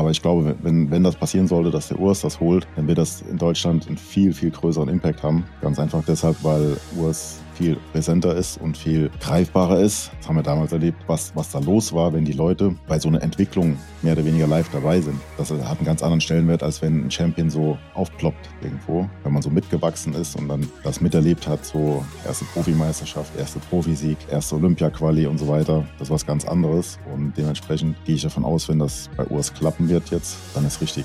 Aber 0.00 0.10
ich 0.10 0.22
glaube, 0.22 0.56
wenn, 0.62 0.90
wenn 0.90 1.04
das 1.04 1.14
passieren 1.14 1.46
sollte, 1.46 1.70
dass 1.70 1.88
der 1.88 2.00
Urs 2.00 2.22
das 2.22 2.40
holt, 2.40 2.66
dann 2.74 2.88
wird 2.88 2.96
das 2.96 3.20
in 3.20 3.36
Deutschland 3.36 3.86
einen 3.86 3.98
viel, 3.98 4.32
viel 4.32 4.50
größeren 4.50 4.88
Impact 4.88 5.22
haben. 5.22 5.44
Ganz 5.60 5.78
einfach 5.78 6.02
deshalb, 6.02 6.42
weil 6.42 6.78
Urs 6.96 7.42
viel 7.54 7.76
präsenter 7.92 8.34
ist 8.34 8.60
und 8.60 8.76
viel 8.76 9.10
greifbarer 9.20 9.80
ist. 9.80 10.10
Das 10.18 10.28
haben 10.28 10.36
wir 10.36 10.42
damals 10.42 10.72
erlebt, 10.72 10.98
was, 11.06 11.32
was 11.34 11.50
da 11.50 11.58
los 11.58 11.92
war, 11.92 12.12
wenn 12.12 12.24
die 12.24 12.32
Leute 12.32 12.74
bei 12.86 12.98
so 12.98 13.08
einer 13.08 13.22
Entwicklung 13.22 13.76
mehr 14.02 14.14
oder 14.14 14.24
weniger 14.24 14.46
live 14.46 14.68
dabei 14.70 15.00
sind. 15.00 15.20
Das 15.36 15.50
hat 15.50 15.78
einen 15.78 15.86
ganz 15.86 16.02
anderen 16.02 16.20
Stellenwert, 16.20 16.62
als 16.62 16.82
wenn 16.82 17.06
ein 17.06 17.10
Champion 17.10 17.50
so 17.50 17.78
aufploppt 17.94 18.48
irgendwo. 18.62 19.08
Wenn 19.22 19.32
man 19.32 19.42
so 19.42 19.50
mitgewachsen 19.50 20.14
ist 20.14 20.36
und 20.36 20.48
dann 20.48 20.68
das 20.82 21.00
miterlebt 21.00 21.46
hat, 21.46 21.64
so 21.64 22.04
erste 22.26 22.44
Profimeisterschaft, 22.46 23.36
erste 23.38 23.58
Profisieg, 23.58 24.18
erste 24.30 24.56
Olympia-Quali 24.56 25.26
und 25.26 25.38
so 25.38 25.48
weiter. 25.48 25.84
Das 25.98 26.08
ist 26.08 26.14
was 26.14 26.26
ganz 26.26 26.44
anderes 26.44 26.98
und 27.12 27.32
dementsprechend 27.36 27.96
gehe 28.04 28.14
ich 28.14 28.22
davon 28.22 28.44
aus, 28.44 28.68
wenn 28.68 28.78
das 28.78 29.10
bei 29.16 29.24
Urs 29.26 29.52
klappen 29.52 29.88
wird 29.88 30.10
jetzt, 30.10 30.36
dann 30.54 30.66
ist 30.66 30.80
richtig 30.80 31.04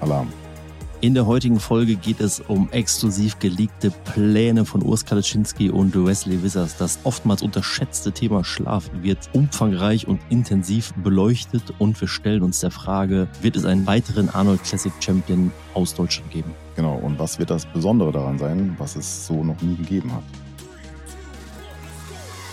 Alarm. 0.00 0.43
In 1.04 1.12
der 1.12 1.26
heutigen 1.26 1.60
Folge 1.60 1.96
geht 1.96 2.18
es 2.20 2.40
um 2.40 2.70
exklusiv 2.72 3.38
geleakte 3.38 3.90
Pläne 3.90 4.64
von 4.64 4.82
Urs 4.82 5.04
Kalaczynski 5.04 5.68
und 5.68 5.94
Wesley 5.94 6.42
Wissers. 6.42 6.78
Das 6.78 6.98
oftmals 7.04 7.42
unterschätzte 7.42 8.10
Thema 8.10 8.42
Schlaf 8.42 8.88
wird 9.02 9.18
umfangreich 9.34 10.08
und 10.08 10.18
intensiv 10.30 10.94
beleuchtet 10.94 11.74
und 11.78 12.00
wir 12.00 12.08
stellen 12.08 12.42
uns 12.42 12.60
der 12.60 12.70
Frage, 12.70 13.28
wird 13.42 13.54
es 13.54 13.66
einen 13.66 13.86
weiteren 13.86 14.30
Arnold 14.30 14.64
Classic 14.64 14.94
Champion 14.98 15.52
aus 15.74 15.94
Deutschland 15.94 16.30
geben? 16.30 16.54
Genau, 16.74 16.94
und 16.94 17.18
was 17.18 17.38
wird 17.38 17.50
das 17.50 17.66
Besondere 17.66 18.10
daran 18.10 18.38
sein, 18.38 18.74
was 18.78 18.96
es 18.96 19.26
so 19.26 19.44
noch 19.44 19.60
nie 19.60 19.76
gegeben 19.76 20.10
hat? 20.10 20.22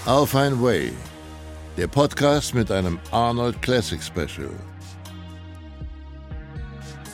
Auf 0.06 0.36
ein 0.36 0.62
Way, 0.62 0.92
der 1.78 1.88
Podcast 1.88 2.54
mit 2.54 2.70
einem 2.70 3.00
Arnold 3.12 3.62
Classic 3.62 4.04
Special. 4.04 4.50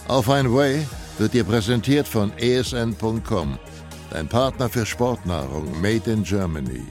Auf 0.08 0.32
ein 0.32 0.52
Way 0.52 0.84
wird 1.20 1.34
dir 1.34 1.44
präsentiert 1.44 2.08
von 2.08 2.32
esn.com, 2.38 3.58
dein 4.12 4.28
Partner 4.28 4.70
für 4.70 4.86
Sportnahrung 4.86 5.82
made 5.82 6.12
in 6.12 6.24
Germany. 6.24 6.84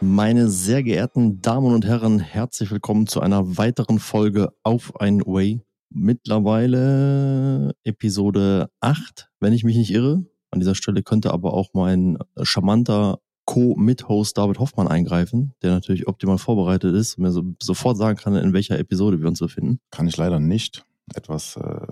Meine 0.00 0.48
sehr 0.48 0.82
geehrten 0.82 1.42
Damen 1.42 1.74
und 1.74 1.84
Herren, 1.84 2.20
herzlich 2.20 2.70
willkommen 2.70 3.06
zu 3.06 3.20
einer 3.20 3.58
weiteren 3.58 3.98
Folge 3.98 4.50
Auf 4.62 4.98
ein 4.98 5.20
Way. 5.20 5.62
Mittlerweile 5.90 7.74
Episode 7.84 8.70
8, 8.80 9.28
wenn 9.40 9.52
ich 9.52 9.64
mich 9.64 9.76
nicht 9.76 9.90
irre. 9.90 10.24
An 10.50 10.60
dieser 10.60 10.74
Stelle 10.74 11.02
könnte 11.02 11.32
aber 11.32 11.52
auch 11.52 11.70
mein 11.74 12.18
charmanter 12.42 13.18
Co-Mit-Host 13.46 14.36
David 14.36 14.58
Hoffmann 14.58 14.88
eingreifen, 14.88 15.54
der 15.62 15.70
natürlich 15.70 16.06
optimal 16.06 16.38
vorbereitet 16.38 16.94
ist 16.94 17.16
und 17.16 17.24
mir 17.24 17.32
so, 17.32 17.42
sofort 17.62 17.96
sagen 17.96 18.18
kann, 18.18 18.34
in 18.34 18.52
welcher 18.52 18.78
Episode 18.78 19.20
wir 19.20 19.28
uns 19.28 19.38
befinden. 19.38 19.78
Kann 19.90 20.08
ich 20.08 20.16
leider 20.16 20.38
nicht. 20.38 20.84
Etwas 21.14 21.56
äh, 21.56 21.86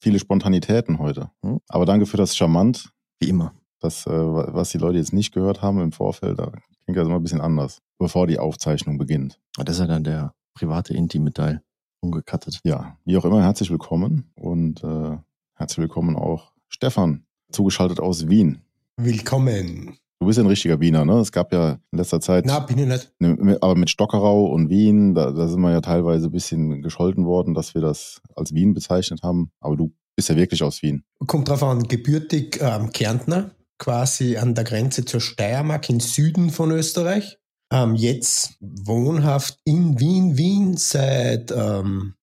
viele 0.00 0.18
Spontanitäten 0.18 0.98
heute. 0.98 1.30
Hm? 1.42 1.60
Aber 1.68 1.86
danke 1.86 2.06
für 2.06 2.18
das 2.18 2.36
Charmant. 2.36 2.90
Wie 3.18 3.28
immer. 3.28 3.54
Das, 3.80 4.06
äh, 4.06 4.10
was 4.10 4.70
die 4.70 4.78
Leute 4.78 4.98
jetzt 4.98 5.12
nicht 5.12 5.32
gehört 5.32 5.62
haben 5.62 5.80
im 5.80 5.92
Vorfeld, 5.92 6.38
da 6.38 6.52
klingt 6.84 6.98
das 6.98 7.06
immer 7.06 7.16
ein 7.16 7.22
bisschen 7.22 7.40
anders, 7.40 7.80
bevor 7.98 8.26
die 8.26 8.38
Aufzeichnung 8.38 8.98
beginnt. 8.98 9.40
Das 9.56 9.76
ist 9.76 9.80
ja 9.80 9.86
dann 9.86 10.04
der 10.04 10.34
private 10.54 10.94
Intime-Teil. 10.94 11.62
Ungekattet. 12.00 12.60
Ja, 12.64 12.98
wie 13.04 13.16
auch 13.16 13.24
immer, 13.24 13.42
herzlich 13.42 13.70
willkommen 13.70 14.30
und 14.34 14.84
äh, 14.84 15.16
herzlich 15.54 15.78
willkommen 15.78 16.14
auch 16.14 16.52
Stefan, 16.68 17.24
zugeschaltet 17.50 18.00
aus 18.00 18.28
Wien. 18.28 18.62
Willkommen. 18.96 19.98
Du 20.18 20.26
bist 20.26 20.38
ja 20.38 20.44
ein 20.44 20.48
richtiger 20.48 20.80
Wiener, 20.80 21.04
ne? 21.04 21.18
Es 21.18 21.30
gab 21.30 21.52
ja 21.52 21.78
in 21.90 21.98
letzter 21.98 22.20
Zeit. 22.20 22.46
Na, 22.46 22.60
bin 22.60 22.78
ich 22.78 22.86
nicht. 22.86 23.12
Ne, 23.18 23.58
aber 23.60 23.74
mit 23.74 23.90
Stockerau 23.90 24.46
und 24.46 24.70
Wien, 24.70 25.14
da, 25.14 25.30
da 25.30 25.46
sind 25.46 25.60
wir 25.60 25.72
ja 25.72 25.82
teilweise 25.82 26.28
ein 26.28 26.32
bisschen 26.32 26.80
gescholten 26.80 27.26
worden, 27.26 27.52
dass 27.52 27.74
wir 27.74 27.82
das 27.82 28.22
als 28.34 28.54
Wien 28.54 28.72
bezeichnet 28.72 29.22
haben. 29.22 29.50
Aber 29.60 29.76
du 29.76 29.92
bist 30.16 30.30
ja 30.30 30.36
wirklich 30.36 30.62
aus 30.62 30.82
Wien. 30.82 31.04
Kommt 31.26 31.48
drauf 31.48 31.62
an, 31.62 31.82
gebürtig 31.82 32.58
ähm, 32.62 32.92
Kärntner, 32.92 33.50
quasi 33.78 34.38
an 34.38 34.54
der 34.54 34.64
Grenze 34.64 35.04
zur 35.04 35.20
Steiermark 35.20 35.90
im 35.90 36.00
Süden 36.00 36.50
von 36.50 36.70
Österreich. 36.70 37.38
Ähm, 37.70 37.94
jetzt 37.94 38.56
wohnhaft 38.60 39.58
in 39.64 40.00
Wien, 40.00 40.38
Wien 40.38 40.76
seit 40.78 41.52
ähm, 41.52 42.14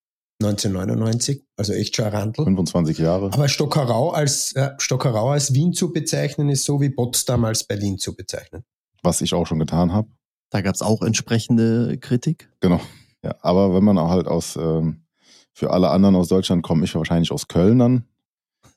1999, 0.42 1.44
also 1.58 1.74
echt 1.74 1.96
schon 1.96 2.06
ein 2.06 2.12
Randl. 2.12 2.44
25 2.44 2.98
Jahre. 2.98 3.32
Aber 3.34 3.48
Stockerau 3.48 4.12
als, 4.12 4.54
äh, 4.56 4.72
Stockerau 4.78 5.30
als 5.30 5.54
Wien 5.54 5.74
zu 5.74 5.94
bezeichnen, 5.94 6.50
ist 6.50 6.66
so 6.66 6.82
wie 6.82 6.90
Potsdam 6.90 7.46
als 7.46 7.64
Berlin 7.64 7.98
zu 7.98 8.16
bezeichnen. 8.16 8.64
Was 9.04 9.22
ich 9.22 9.34
auch 9.34 9.48
schon 9.48 9.60
getan 9.60 9.94
habe. 9.94 10.10
Da 10.50 10.62
gab 10.62 10.76
es 10.76 10.82
auch 10.82 11.02
entsprechende 11.02 11.98
Kritik. 11.98 12.50
Genau. 12.60 12.80
Ja, 13.24 13.36
aber 13.42 13.74
wenn 13.74 13.84
man 13.84 13.98
auch 13.98 14.10
halt 14.10 14.28
aus, 14.28 14.56
ähm, 14.56 15.06
für 15.54 15.72
alle 15.72 15.90
anderen 15.90 16.16
aus 16.16 16.28
Deutschland 16.28 16.64
komme 16.64 16.86
ich 16.86 16.94
wahrscheinlich 16.96 17.32
aus 17.32 17.48
Köln 17.48 17.80
dann. 17.80 18.04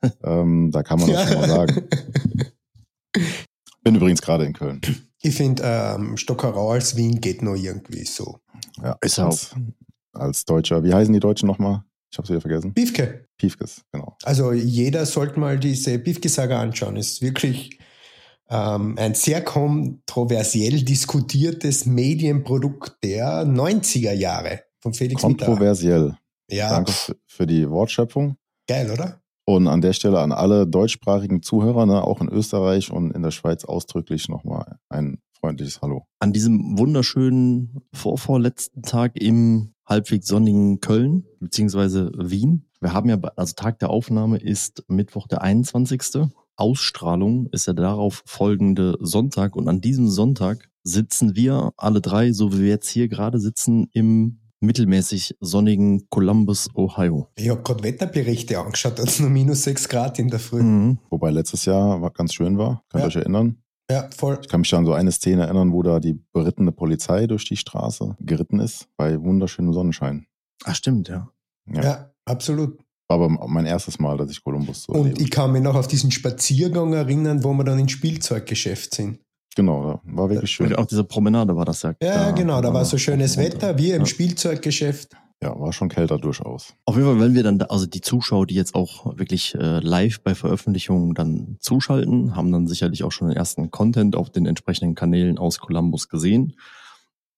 ähm, 0.25 0.71
da 0.71 0.83
kann 0.83 1.01
man 1.01 1.11
das 1.11 1.29
schon 1.29 1.41
mal 1.41 1.49
sagen. 1.49 1.89
Bin 3.83 3.95
übrigens 3.95 4.21
gerade 4.21 4.45
in 4.45 4.53
Köln. 4.53 4.81
Ich 5.23 5.35
finde, 5.35 5.63
ähm, 5.65 6.17
Stockerau 6.17 6.71
als 6.71 6.97
Wien 6.97 7.21
geht 7.21 7.43
nur 7.43 7.57
irgendwie 7.57 8.05
so. 8.05 8.39
Ja, 8.83 8.97
ist 9.01 9.19
auch 9.19 9.39
als 10.17 10.45
Deutscher. 10.45 10.83
Wie 10.85 10.93
heißen 10.93 11.13
die 11.13 11.21
Deutschen 11.21 11.47
nochmal? 11.47 11.83
Ich 12.11 12.19
habe 12.19 12.25
es 12.25 12.31
wieder 12.31 12.41
vergessen. 12.41 12.73
Piefke. 12.73 13.27
Piefkes, 13.37 13.83
genau. 13.93 14.17
Also 14.23 14.53
jeder 14.53 15.05
sollte 15.07 15.39
mal 15.39 15.59
diese 15.59 15.99
Piefke-Saga 15.99 16.61
anschauen. 16.61 16.97
Ist 16.97 17.21
wirklich 17.21 17.79
ähm, 18.49 18.97
ein 18.99 19.15
sehr 19.15 19.43
kontroversiell 19.43 20.83
diskutiertes 20.83 21.85
Medienprodukt 21.85 22.97
der 23.03 23.45
90er 23.45 24.13
Jahre 24.13 24.63
von 24.81 24.95
Felix 24.95 25.21
Kontroversiell. 25.21 26.17
Ja. 26.51 26.71
Danke 26.71 26.93
für 27.27 27.47
die 27.47 27.69
Wortschöpfung. 27.69 28.37
Geil, 28.69 28.91
oder? 28.91 29.21
Und 29.45 29.69
an 29.69 29.81
der 29.81 29.93
Stelle 29.93 30.21
an 30.21 30.33
alle 30.33 30.67
deutschsprachigen 30.67 31.43
Zuhörer, 31.43 31.87
ne, 31.87 32.03
auch 32.03 32.21
in 32.21 32.29
Österreich 32.29 32.91
und 32.91 33.13
in 33.13 33.23
der 33.23 33.31
Schweiz 33.31 33.65
ausdrücklich 33.65 34.29
nochmal 34.29 34.79
ein 34.89 35.19
freundliches 35.39 35.83
Hallo. 35.83 36.07
An 36.19 36.33
diesem 36.33 36.79
wunderschönen 36.79 37.81
vorvorletzten 37.93 38.83
Tag 38.83 39.13
im 39.15 39.73
halbwegs 39.87 40.27
sonnigen 40.27 40.81
Köln 40.81 41.25
beziehungsweise 41.41 42.11
Wien. 42.17 42.67
Wir 42.81 42.93
haben 42.93 43.09
ja, 43.09 43.19
also 43.37 43.55
Tag 43.55 43.79
der 43.79 43.91
Aufnahme 43.91 44.39
ist 44.39 44.85
Mittwoch 44.89 45.27
der 45.29 45.43
21. 45.43 46.29
Ausstrahlung 46.57 47.49
ist 47.53 47.67
der 47.67 47.75
darauf 47.75 48.23
folgende 48.27 48.97
Sonntag 49.01 49.57
und 49.57 49.69
an 49.69 49.81
diesem 49.81 50.09
Sonntag 50.09 50.69
sitzen 50.83 51.37
wir 51.37 51.73
alle 51.77 52.01
drei, 52.01 52.33
so 52.33 52.53
wie 52.53 52.61
wir 52.61 52.69
jetzt 52.69 52.89
hier 52.89 53.09
gerade 53.09 53.39
sitzen, 53.41 53.89
im 53.93 54.39
mittelmäßig 54.61 55.37
sonnigen 55.41 56.09
Columbus, 56.09 56.71
Ohio. 56.75 57.29
Ich 57.37 57.49
habe 57.51 57.63
gerade 57.63 57.85
Wetterberichte 57.85 58.59
angeschaut, 58.59 58.99
da 58.99 59.03
ist 59.03 59.21
nur 59.21 59.31
minus 59.31 59.65
sechs 59.65 59.89
Grad 59.89 60.19
in 60.19 60.29
der 60.29 60.39
Früh. 60.39 60.63
Mhm. 60.63 60.99
Wobei 61.11 61.31
letztes 61.31 61.67
Jahr 61.67 62.11
ganz 62.13 62.35
schön 62.35 62.57
war, 62.57 62.83
könnt 62.89 63.03
ihr 63.03 63.09
ja. 63.09 63.09
euch 63.09 63.17
erinnern? 63.17 63.59
Ja, 63.91 64.09
voll. 64.17 64.39
Ich 64.43 64.49
kann 64.49 64.61
mich 64.61 64.75
an 64.75 64.85
so 64.85 64.93
eine 64.93 65.13
Szene 65.13 65.45
erinnern, 65.45 65.73
wo 65.73 65.83
da 65.83 66.01
die 66.01 66.21
berittene 66.33 66.73
Polizei 66.73 67.27
durch 67.27 67.45
die 67.45 67.57
Straße 67.57 68.17
geritten 68.21 68.59
ist, 68.59 68.89
bei 68.97 69.21
wunderschönem 69.23 69.73
Sonnenschein. 69.73 70.27
Ach, 70.65 70.75
stimmt, 70.75 71.09
ja. 71.09 71.29
Ja, 71.73 71.83
ja 71.83 72.11
absolut. 72.25 72.79
War 73.09 73.21
aber 73.21 73.29
mein 73.47 73.67
erstes 73.67 74.01
Mal, 74.01 74.17
dass 74.17 74.31
ich 74.31 74.43
Kolumbus 74.43 74.85
so 74.85 74.93
Und 74.93 75.07
erlebt. 75.07 75.21
ich 75.21 75.31
kann 75.31 75.53
mich 75.53 75.63
noch 75.63 75.77
auf 75.77 75.87
diesen 75.87 76.11
Spaziergang 76.11 76.93
erinnern, 76.93 77.45
wo 77.45 77.53
wir 77.53 77.63
dann 77.63 77.79
ins 77.79 77.93
Spielzeuggeschäft 77.93 78.95
sind. 78.95 79.21
Genau, 79.55 80.01
war 80.05 80.29
wirklich 80.29 80.51
schön. 80.51 80.75
Auch 80.75 80.87
diese 80.87 81.05
Promenade 81.05 81.57
war 81.57 81.65
das 81.65 81.83
ja. 81.83 81.95
Ja, 82.03 82.27
da, 82.27 82.31
genau, 82.33 82.61
da 82.61 82.75
war 82.75 82.85
so 82.85 82.99
schönes 82.99 83.37
Wetter, 83.39 83.79
wie 83.79 83.93
im 83.93 84.01
ja. 84.01 84.07
Spielzeuggeschäft. 84.07 85.17
Ja, 85.43 85.59
war 85.61 85.73
schon 85.73 85.91
kälter 85.91 86.19
durchaus. 86.19 86.75
Auf 86.87 86.97
jeden 86.97 87.07
Fall, 87.07 87.21
wenn 87.21 87.35
wir 87.35 87.43
dann, 87.43 87.61
also 87.61 87.87
die 87.87 88.01
Zuschauer, 88.01 88.47
die 88.47 88.55
jetzt 88.55 88.75
auch 88.75 89.19
wirklich 89.19 89.55
äh, 89.55 89.81
live 89.81 90.21
bei 90.23 90.35
Veröffentlichungen 90.35 91.15
dann 91.15 91.57
zuschalten, 91.61 92.35
haben 92.35 92.53
dann 92.53 92.67
sicherlich 92.67 93.05
auch 93.05 93.13
schon 93.13 93.29
den 93.29 93.37
ersten 93.37 93.71
Content 93.71 94.17
auf 94.17 94.31
den 94.31 94.47
entsprechenden 94.47 94.95
Kanälen 94.95 95.37
aus 95.39 95.59
Columbus 95.59 96.09
gesehen. 96.09 96.57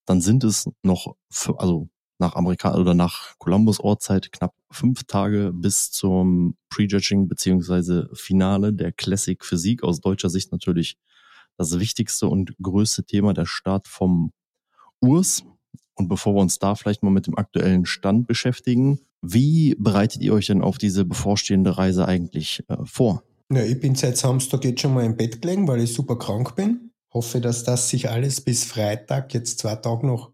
Dann 0.07 0.21
sind 0.21 0.45
es 0.45 0.71
noch, 0.83 1.17
für, 1.29 1.59
also 1.59 1.89
nach 2.19 2.37
Amerika 2.37 2.75
oder 2.77 2.95
nach 2.95 3.37
Columbus 3.39 3.81
Ortszeit 3.81 4.31
knapp 4.33 4.55
fünf 4.71 5.05
Tage 5.05 5.53
bis 5.53 5.91
zum 5.91 6.57
Prejudging 6.71 7.29
beziehungsweise 7.29 8.09
Finale 8.15 8.73
der 8.73 8.93
Classic 8.93 9.45
Physik. 9.45 9.83
Aus 9.83 10.01
deutscher 10.01 10.31
Sicht 10.31 10.53
natürlich 10.53 10.97
das 11.57 11.79
wichtigste 11.79 12.29
und 12.29 12.55
größte 12.63 13.05
Thema 13.05 13.35
der 13.35 13.47
Start 13.47 13.89
vom 13.89 14.33
Urs. 15.01 15.45
Und 15.95 16.09
bevor 16.09 16.35
wir 16.35 16.41
uns 16.41 16.59
da 16.59 16.75
vielleicht 16.75 17.03
mal 17.03 17.11
mit 17.11 17.27
dem 17.27 17.37
aktuellen 17.37 17.87
Stand 17.87 18.27
beschäftigen, 18.27 19.01
wie 19.21 19.75
bereitet 19.79 20.23
ihr 20.23 20.33
euch 20.33 20.47
denn 20.47 20.63
auf 20.63 20.79
diese 20.79 21.05
bevorstehende 21.05 21.77
Reise 21.77 22.07
eigentlich 22.07 22.63
äh, 22.69 22.77
vor? 22.85 23.25
Ja, 23.53 23.63
ich 23.63 23.81
bin 23.81 23.95
seit 23.95 24.17
Samstag 24.17 24.65
jetzt 24.65 24.81
schon 24.81 24.95
mal 24.95 25.05
im 25.05 25.17
Bett 25.17 25.43
gelegen, 25.43 25.67
weil 25.67 25.81
ich 25.81 25.93
super 25.93 26.17
krank 26.17 26.55
bin. 26.55 26.93
Hoffe, 27.13 27.41
dass 27.41 27.65
das 27.65 27.89
sich 27.89 28.11
alles 28.11 28.41
bis 28.41 28.65
Freitag, 28.65 29.33
jetzt 29.33 29.59
zwei 29.59 29.75
Tage 29.77 30.07
noch 30.07 30.33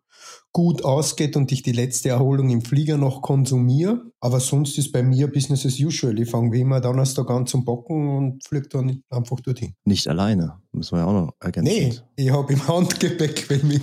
gut 0.53 0.85
ausgeht 0.85 1.37
und 1.37 1.51
ich 1.53 1.63
die 1.63 1.73
letzte 1.73 2.11
Erholung 2.11 2.51
im 2.51 2.63
Flieger 2.63 2.97
noch 2.97 3.23
konsumiere. 3.23 4.03
Aber 4.21 4.41
sonst 4.41 4.79
ist 4.79 4.93
bei 4.93 5.03
mir 5.03 5.31
Business 5.31 5.67
as 5.67 5.79
usual. 5.81 6.19
Ich 6.19 6.31
fange 6.31 6.53
wie 6.53 6.61
immer 6.61 6.81
Donnerstag 6.81 7.31
an 7.31 7.47
zum 7.47 7.65
Bocken 7.65 8.09
und 8.09 8.45
fliege 8.47 8.69
dann 8.69 9.03
einfach 9.11 9.41
dorthin. 9.41 9.75
Nicht 9.85 10.07
alleine, 10.09 10.61
müssen 10.73 10.97
wir 10.97 11.01
ja 11.01 11.07
auch 11.07 11.13
noch 11.13 11.35
ergänzen. 11.41 11.73
Nee, 11.75 11.95
ich 12.17 12.31
habe 12.31 12.53
im 12.53 12.67
Handgepäck 12.67 13.49
mit. 13.65 13.83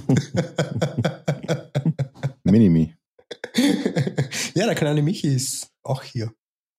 Minimi. 2.44 2.94
ja, 4.56 4.66
der 4.66 4.76
kleine 4.76 5.02
Michi 5.02 5.28
ist 5.28 5.70
auch 5.84 6.04
hier 6.04 6.32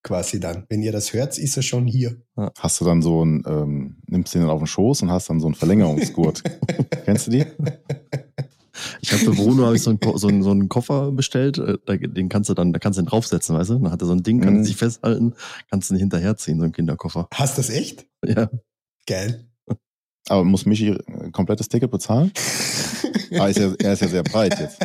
quasi 0.02 0.40
dann. 0.40 0.66
Wenn 0.68 0.82
ihr 0.82 0.92
das 0.92 1.12
hört, 1.12 1.38
ist 1.38 1.56
er 1.56 1.62
schon 1.62 1.86
hier. 1.86 2.20
Hast 2.58 2.80
du 2.80 2.84
dann 2.84 3.02
so 3.02 3.24
ein, 3.24 3.42
ähm, 3.46 3.96
nimmst 4.06 4.34
den 4.34 4.42
dann 4.42 4.50
auf 4.50 4.60
den 4.60 4.66
Schoß 4.66 5.02
und 5.02 5.10
hast 5.10 5.30
dann 5.30 5.40
so 5.40 5.46
einen 5.46 5.54
Verlängerungsgurt. 5.54 6.42
Kennst 7.04 7.28
du 7.28 7.30
die? 7.30 7.46
Ich 9.00 9.12
habe 9.12 9.22
für 9.22 9.32
Bruno 9.32 9.66
hab 9.66 9.74
ich 9.74 9.82
so, 9.82 9.90
einen, 9.90 10.00
so, 10.16 10.28
einen, 10.28 10.42
so 10.42 10.50
einen 10.50 10.68
Koffer 10.68 11.12
bestellt, 11.12 11.58
äh, 11.58 11.98
den 12.08 12.28
kannst 12.28 12.50
du 12.50 12.54
dann, 12.54 12.72
da 12.72 12.78
kannst 12.78 12.98
du 12.98 13.02
ihn 13.02 13.06
draufsetzen, 13.06 13.56
weißt 13.56 13.70
du? 13.70 13.74
Dann 13.78 13.92
hat 13.92 14.00
er 14.00 14.06
so 14.06 14.14
ein 14.14 14.22
Ding, 14.22 14.40
kann 14.40 14.58
mhm. 14.58 14.64
sich 14.64 14.76
festhalten, 14.76 15.34
kannst 15.70 15.90
du 15.90 15.94
ihn 15.94 16.00
hinterherziehen, 16.00 16.58
so 16.58 16.64
ein 16.64 16.72
Kinderkoffer. 16.72 17.28
Hast 17.34 17.58
du 17.58 17.62
das 17.62 17.70
echt? 17.70 18.06
Ja. 18.24 18.50
Geil. 19.06 19.46
Aber 20.28 20.44
muss 20.44 20.66
Michi 20.66 20.96
ein 21.06 21.32
komplettes 21.32 21.68
Ticket 21.68 21.90
bezahlen? 21.90 22.32
ah, 23.38 23.46
ist 23.46 23.58
ja, 23.58 23.72
er 23.78 23.92
ist 23.92 24.02
ja 24.02 24.08
sehr 24.08 24.22
breit 24.22 24.58
jetzt. 24.58 24.78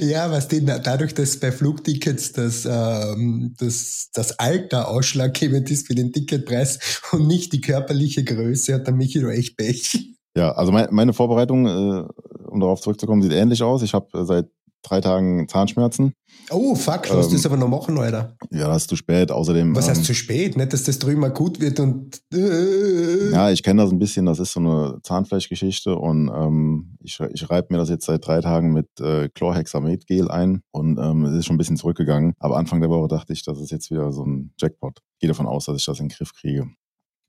Ja, 0.00 0.30
was 0.30 0.48
denn 0.48 0.66
dadurch, 0.66 1.14
dass 1.14 1.38
bei 1.38 1.52
Flugtickets 1.52 2.32
das, 2.32 2.66
ähm, 2.66 3.54
das, 3.58 4.10
das 4.12 4.38
Alter 4.38 4.88
ausschlaggebend 4.88 5.70
ist 5.70 5.86
für 5.86 5.94
den 5.94 6.12
Ticketpreis 6.12 6.78
und 7.12 7.26
nicht 7.26 7.52
die 7.52 7.60
körperliche 7.60 8.24
Größe, 8.24 8.74
hat 8.74 8.86
der 8.86 8.94
Michi 8.94 9.20
doch 9.20 9.30
echt 9.30 9.56
Pech. 9.56 10.10
Ja, 10.36 10.52
also 10.52 10.72
mein, 10.72 10.88
meine 10.90 11.12
Vorbereitung, 11.12 11.66
äh, 11.66 12.04
um 12.50 12.60
darauf 12.60 12.80
zurückzukommen, 12.80 13.22
sieht 13.22 13.32
ähnlich 13.32 13.62
aus. 13.62 13.82
Ich 13.82 13.94
habe 13.94 14.18
äh, 14.18 14.24
seit 14.24 14.48
drei 14.82 15.00
Tagen 15.00 15.48
Zahnschmerzen. 15.48 16.14
Oh, 16.50 16.74
fuck, 16.74 17.10
ähm, 17.10 17.16
das 17.16 17.46
aber 17.46 17.56
noch 17.56 17.68
machen, 17.68 17.98
Alter. 17.98 18.36
Ja, 18.50 18.68
das 18.68 18.82
ist 18.82 18.88
zu 18.88 18.96
spät. 18.96 19.30
Außerdem. 19.30 19.74
Was 19.76 19.88
heißt 19.88 20.00
ähm, 20.00 20.04
zu 20.04 20.14
spät? 20.14 20.56
Nicht, 20.56 20.72
dass 20.72 20.84
das 20.84 20.98
drüben 20.98 21.20
mal 21.20 21.32
gut 21.32 21.60
wird 21.60 21.80
und. 21.80 22.20
Äh. 22.32 23.30
Ja, 23.30 23.50
ich 23.50 23.62
kenne 23.62 23.82
das 23.82 23.92
ein 23.92 23.98
bisschen. 23.98 24.26
Das 24.26 24.38
ist 24.38 24.52
so 24.52 24.60
eine 24.60 24.98
Zahnfleischgeschichte 25.02 25.94
und 25.94 26.28
ähm, 26.28 26.96
ich, 27.02 27.20
ich 27.20 27.50
reibe 27.50 27.68
mir 27.70 27.78
das 27.78 27.88
jetzt 27.88 28.06
seit 28.06 28.26
drei 28.26 28.40
Tagen 28.40 28.72
mit 28.72 28.88
äh, 29.00 29.28
Chlorhexamid-Gel 29.28 30.30
ein 30.30 30.62
und 30.70 30.98
ähm, 30.98 31.24
es 31.26 31.34
ist 31.34 31.46
schon 31.46 31.54
ein 31.54 31.58
bisschen 31.58 31.76
zurückgegangen. 31.76 32.34
Aber 32.38 32.56
Anfang 32.56 32.80
der 32.80 32.90
Woche 32.90 33.08
dachte 33.08 33.32
ich, 33.32 33.44
das 33.44 33.60
ist 33.60 33.70
jetzt 33.70 33.90
wieder 33.90 34.12
so 34.12 34.24
ein 34.24 34.52
Jackpot. 34.58 35.00
Ich 35.14 35.20
gehe 35.20 35.28
davon 35.28 35.46
aus, 35.46 35.66
dass 35.66 35.76
ich 35.76 35.84
das 35.84 36.00
in 36.00 36.08
den 36.08 36.16
Griff 36.16 36.32
kriege. 36.32 36.68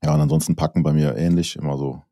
Ja, 0.04 0.14
und 0.14 0.20
ansonsten 0.20 0.56
packen 0.56 0.82
bei 0.82 0.92
mir 0.92 1.16
ähnlich, 1.16 1.56
immer 1.56 1.76
so 1.76 2.02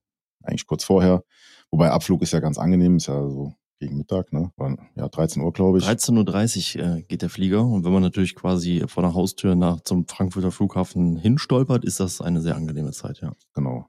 eigentlich 0.42 0.66
kurz 0.66 0.84
vorher. 0.84 1.24
Wobei 1.70 1.90
Abflug 1.90 2.22
ist 2.22 2.32
ja 2.32 2.40
ganz 2.40 2.58
angenehm, 2.58 2.96
ist 2.96 3.06
ja 3.06 3.28
so 3.28 3.54
gegen 3.78 3.96
Mittag, 3.96 4.32
ne? 4.32 4.52
Ja, 4.94 5.08
13 5.08 5.42
Uhr, 5.42 5.52
glaube 5.52 5.78
ich. 5.78 5.84
13.30 5.84 6.78
Uhr 6.78 6.96
äh, 6.96 7.02
geht 7.02 7.22
der 7.22 7.30
Flieger. 7.30 7.64
Und 7.64 7.84
wenn 7.84 7.92
man 7.92 8.02
natürlich 8.02 8.34
quasi 8.34 8.84
vor 8.86 9.02
der 9.02 9.14
Haustür 9.14 9.54
nach 9.54 9.80
zum 9.80 10.06
Frankfurter 10.06 10.50
Flughafen 10.50 11.16
hinstolpert, 11.16 11.84
ist 11.84 11.98
das 11.98 12.20
eine 12.20 12.40
sehr 12.40 12.56
angenehme 12.56 12.92
Zeit, 12.92 13.20
ja. 13.20 13.32
Genau. 13.54 13.86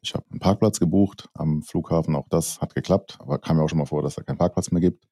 Ich 0.00 0.14
habe 0.14 0.24
einen 0.30 0.40
Parkplatz 0.40 0.80
gebucht 0.80 1.28
am 1.34 1.62
Flughafen, 1.62 2.16
auch 2.16 2.28
das 2.28 2.60
hat 2.60 2.74
geklappt, 2.74 3.18
aber 3.20 3.38
kam 3.38 3.56
mir 3.56 3.62
auch 3.62 3.68
schon 3.68 3.78
mal 3.78 3.86
vor, 3.86 4.02
dass 4.02 4.16
da 4.16 4.22
keinen 4.22 4.38
Parkplatz 4.38 4.70
mehr 4.70 4.80
gibt. 4.80 5.06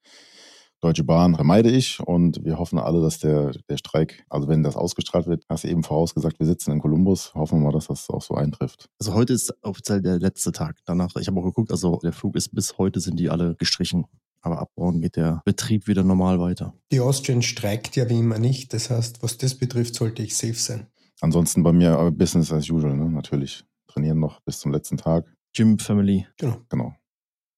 Deutsche 0.81 1.05
Bahn 1.05 1.35
vermeide 1.35 1.71
ich 1.71 2.01
und 2.01 2.43
wir 2.43 2.59
hoffen 2.59 2.79
alle, 2.79 3.03
dass 3.03 3.19
der, 3.19 3.53
der 3.69 3.77
Streik, 3.77 4.25
also 4.31 4.49
wenn 4.49 4.63
das 4.63 4.77
ausgestrahlt 4.77 5.27
wird, 5.27 5.45
hast 5.49 5.65
du 5.65 5.69
eben 5.69 5.83
vorausgesagt, 5.83 6.39
wir 6.39 6.47
sitzen 6.47 6.73
in 6.73 6.81
Kolumbus, 6.81 7.35
hoffen 7.35 7.59
wir 7.59 7.67
mal, 7.67 7.73
dass 7.73 7.89
das 7.89 8.09
auch 8.09 8.23
so 8.23 8.35
eintrifft. 8.35 8.89
Also 8.99 9.13
heute 9.13 9.35
ist 9.35 9.53
offiziell 9.63 10.01
der 10.01 10.19
letzte 10.19 10.53
Tag. 10.53 10.79
Danach, 10.87 11.15
ich 11.17 11.27
habe 11.27 11.39
auch 11.39 11.45
geguckt, 11.45 11.71
also 11.71 11.99
der 12.03 12.15
Flug 12.15 12.35
ist 12.35 12.55
bis 12.55 12.79
heute 12.79 13.01
sind 13.01 13.21
die 13.21 13.29
alle 13.29 13.57
gestrichen. 13.57 14.07
Aber 14.43 14.59
ab 14.59 14.71
morgen 14.75 15.03
geht 15.03 15.17
der 15.17 15.43
Betrieb 15.45 15.87
wieder 15.87 16.03
normal 16.03 16.41
weiter. 16.41 16.73
Die 16.91 17.01
Austrian 17.01 17.43
streikt 17.43 17.95
ja 17.97 18.09
wie 18.09 18.19
immer 18.19 18.39
nicht. 18.39 18.73
Das 18.73 18.89
heißt, 18.89 19.23
was 19.23 19.37
das 19.37 19.55
betrifft, 19.57 19.95
sollte 19.95 20.23
ich 20.23 20.35
safe 20.35 20.55
sein. 20.55 20.87
Ansonsten 21.21 21.63
bei 21.63 21.73
mir 21.73 22.11
Business 22.11 22.51
as 22.51 22.71
usual, 22.71 22.97
ne? 22.97 23.11
natürlich. 23.11 23.67
Trainieren 23.87 24.19
noch 24.19 24.41
bis 24.41 24.61
zum 24.61 24.73
letzten 24.73 24.97
Tag. 24.97 25.31
Gym 25.55 25.79
Family. 25.79 26.27
Genau. 26.39 26.57
Genau. 26.71 26.95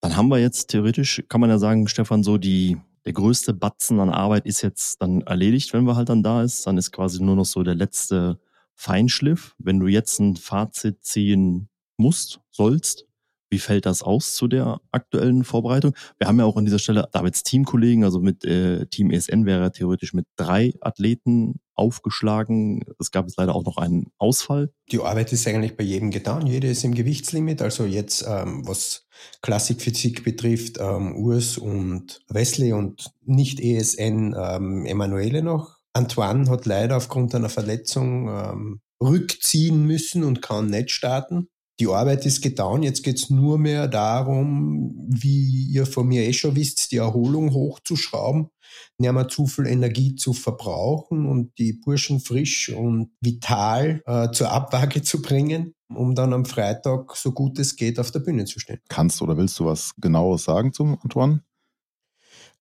Dann 0.01 0.17
haben 0.17 0.27
wir 0.27 0.39
jetzt 0.39 0.71
theoretisch, 0.71 1.23
kann 1.29 1.41
man 1.41 1.51
ja 1.51 1.59
sagen, 1.59 1.87
Stefan, 1.87 2.25
so 2.25 2.37
die 2.37 2.79
der 3.05 3.13
größte 3.13 3.53
Batzen 3.53 4.01
an 4.01 4.11
Arbeit 4.11 4.47
ist 4.47 4.63
jetzt 4.63 5.03
dann 5.03 5.23
erledigt, 5.23 5.73
wenn 5.73 5.85
wir 5.85 5.97
halt 5.97 6.09
dann 6.09 6.23
da 6.23 6.43
ist. 6.43 6.67
Dann 6.67 6.79
ist 6.79 6.93
quasi 6.93 7.23
nur 7.23 7.37
noch 7.37 7.45
so 7.45 7.63
der 7.63 7.75
letzte 7.75 8.39
Feinschliff. 8.75 9.55
Wenn 9.59 9.81
du 9.81 9.87
jetzt 9.87 10.19
ein 10.21 10.37
Fazit 10.37 11.05
ziehen 11.05 11.69
musst, 11.97 12.41
sollst, 12.51 13.07
wie 13.51 13.59
fällt 13.59 13.87
das 13.87 14.03
aus 14.03 14.35
zu 14.35 14.49
der 14.49 14.81
aktuellen 14.93 15.45
Vorbereitung? 15.45 15.95
Wir 16.19 16.27
haben 16.27 16.39
ja 16.39 16.47
auch 16.47 16.57
an 16.57 16.65
dieser 16.65 16.79
Stelle 16.79 17.09
Davids 17.13 17.43
Teamkollegen, 17.43 18.03
also 18.03 18.21
mit 18.21 18.45
äh, 18.45 18.87
Team 18.87 19.11
ESN 19.11 19.45
wäre 19.45 19.71
theoretisch 19.73 20.15
mit 20.15 20.27
drei 20.37 20.73
Athleten 20.81 21.61
aufgeschlagen. 21.75 22.83
Es 22.99 23.11
gab 23.11 23.27
jetzt 23.27 23.39
leider 23.39 23.55
auch 23.55 23.65
noch 23.65 23.77
einen 23.77 24.07
Ausfall. 24.19 24.73
Die 24.91 25.01
Arbeit 25.01 25.33
ist 25.33 25.47
eigentlich 25.47 25.77
bei 25.77 25.85
jedem 25.85 26.11
getan. 26.11 26.47
Jeder 26.47 26.69
ist 26.69 26.85
im 26.85 26.95
Gewichtslimit. 26.95 27.63
Also 27.63 27.85
jetzt, 27.85 28.25
ähm, 28.29 28.67
was 28.67 29.07
Klassikphysik 29.43 30.25
betrifft, 30.25 30.79
ähm, 30.81 31.17
Urs 31.17 31.59
und 31.59 32.21
Wesley 32.29 32.73
und 32.73 33.13
nicht 33.25 33.61
ESN 33.61 34.35
ähm, 34.39 34.87
Emanuele 34.87 35.43
noch. 35.43 35.79
Antoine 35.93 36.49
hat 36.49 36.67
leider 36.67 36.97
aufgrund 36.97 37.35
einer 37.35 37.51
Verletzung 37.51 38.29
ähm, 38.29 38.81
rückziehen 39.03 39.87
müssen 39.87 40.25
und 40.25 40.43
kann 40.43 40.67
nicht 40.67 40.91
starten 40.91 41.49
die 41.83 41.89
Arbeit 41.89 42.27
ist 42.27 42.43
getan. 42.43 42.85
Jetzt 42.85 43.03
geht's 43.03 43.29
nur 43.29 43.59
mehr 43.59 43.89
darum, 43.89 44.95
wie 45.09 45.67
ihr 45.67 45.85
von 45.85 46.07
mir 46.07 46.23
eh 46.23 46.33
schon 46.33 46.55
wisst, 46.55 46.93
die 46.93 46.99
Erholung 46.99 47.53
hochzuschrauben, 47.53 48.51
nicht 48.99 49.13
mehr 49.13 49.29
zu 49.29 49.47
viel 49.47 49.67
Energie 49.67 50.15
zu 50.15 50.33
verbrauchen 50.33 51.27
und 51.27 51.59
die 51.59 51.73
Burschen 51.73 52.21
frisch 52.21 52.71
und 52.71 53.11
vital 53.21 54.03
äh, 54.07 54.31
zur 54.31 54.51
Abwaage 54.51 55.03
zu 55.03 55.23
bringen, 55.23 55.75
um 55.89 56.15
dann 56.15 56.33
am 56.33 56.45
Freitag, 56.45 57.17
so 57.17 57.33
gut 57.33 57.59
es 57.59 57.77
geht, 57.77 57.99
auf 57.99 58.11
der 58.11 58.21
Bühne 58.21 58.45
zu 58.45 58.61
stehen. 58.61 58.81
Kannst 58.89 59.21
oder 59.23 59.37
willst 59.37 59.59
du 59.59 59.67
was 59.67 59.93
Genaues 59.97 60.45
sagen 60.45 60.73
zum 60.73 60.99
Antoine? 61.03 61.43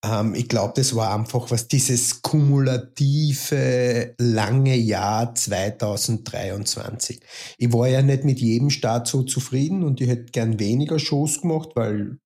Ähm, 0.03 0.33
ich 0.33 0.47
glaube, 0.47 0.73
das 0.75 0.95
war 0.95 1.13
einfach 1.13 1.51
was 1.51 1.67
dieses 1.67 2.21
kumulative 2.21 4.15
lange 4.17 4.75
Jahr 4.75 5.35
2023. 5.35 7.19
Ich 7.57 7.73
war 7.73 7.87
ja 7.87 8.01
nicht 8.01 8.23
mit 8.23 8.39
jedem 8.39 8.69
Start 8.71 9.07
so 9.07 9.23
zufrieden 9.23 9.83
und 9.83 10.01
ich 10.01 10.09
hätte 10.09 10.31
gern 10.31 10.59
weniger 10.59 10.97
Shows 10.99 11.41
gemacht, 11.41 11.69
weil 11.75 12.17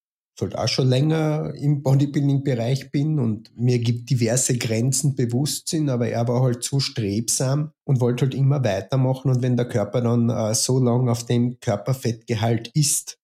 halt 0.41 0.57
auch 0.57 0.67
schon 0.67 0.89
länger 0.89 1.53
im 1.55 1.81
Bodybuilding-Bereich 1.81 2.91
bin 2.91 3.19
und 3.19 3.55
mir 3.57 3.79
gibt 3.79 4.09
diverse 4.09 4.57
Grenzen 4.57 5.15
bewusst 5.15 5.69
sind, 5.69 5.89
aber 5.89 6.07
er 6.07 6.27
war 6.27 6.41
halt 6.41 6.63
so 6.63 6.79
strebsam 6.79 7.71
und 7.83 8.01
wollte 8.01 8.25
halt 8.25 8.35
immer 8.35 8.63
weitermachen 8.63 9.31
und 9.31 9.41
wenn 9.41 9.57
der 9.57 9.67
Körper 9.67 10.01
dann 10.01 10.29
äh, 10.29 10.53
so 10.55 10.79
lang 10.79 11.09
auf 11.09 11.25
dem 11.25 11.59
Körperfettgehalt 11.59 12.69
ist, 12.73 13.17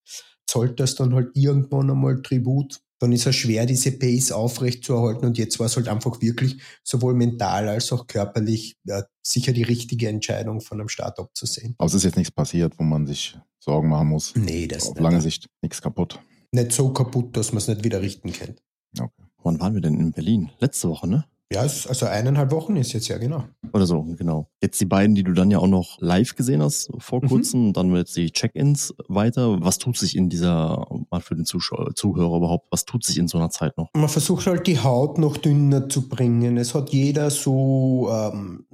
zollt 0.48 0.80
das 0.80 0.96
dann 0.96 1.14
halt 1.14 1.30
irgendwann 1.34 1.90
einmal 1.92 2.22
Tribut 2.22 2.82
dann 3.02 3.12
ist 3.14 3.26
es 3.26 3.36
schwer, 3.36 3.66
diese 3.66 3.92
Pace 3.94 4.32
aufrechtzuerhalten. 4.32 5.26
Und 5.26 5.40
jetzt 5.40 5.60
war 5.60 5.66
es 5.66 5.76
halt 5.76 5.88
einfach 5.88 6.22
wirklich 6.22 6.62
sowohl 6.84 7.16
mental 7.16 7.68
als 7.68 7.92
auch 7.92 8.06
körperlich 8.06 8.76
ja, 8.84 9.04
sicher 9.24 9.54
die 9.54 9.64
richtige 9.64 10.08
Entscheidung 10.08 10.62
von 10.62 10.80
einem 10.80 10.88
Start 10.88 11.18
abzusehen. 11.18 11.74
Aber 11.80 11.88
es 11.88 11.96
ist 11.96 12.04
jetzt 12.04 12.18
nichts 12.18 12.32
passiert, 12.32 12.78
wo 12.78 12.84
man 12.84 13.08
sich 13.08 13.36
Sorgen 13.60 13.90
machen 13.90 14.10
muss. 14.10 14.36
Nee, 14.36 14.68
das 14.68 14.90
Auf 14.90 15.00
lange 15.00 15.20
Sicht 15.20 15.48
nichts 15.64 15.82
kaputt. 15.82 16.20
Nicht 16.52 16.74
so 16.74 16.92
kaputt, 16.92 17.38
dass 17.38 17.52
man 17.52 17.60
es 17.60 17.68
nicht 17.68 17.84
wieder 17.84 18.02
richten 18.02 18.34
kann. 18.34 18.56
Okay. 19.00 19.24
Wann 19.44 19.60
waren 19.60 19.74
wir 19.74 19.82
denn 19.82 20.00
in 20.00 20.12
Berlin? 20.12 20.52
Letzte 20.60 20.90
Woche, 20.90 21.08
ne? 21.08 21.26
Ja, 21.52 21.62
also 21.62 22.06
eineinhalb 22.06 22.52
Wochen 22.52 22.78
ist 22.78 22.94
jetzt 22.94 23.10
ja, 23.10 23.18
genau. 23.18 23.44
Oder 23.74 23.86
so, 23.86 24.04
genau. 24.18 24.48
Jetzt 24.62 24.80
die 24.80 24.86
beiden, 24.86 25.16
die 25.16 25.24
du 25.24 25.34
dann 25.34 25.52
ja 25.52 25.60
auch 25.60 25.68
noch 25.68 26.00
live 26.00 26.36
gesehen 26.36 26.62
hast 26.62 26.90
vor 27.00 27.22
mhm. 27.22 27.28
kurzem, 27.28 27.68
mhm. 27.68 27.74
dann 27.74 27.96
jetzt 27.96 28.16
die 28.16 28.32
Check-ins 28.32 28.94
weiter. 29.10 29.62
Was 29.62 29.78
tut 29.78 29.98
sich 29.98 30.16
in 30.16 30.30
dieser, 30.30 30.88
mal 31.10 31.20
für 31.20 31.36
den 31.36 31.46
Zuschauer, 31.46 31.94
Zuhörer 31.94 32.38
überhaupt, 32.38 32.68
was 32.72 32.86
tut 32.86 33.04
sich 33.04 33.18
in 33.18 33.28
so 33.28 33.38
einer 33.38 33.50
Zeit 33.50 33.78
noch? 33.78 33.90
Man 33.94 34.08
versucht 34.08 34.48
halt 34.48 34.66
die 34.66 34.80
Haut 34.80 35.18
noch 35.18 35.36
dünner 35.36 35.90
zu 35.90 36.08
bringen. 36.08 36.58
Es 36.58 36.74
hat 36.74 36.92
jeder 36.92 37.30
so 37.30 38.10
ähm, 38.12 38.66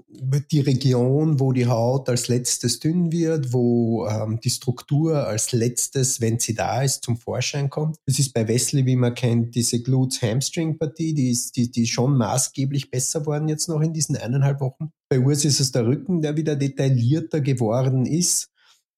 die 0.51 0.59
Region, 0.61 1.39
wo 1.39 1.53
die 1.53 1.67
Haut 1.67 2.09
als 2.09 2.27
letztes 2.27 2.79
dünn 2.79 3.11
wird, 3.11 3.53
wo 3.53 4.07
ähm, 4.07 4.39
die 4.43 4.49
Struktur 4.49 5.27
als 5.27 5.51
letztes, 5.51 6.21
wenn 6.21 6.39
sie 6.39 6.53
da 6.53 6.81
ist, 6.81 7.03
zum 7.03 7.17
Vorschein 7.17 7.69
kommt. 7.69 7.97
Das 8.05 8.19
ist 8.19 8.33
bei 8.33 8.47
Wesley, 8.47 8.85
wie 8.85 8.95
man 8.95 9.13
kennt, 9.13 9.55
diese 9.55 9.81
Glutes-Hamstring-Partie, 9.81 11.13
die 11.13 11.31
ist, 11.31 11.55
die, 11.55 11.71
die 11.71 11.87
schon 11.87 12.17
maßgeblich 12.17 12.66
angeblich 12.67 12.91
besser 12.91 13.25
worden 13.25 13.47
jetzt 13.47 13.69
noch 13.69 13.81
in 13.81 13.93
diesen 13.93 14.17
eineinhalb 14.17 14.59
Wochen. 14.59 14.91
Bei 15.09 15.19
Urs 15.19 15.45
ist 15.45 15.59
es 15.59 15.71
der 15.71 15.85
Rücken, 15.85 16.21
der 16.21 16.35
wieder 16.35 16.55
detaillierter 16.55 17.39
geworden 17.41 18.05
ist. 18.05 18.49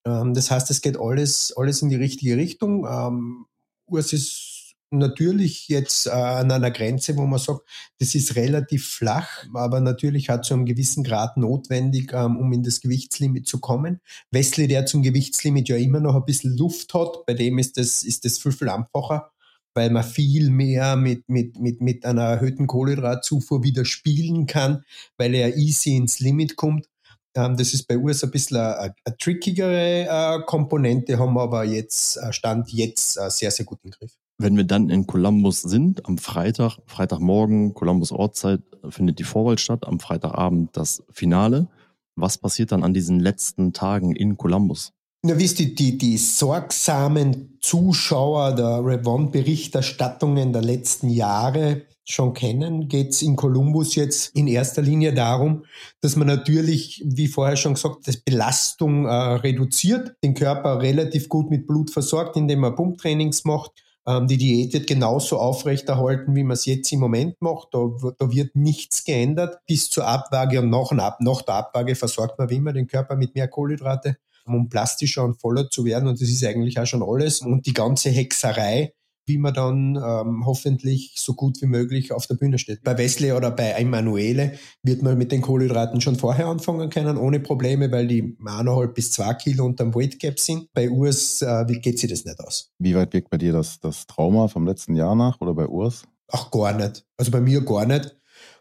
Ähm, 0.06 0.34
das 0.34 0.50
heißt, 0.50 0.72
es 0.72 0.82
geht 0.82 1.00
alles, 1.00 1.54
alles 1.56 1.82
in 1.82 1.90
die 1.90 1.96
richtige 1.96 2.38
Richtung. 2.38 2.86
Ähm, 2.88 3.46
Urs 3.86 4.12
ist 4.14 4.76
natürlich 4.92 5.68
jetzt 5.68 6.08
äh, 6.08 6.10
an 6.10 6.52
einer 6.52 6.72
Grenze, 6.72 7.16
wo 7.16 7.28
man 7.28 7.38
sagt, 7.38 7.62
das 8.00 8.16
ist 8.16 8.36
relativ 8.36 8.90
flach, 8.90 9.46
aber 9.54 9.82
natürlich 9.82 10.30
hat 10.30 10.46
zu 10.46 10.56
einem 10.56 10.66
gewissen 10.66 11.04
Grad 11.04 11.38
notwendig, 11.38 12.12
ähm, 12.14 12.38
um 12.38 12.52
in 12.52 12.64
das 12.64 12.82
Gewichtslimit 12.82 13.48
zu 13.48 13.60
kommen. 13.60 14.00
Wesley, 14.32 14.68
der 14.68 14.88
zum 14.88 15.04
Gewichtslimit 15.04 15.70
ja 15.70 15.76
immer 15.76 16.00
noch 16.00 16.16
ein 16.16 16.26
bisschen 16.26 16.58
Luft 16.58 16.96
hat, 16.96 17.24
bei 17.28 17.36
dem 17.36 17.60
ist 17.60 17.78
das, 17.78 18.04
ist 18.04 18.26
das 18.26 18.40
viel, 18.40 18.52
viel 18.52 18.70
einfacher 18.70 19.32
weil 19.80 19.92
man 19.92 20.04
viel 20.04 20.50
mehr 20.50 20.98
mit, 20.98 21.30
mit, 21.30 21.58
mit, 21.58 21.80
mit 21.80 22.04
einer 22.04 22.24
erhöhten 22.24 22.68
Kohlenhydratzufuhr 22.68 23.64
wieder 23.64 23.86
spielen 23.86 24.46
kann, 24.46 24.84
weil 25.18 25.34
er 25.34 25.56
easy 25.56 25.96
ins 25.96 26.20
Limit 26.20 26.58
kommt. 26.58 26.90
Ähm, 27.34 27.56
das 27.56 27.74
ist 27.74 27.88
bei 27.88 27.98
uns 27.98 28.22
ein 28.22 28.32
bisschen 28.32 28.58
eine, 28.58 28.94
trickigere 29.20 30.06
äh, 30.10 30.42
Komponente, 30.46 31.18
haben 31.18 31.34
wir 31.34 31.44
aber 31.44 31.64
jetzt, 31.64 32.18
äh, 32.18 32.34
Stand 32.34 32.74
jetzt 32.74 33.16
äh, 33.18 33.30
sehr, 33.30 33.52
sehr 33.52 33.66
gut 33.66 33.80
im 33.84 33.92
Griff. 33.92 34.18
Wenn 34.38 34.58
wir 34.58 34.66
dann 34.66 34.90
in 34.90 35.08
Columbus 35.08 35.62
sind, 35.62 36.06
am 36.06 36.18
Freitag, 36.18 36.80
Freitagmorgen, 36.86 37.74
Columbus 37.74 38.12
Ortszeit, 38.12 38.62
findet 38.90 39.20
die 39.20 39.24
Vorwahl 39.24 39.60
statt, 39.60 39.88
am 39.88 40.02
Freitagabend 40.02 40.76
das 40.76 41.04
Finale. 41.10 41.70
Was 42.18 42.38
passiert 42.38 42.74
dann 42.74 42.84
an 42.84 42.94
diesen 42.94 43.22
letzten 43.22 43.72
Tagen 43.72 44.14
in 44.14 44.36
Columbus? 44.36 44.92
Na, 45.22 45.38
wisst 45.38 45.60
ihr, 45.60 45.76
die, 45.76 45.98
die 45.98 46.18
sorgsamen 46.18 47.58
Zuschauer 47.62 48.56
der 48.56 48.86
Revon-Berichterstattungen 48.86 50.54
der 50.54 50.62
letzten 50.62 51.10
Jahre 51.10 51.82
schon 52.06 52.34
kennen, 52.34 52.88
geht 52.88 53.10
es 53.10 53.22
in 53.22 53.36
Columbus 53.36 53.96
jetzt 53.96 54.34
in 54.34 54.48
erster 54.48 54.82
Linie 54.82 55.14
darum, 55.14 55.66
dass 56.00 56.16
man 56.16 56.28
natürlich, 56.28 57.04
wie 57.06 57.28
vorher 57.28 57.58
schon 57.58 57.74
gesagt, 57.74 58.08
das 58.08 58.16
Belastung 58.16 59.08
äh, 59.08 59.10
reduziert, 59.10 60.16
den 60.24 60.36
Körper 60.36 60.82
relativ 60.82 61.28
gut 61.28 61.50
mit 61.50 61.68
Blut 61.68 61.92
versorgt, 61.92 62.38
indem 62.38 62.60
man 62.60 62.76
Pumptrainings 62.76 63.44
macht. 63.44 63.72
Ähm, 64.08 64.26
die 64.26 64.38
Diät 64.38 64.72
wird 64.72 64.88
genauso 64.88 65.38
aufrechterhalten, 65.38 66.34
wie 66.34 66.44
man 66.44 66.54
es 66.54 66.66
jetzt 66.66 66.94
im 66.94 67.02
Moment 67.02 67.36
macht. 67.42 67.68
Da, 67.74 67.90
da, 68.18 68.32
wird 68.32 68.56
nichts 68.56 69.04
geändert. 69.04 69.60
Bis 69.68 69.90
zur 69.90 70.08
Abwaage 70.08 70.62
und 70.62 70.70
nach, 70.70 70.92
nach 71.20 71.42
der 71.42 71.56
Abwaage 71.56 71.96
versorgt 71.96 72.40
man 72.40 72.50
wie 72.50 72.56
immer 72.56 72.72
den 72.72 72.88
Körper 72.88 73.18
mit 73.18 73.36
mehr 73.36 73.50
Kohlenhydrate 73.50 74.18
um 74.46 74.70
plastischer 74.70 75.24
und 75.24 75.40
voller 75.40 75.70
zu 75.70 75.86
werden. 75.86 76.08
Und 76.08 76.22
das 76.22 76.30
ist 76.30 76.44
eigentlich 76.44 76.80
auch 76.80 76.86
schon 76.86 77.04
alles. 77.04 77.42
Und 77.42 77.66
die 77.66 77.74
ganze 77.74 78.10
Hexerei, 78.10 78.94
wie 79.30 79.38
man 79.38 79.54
dann 79.54 79.96
ähm, 79.96 80.46
hoffentlich 80.46 81.14
so 81.16 81.36
gut 81.36 81.62
wie 81.62 81.68
möglich 81.68 82.12
auf 82.12 82.26
der 82.28 82.36
Bühne 82.36 82.58
steht. 82.58 82.84
Bei 82.84 82.98
Wesley 82.98 83.32
oder 83.32 83.52
bei 83.52 83.70
Emanuele 83.72 84.54
wird 84.84 85.04
man 85.04 85.18
mit 85.18 85.32
den 85.32 85.42
Kohlenhydraten 85.42 86.02
schon 86.02 86.16
vorher 86.16 86.48
anfangen 86.48 86.90
können, 86.90 87.16
ohne 87.16 87.40
Probleme, 87.40 87.92
weil 87.92 88.08
die 88.08 88.36
eineinhalb 88.44 88.96
bis 88.96 89.12
zwei 89.12 89.34
Kilo 89.36 89.66
unterm 89.66 89.94
Weight 89.94 90.20
Gap 90.20 90.40
sind. 90.40 90.68
Bei 90.74 90.90
Urs 90.90 91.42
äh, 91.42 91.64
geht 91.66 92.00
sich 92.00 92.10
das 92.10 92.26
nicht 92.26 92.40
aus. 92.40 92.72
Wie 92.80 92.96
weit 92.96 93.14
wirkt 93.14 93.30
bei 93.30 93.38
dir 93.38 93.54
das, 93.54 93.80
das 93.80 94.08
Trauma 94.08 94.48
vom 94.48 94.66
letzten 94.66 94.96
Jahr 94.96 95.16
nach 95.16 95.40
oder 95.40 95.54
bei 95.54 95.68
Urs? 95.68 96.04
Ach, 96.32 96.52
gar 96.52 96.74
nicht. 96.74 97.06
Also 97.18 97.32
bei 97.32 97.42
mir 97.42 97.62
gar 97.62 97.86
nicht 97.86 98.19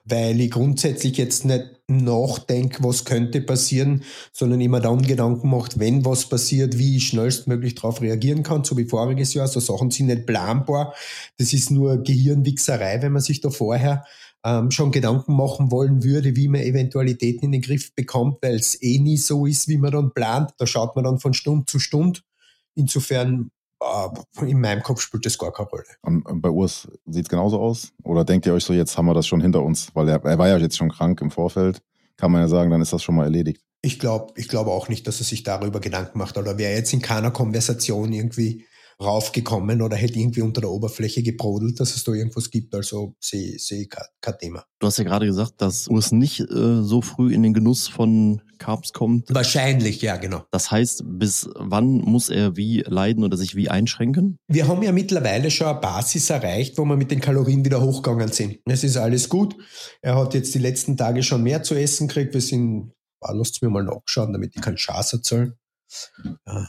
weil 0.09 0.41
ich 0.41 0.51
grundsätzlich 0.51 1.17
jetzt 1.17 1.45
nicht 1.45 1.65
nachdenke, 1.89 2.85
was 2.85 3.05
könnte 3.05 3.41
passieren, 3.41 4.05
sondern 4.33 4.61
immer 4.61 4.81
dann 4.81 5.03
Gedanken 5.03 5.49
macht, 5.49 5.79
wenn 5.79 6.05
was 6.05 6.29
passiert, 6.29 6.79
wie 6.79 6.97
ich 6.97 7.09
schnellstmöglich 7.09 7.75
darauf 7.75 8.03
reagieren 8.03 8.43
kann, 8.43 8.65
so 8.65 8.77
wie 8.77 8.85
voriges 8.85 9.35
Jahr. 9.35 9.49
So 9.49 9.61
Sachen 9.61 9.91
sind 9.91 10.07
nicht 10.07 10.27
planbar. 10.27 10.95
Das 11.39 11.53
ist 11.53 11.71
nur 11.71 12.03
Gehirnwichserei, 12.03 13.01
wenn 13.03 13.13
man 13.13 13.23
sich 13.23 13.41
da 13.41 13.51
vorher 13.51 14.05
ähm, 14.45 14.71
schon 14.71 14.93
Gedanken 14.93 15.35
machen 15.35 15.71
wollen 15.71 16.05
würde, 16.05 16.37
wie 16.37 16.49
man 16.49 16.61
Eventualitäten 16.61 17.47
in 17.47 17.53
den 17.53 17.63
Griff 17.63 17.95
bekommt, 17.95 18.39
weil 18.43 18.57
es 18.57 18.81
eh 18.83 18.99
nie 18.99 19.17
so 19.17 19.47
ist, 19.47 19.69
wie 19.69 19.79
man 19.79 19.93
dann 19.93 20.13
plant. 20.13 20.53
Da 20.59 20.67
schaut 20.67 20.95
man 20.95 21.05
dann 21.05 21.19
von 21.19 21.35
Stunde 21.35 21.65
zu 21.67 21.79
Stunde. 21.79 22.21
Insofern 22.75 23.51
in 24.41 24.61
meinem 24.61 24.83
Kopf 24.83 25.01
spielt 25.01 25.25
das 25.27 25.39
gar 25.39 25.53
keine 25.53 25.69
Rolle. 25.69 25.85
Und 26.03 26.41
bei 26.41 26.51
Urs 26.51 26.89
sieht 27.07 27.27
es 27.27 27.29
genauso 27.29 27.61
aus? 27.61 27.93
Oder 28.03 28.25
denkt 28.25 28.47
ihr 28.47 28.55
euch 28.55 28.65
so, 28.65 28.73
jetzt 28.73 28.97
haben 28.97 29.07
wir 29.07 29.15
das 29.15 29.27
schon 29.27 29.41
hinter 29.41 29.63
uns? 29.63 29.95
Weil 29.95 30.09
er, 30.09 30.25
er 30.25 30.39
war 30.39 30.49
ja 30.49 30.59
jetzt 30.59 30.77
schon 30.77 30.91
krank 30.91 31.21
im 31.21 31.31
Vorfeld. 31.31 31.81
Kann 32.17 32.33
man 32.33 32.43
ja 32.43 32.49
sagen, 32.49 32.71
dann 32.71 32.81
ist 32.81 32.93
das 32.93 33.03
schon 33.03 33.15
mal 33.15 33.25
erledigt. 33.25 33.63
Ich 33.81 34.01
glaube 34.01 34.33
ich 34.37 34.49
glaube 34.49 34.73
auch 34.73 34.89
nicht, 34.89 35.07
dass 35.07 35.21
er 35.21 35.25
sich 35.25 35.45
darüber 35.45 35.81
Gedanken 35.81 36.19
macht. 36.19 36.37
Oder 36.37 36.59
wäre 36.59 36.75
jetzt 36.75 36.93
in 36.93 37.01
keiner 37.01 37.31
Konversation 37.31 38.13
irgendwie 38.13 38.65
raufgekommen 39.03 39.81
oder 39.83 39.97
hätte 39.97 40.19
irgendwie 40.19 40.43
unter 40.43 40.61
der 40.61 40.71
Oberfläche 40.71 41.23
gebrodelt, 41.23 41.79
dass 41.79 41.95
es 41.95 42.05
da 42.05 42.13
irgendwas 42.13 42.51
gibt. 42.51 42.75
Also 42.75 43.15
sehe 43.21 43.59
seh 43.59 43.83
ich 43.83 43.91
kein 43.91 44.39
Thema. 44.39 44.65
Du 44.81 44.87
hast 44.87 44.99
ja 44.99 45.05
gerade 45.05 45.27
gesagt, 45.27 45.55
dass 45.59 45.89
Urs 45.89 46.13
nicht 46.13 46.41
äh, 46.41 46.83
so 46.83 47.01
früh 47.01 47.33
in 47.33 47.43
den 47.43 47.55
Genuss 47.55 47.89
von 47.89 48.43
Carbs 48.59 48.93
kommt. 48.93 49.33
Wahrscheinlich, 49.33 50.03
ja, 50.03 50.17
genau. 50.17 50.45
Das 50.51 50.71
heißt, 50.71 51.05
bis 51.07 51.49
wann 51.55 51.99
muss 51.99 52.29
er 52.29 52.57
wie 52.57 52.83
leiden 52.87 53.23
oder 53.23 53.37
sich 53.37 53.55
wie 53.55 53.69
einschränken? 53.69 54.37
Wir 54.49 54.67
haben 54.67 54.83
ja 54.83 54.91
mittlerweile 54.91 55.51
schon 55.51 55.69
eine 55.69 55.81
Basis 55.81 56.29
erreicht, 56.31 56.77
wo 56.77 56.85
wir 56.85 56.97
mit 56.97 57.13
den 57.13 57.21
Kalorien 57.21 57.65
wieder 57.65 57.81
hochgegangen 57.81 58.33
sind. 58.33 58.59
Es 58.65 58.83
ist 58.83 58.97
alles 58.97 59.29
gut. 59.29 59.57
Er 60.03 60.17
hat 60.17 60.35
jetzt 60.35 60.55
die 60.55 60.59
letzten 60.59 60.97
Tage 60.97 61.23
schon 61.23 61.43
mehr 61.45 61.63
zu 61.63 61.75
essen 61.77 62.09
gekriegt. 62.09 62.35
Wir 62.35 62.41
sind, 62.41 62.93
ah, 63.21 63.33
lasst 63.33 63.63
mir 63.63 63.71
mal 63.71 63.85
nachschauen, 63.85 64.33
damit 64.33 64.57
ich 64.57 64.61
keinen 64.61 64.79
Schaß 64.79 65.13
erzähle. 65.13 65.57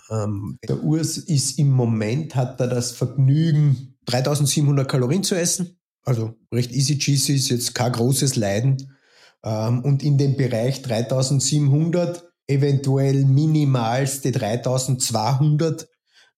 Ähm, 0.09 0.59
der 0.67 0.83
Urs 0.83 1.17
ist 1.17 1.59
im 1.59 1.71
Moment, 1.71 2.35
hat 2.35 2.59
er 2.59 2.67
das 2.67 2.91
Vergnügen, 2.91 3.95
3700 4.05 4.88
Kalorien 4.88 5.23
zu 5.23 5.35
essen. 5.35 5.79
Also 6.03 6.35
recht 6.53 6.71
easy 6.71 6.97
cheesy, 6.97 7.35
ist 7.35 7.49
jetzt 7.49 7.75
kein 7.75 7.91
großes 7.91 8.35
Leiden. 8.35 8.95
Ähm, 9.43 9.83
und 9.83 10.03
in 10.03 10.17
dem 10.17 10.38
Bereich 10.38 10.81
3700, 10.81 12.23
eventuell 12.47 13.25
minimalste 13.25 14.31
3200, 14.31 15.88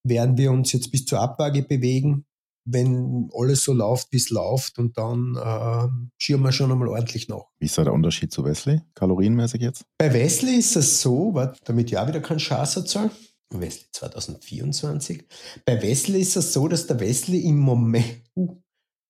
werden 0.03 0.37
wir 0.37 0.51
uns 0.51 0.71
jetzt 0.71 0.91
bis 0.91 1.05
zur 1.05 1.19
Abwaage 1.19 1.61
bewegen 1.61 2.25
wenn 2.65 3.29
alles 3.33 3.63
so 3.63 3.73
läuft, 3.73 4.11
wie 4.11 4.17
es 4.17 4.29
läuft 4.29 4.77
und 4.77 4.97
dann 4.97 5.35
äh, 5.35 5.87
schieren 6.17 6.41
wir 6.41 6.51
schon 6.51 6.71
einmal 6.71 6.87
ordentlich 6.87 7.27
nach. 7.27 7.45
Wie 7.59 7.65
ist 7.65 7.77
da 7.77 7.83
der 7.83 7.93
Unterschied 7.93 8.31
zu 8.31 8.43
Wesley, 8.43 8.81
kalorienmäßig 8.95 9.61
jetzt? 9.61 9.85
Bei 9.97 10.13
Wesley 10.13 10.57
ist 10.57 10.75
es 10.75 11.01
so, 11.01 11.33
damit 11.63 11.91
ich 11.91 11.97
auch 11.97 12.07
wieder 12.07 12.21
keinen 12.21 12.39
Schatz 12.39 12.75
erzähle, 12.75 13.11
Wesley 13.53 13.87
2024. 13.91 15.25
Bei 15.65 15.81
Wesley 15.81 16.21
ist 16.21 16.37
es 16.37 16.53
so, 16.53 16.67
dass 16.67 16.87
der 16.87 16.99
Wesley 16.99 17.41
im 17.41 17.59
Moment, 17.59 18.21
uh, 18.35 18.61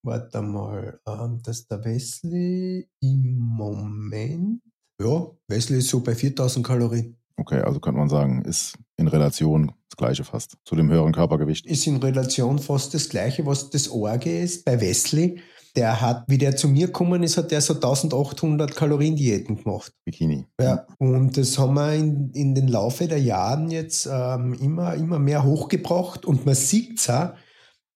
warte 0.03 0.41
mal, 0.41 0.99
ähm, 1.07 1.41
dass 1.43 1.67
der 1.67 1.83
Wesley 1.83 2.89
im 3.01 3.37
Moment, 3.37 4.61
ja, 5.01 5.31
Wesley 5.47 5.79
ist 5.79 5.89
so 5.89 6.01
bei 6.01 6.15
4000 6.15 6.65
Kalorien. 6.65 7.17
Okay, 7.37 7.61
also 7.61 7.79
könnte 7.79 7.99
man 7.99 8.09
sagen, 8.09 8.43
ist 8.43 8.77
in 8.97 9.07
Relation 9.07 9.71
das 9.89 9.97
Gleiche 9.97 10.23
fast 10.23 10.57
zu 10.63 10.75
dem 10.75 10.89
höheren 10.89 11.13
Körpergewicht. 11.13 11.65
Ist 11.65 11.87
in 11.87 11.97
Relation 11.97 12.59
fast 12.59 12.93
das 12.93 13.09
Gleiche, 13.09 13.45
was 13.45 13.69
das 13.69 13.89
Orge 13.89 14.39
ist. 14.39 14.63
Bei 14.63 14.79
Wesley, 14.79 15.41
der 15.75 16.01
hat, 16.01 16.25
wie 16.27 16.37
der 16.37 16.55
zu 16.55 16.67
mir 16.67 16.87
gekommen 16.87 17.23
ist, 17.23 17.37
hat 17.37 17.51
der 17.51 17.61
so 17.61 17.73
1800 17.73 18.75
Kalorien 18.75 19.15
Diäten 19.15 19.57
gemacht. 19.63 19.93
Bikini. 20.05 20.45
Ja, 20.59 20.85
und 20.97 21.37
das 21.37 21.57
haben 21.57 21.75
wir 21.75 21.93
in, 21.93 22.31
in 22.31 22.55
den 22.55 22.67
Laufe 22.67 23.07
der 23.07 23.21
Jahren 23.21 23.69
jetzt 23.71 24.07
ähm, 24.11 24.53
immer, 24.53 24.95
immer 24.95 25.19
mehr 25.19 25.43
hochgebracht 25.43 26.25
und 26.25 26.45
man 26.45 26.55
sieht 26.55 26.99
es 26.99 27.09
auch, 27.09 27.31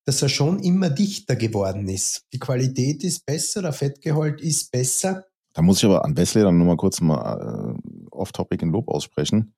dass 0.06 0.22
er 0.22 0.30
schon 0.30 0.60
immer 0.60 0.90
dichter 0.90 1.36
geworden 1.36 1.88
ist. 1.88 2.26
Die 2.32 2.40
Qualität 2.40 3.04
ist 3.04 3.26
besser, 3.26 3.62
der 3.62 3.74
Fettgehalt 3.74 4.40
ist 4.40 4.72
besser. 4.72 5.26
Da 5.54 5.62
muss 5.62 5.80
ich 5.80 5.86
aber 5.86 6.06
an 6.06 6.16
Wesley 6.16 6.44
dann 6.44 6.58
nur 6.58 6.68
mal 6.68 6.78
kurz 6.78 7.02
mal 7.02 7.76
äh, 7.76 7.90
off-topic 8.16 8.64
in 8.64 8.72
Lob 8.72 8.88
aussprechen. 8.88 9.54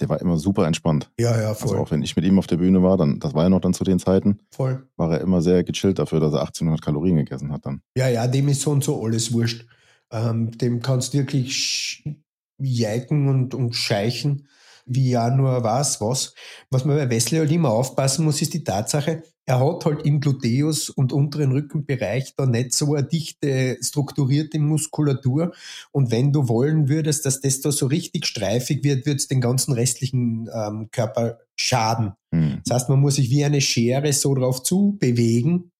Der 0.00 0.08
war 0.08 0.20
immer 0.20 0.36
super 0.36 0.66
entspannt. 0.66 1.10
Ja, 1.18 1.40
ja, 1.40 1.54
voll. 1.54 1.70
Also 1.70 1.82
auch 1.82 1.90
wenn 1.90 2.02
ich 2.02 2.16
mit 2.16 2.24
ihm 2.24 2.38
auf 2.38 2.46
der 2.46 2.56
Bühne 2.56 2.82
war, 2.82 2.96
dann, 2.96 3.20
das 3.20 3.34
war 3.34 3.44
ja 3.44 3.48
noch 3.50 3.60
dann 3.60 3.74
zu 3.74 3.84
den 3.84 3.98
Zeiten, 3.98 4.40
voll. 4.50 4.86
war 4.96 5.12
er 5.12 5.20
immer 5.20 5.42
sehr 5.42 5.62
gechillt 5.64 5.98
dafür, 5.98 6.18
dass 6.18 6.32
er 6.32 6.40
1800 6.40 6.82
Kalorien 6.82 7.16
gegessen 7.16 7.52
hat 7.52 7.66
dann. 7.66 7.82
Ja, 7.96 8.08
ja, 8.08 8.26
dem 8.26 8.48
ist 8.48 8.62
so 8.62 8.70
und 8.70 8.82
so 8.82 9.02
alles 9.02 9.32
wurscht. 9.32 9.66
Ähm, 10.10 10.50
dem 10.58 10.80
kannst 10.82 11.14
du 11.14 11.18
wirklich 11.18 12.04
jeiken 12.58 13.28
und, 13.28 13.54
und 13.54 13.74
scheichen, 13.74 14.48
wie 14.86 15.10
ja 15.10 15.30
nur 15.30 15.62
was, 15.62 16.00
was. 16.00 16.34
Was 16.70 16.84
man 16.84 16.96
bei 16.96 17.10
Wesley 17.10 17.38
halt 17.38 17.50
immer 17.50 17.70
aufpassen 17.70 18.24
muss, 18.24 18.42
ist 18.42 18.54
die 18.54 18.64
Tatsache, 18.64 19.22
er 19.44 19.60
hat 19.60 19.84
halt 19.84 20.06
im 20.06 20.20
Gluteus 20.20 20.88
und 20.88 21.12
unteren 21.12 21.52
Rückenbereich 21.52 22.34
da 22.36 22.46
nicht 22.46 22.74
so 22.74 22.94
eine 22.94 23.06
dichte, 23.06 23.76
strukturierte 23.80 24.58
Muskulatur. 24.58 25.52
Und 25.90 26.10
wenn 26.10 26.32
du 26.32 26.48
wollen 26.48 26.88
würdest, 26.88 27.26
dass 27.26 27.40
das 27.40 27.60
da 27.60 27.72
so 27.72 27.86
richtig 27.86 28.26
streifig 28.26 28.84
wird, 28.84 29.04
wird 29.04 29.18
es 29.18 29.26
den 29.26 29.40
ganzen 29.40 29.72
restlichen 29.72 30.48
ähm, 30.54 30.88
Körper 30.92 31.38
schaden. 31.56 32.12
Mhm. 32.30 32.60
Das 32.64 32.76
heißt, 32.76 32.88
man 32.88 33.00
muss 33.00 33.16
sich 33.16 33.30
wie 33.30 33.44
eine 33.44 33.60
Schere 33.60 34.12
so 34.12 34.34
drauf 34.34 34.62
zu 34.62 34.96
bewegen, 35.00 35.72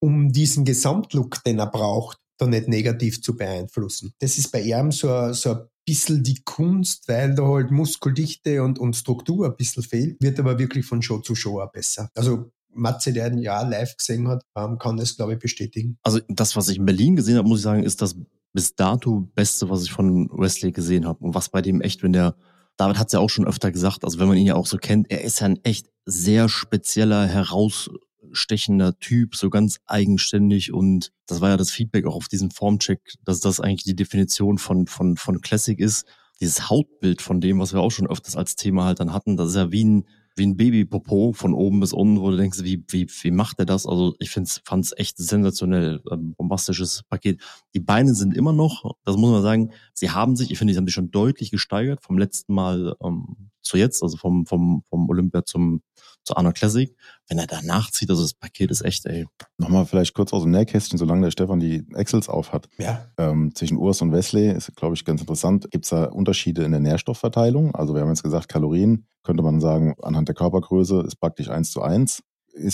um 0.00 0.32
diesen 0.32 0.64
Gesamtlook, 0.64 1.42
den 1.44 1.60
er 1.60 1.70
braucht, 1.70 2.18
da 2.38 2.46
nicht 2.46 2.68
negativ 2.68 3.22
zu 3.22 3.36
beeinflussen. 3.36 4.12
Das 4.18 4.38
ist 4.38 4.50
bei 4.50 4.60
ihm 4.60 4.90
so, 4.90 5.32
so 5.32 5.50
ein 5.50 5.60
bisschen 5.86 6.24
die 6.24 6.42
Kunst, 6.44 7.08
weil 7.08 7.34
da 7.34 7.46
halt 7.46 7.70
Muskeldichte 7.70 8.62
und, 8.62 8.78
und 8.78 8.96
Struktur 8.96 9.46
ein 9.46 9.56
bisschen 9.56 9.84
fehlt, 9.84 10.20
wird 10.20 10.40
aber 10.40 10.58
wirklich 10.58 10.84
von 10.84 11.00
Show 11.00 11.20
zu 11.20 11.36
Show 11.36 11.60
auch 11.60 11.70
besser. 11.70 12.10
Also 12.14 12.50
Matze, 12.74 13.12
der 13.12 13.26
ein 13.26 13.38
Jahr 13.38 13.68
live 13.68 13.96
gesehen 13.96 14.28
hat, 14.28 14.42
ähm, 14.56 14.78
kann 14.78 14.96
das, 14.96 15.16
glaube 15.16 15.34
ich, 15.34 15.38
bestätigen. 15.38 15.98
Also 16.02 16.20
das, 16.28 16.56
was 16.56 16.68
ich 16.68 16.78
in 16.78 16.84
Berlin 16.84 17.16
gesehen 17.16 17.36
habe, 17.36 17.48
muss 17.48 17.60
ich 17.60 17.64
sagen, 17.64 17.82
ist 17.82 18.02
das 18.02 18.16
bis 18.54 18.76
dato 18.76 19.28
Beste, 19.34 19.68
was 19.68 19.82
ich 19.82 19.92
von 19.92 20.28
Wesley 20.30 20.72
gesehen 20.72 21.06
habe. 21.06 21.22
Und 21.24 21.34
was 21.34 21.50
bei 21.50 21.60
dem 21.60 21.80
echt, 21.80 22.02
wenn 22.02 22.12
der, 22.12 22.36
David 22.76 22.98
hat 22.98 23.08
es 23.08 23.12
ja 23.12 23.18
auch 23.18 23.28
schon 23.28 23.46
öfter 23.46 23.70
gesagt, 23.70 24.04
also 24.04 24.18
wenn 24.18 24.28
man 24.28 24.36
ihn 24.36 24.46
ja 24.46 24.54
auch 24.54 24.66
so 24.66 24.78
kennt, 24.78 25.10
er 25.10 25.22
ist 25.22 25.40
ja 25.40 25.46
ein 25.46 25.62
echt 25.64 25.88
sehr 26.06 26.48
spezieller, 26.48 27.26
herausstechender 27.26 28.98
Typ, 29.00 29.34
so 29.34 29.50
ganz 29.50 29.80
eigenständig 29.86 30.72
und 30.72 31.12
das 31.26 31.40
war 31.40 31.50
ja 31.50 31.56
das 31.56 31.70
Feedback 31.70 32.06
auch 32.06 32.14
auf 32.14 32.28
diesem 32.28 32.50
Formcheck, 32.50 33.00
dass 33.24 33.40
das 33.40 33.60
eigentlich 33.60 33.84
die 33.84 33.96
Definition 33.96 34.58
von, 34.58 34.86
von, 34.86 35.16
von 35.16 35.40
Classic 35.40 35.78
ist. 35.78 36.06
Dieses 36.40 36.68
Hautbild 36.68 37.22
von 37.22 37.40
dem, 37.40 37.58
was 37.58 37.72
wir 37.72 37.80
auch 37.80 37.90
schon 37.90 38.08
öfters 38.08 38.36
als 38.36 38.56
Thema 38.56 38.84
halt 38.84 39.00
dann 39.00 39.12
hatten, 39.12 39.36
das 39.36 39.50
ist 39.50 39.56
ja 39.56 39.72
wie 39.72 39.84
ein, 39.84 40.04
wie 40.36 40.46
ein 40.46 40.56
Babypopo 40.56 41.32
von 41.32 41.54
oben 41.54 41.80
bis 41.80 41.92
unten, 41.92 42.20
wo 42.20 42.30
du 42.30 42.36
denkst, 42.36 42.62
wie, 42.62 42.84
wie, 42.88 43.06
wie 43.22 43.30
macht 43.30 43.58
er 43.58 43.66
das? 43.66 43.86
Also 43.86 44.14
ich 44.18 44.30
fand 44.30 44.48
es 44.48 44.94
echt 44.96 45.16
sensationell, 45.18 46.02
ähm, 46.10 46.34
bombastisches 46.34 47.02
Paket. 47.08 47.40
Die 47.74 47.80
Beine 47.80 48.14
sind 48.14 48.36
immer 48.36 48.52
noch, 48.52 48.96
das 49.04 49.16
muss 49.16 49.30
man 49.30 49.42
sagen, 49.42 49.70
sie 49.92 50.10
haben 50.10 50.36
sich, 50.36 50.50
ich 50.50 50.58
finde, 50.58 50.72
sie 50.72 50.78
haben 50.78 50.86
sich 50.86 50.94
schon 50.94 51.10
deutlich 51.10 51.50
gesteigert 51.50 52.02
vom 52.02 52.18
letzten 52.18 52.54
Mal 52.54 52.96
ähm, 53.02 53.50
zu 53.62 53.76
jetzt, 53.76 54.02
also 54.02 54.16
vom, 54.16 54.46
vom, 54.46 54.82
vom 54.88 55.08
Olympia 55.08 55.44
zum, 55.44 55.82
zu 56.24 56.36
Arnold 56.36 56.56
Classic. 56.56 56.94
Wenn 57.28 57.38
er 57.38 57.46
danach 57.46 57.90
zieht, 57.90 58.10
also 58.10 58.22
das 58.22 58.34
Paket 58.34 58.70
ist 58.70 58.82
echt, 58.82 59.06
ey. 59.06 59.26
Nochmal 59.58 59.86
vielleicht 59.86 60.14
kurz 60.14 60.32
aus 60.32 60.42
dem 60.42 60.50
Nähkästchen, 60.50 60.98
solange 60.98 61.22
der 61.22 61.30
Stefan 61.30 61.60
die 61.60 61.86
Excels 61.94 62.28
aufhat. 62.28 62.68
Ja. 62.78 63.06
Ähm, 63.18 63.54
zwischen 63.54 63.76
Urs 63.76 64.02
und 64.02 64.12
Wesley 64.12 64.50
ist, 64.50 64.74
glaube 64.76 64.94
ich, 64.94 65.04
ganz 65.04 65.20
interessant. 65.20 65.70
Gibt 65.70 65.84
es 65.84 65.90
da 65.90 66.06
Unterschiede 66.06 66.64
in 66.64 66.72
der 66.72 66.80
Nährstoffverteilung? 66.80 67.74
Also 67.74 67.94
wir 67.94 68.02
haben 68.02 68.08
jetzt 68.08 68.22
gesagt, 68.22 68.48
Kalorien, 68.48 69.06
könnte 69.22 69.42
man 69.42 69.60
sagen, 69.60 69.94
anhand 70.02 70.28
der 70.28 70.34
Körpergröße 70.34 71.02
ist 71.06 71.16
praktisch 71.16 71.48
eins 71.48 71.70
zu 71.70 71.82
eins. 71.82 72.22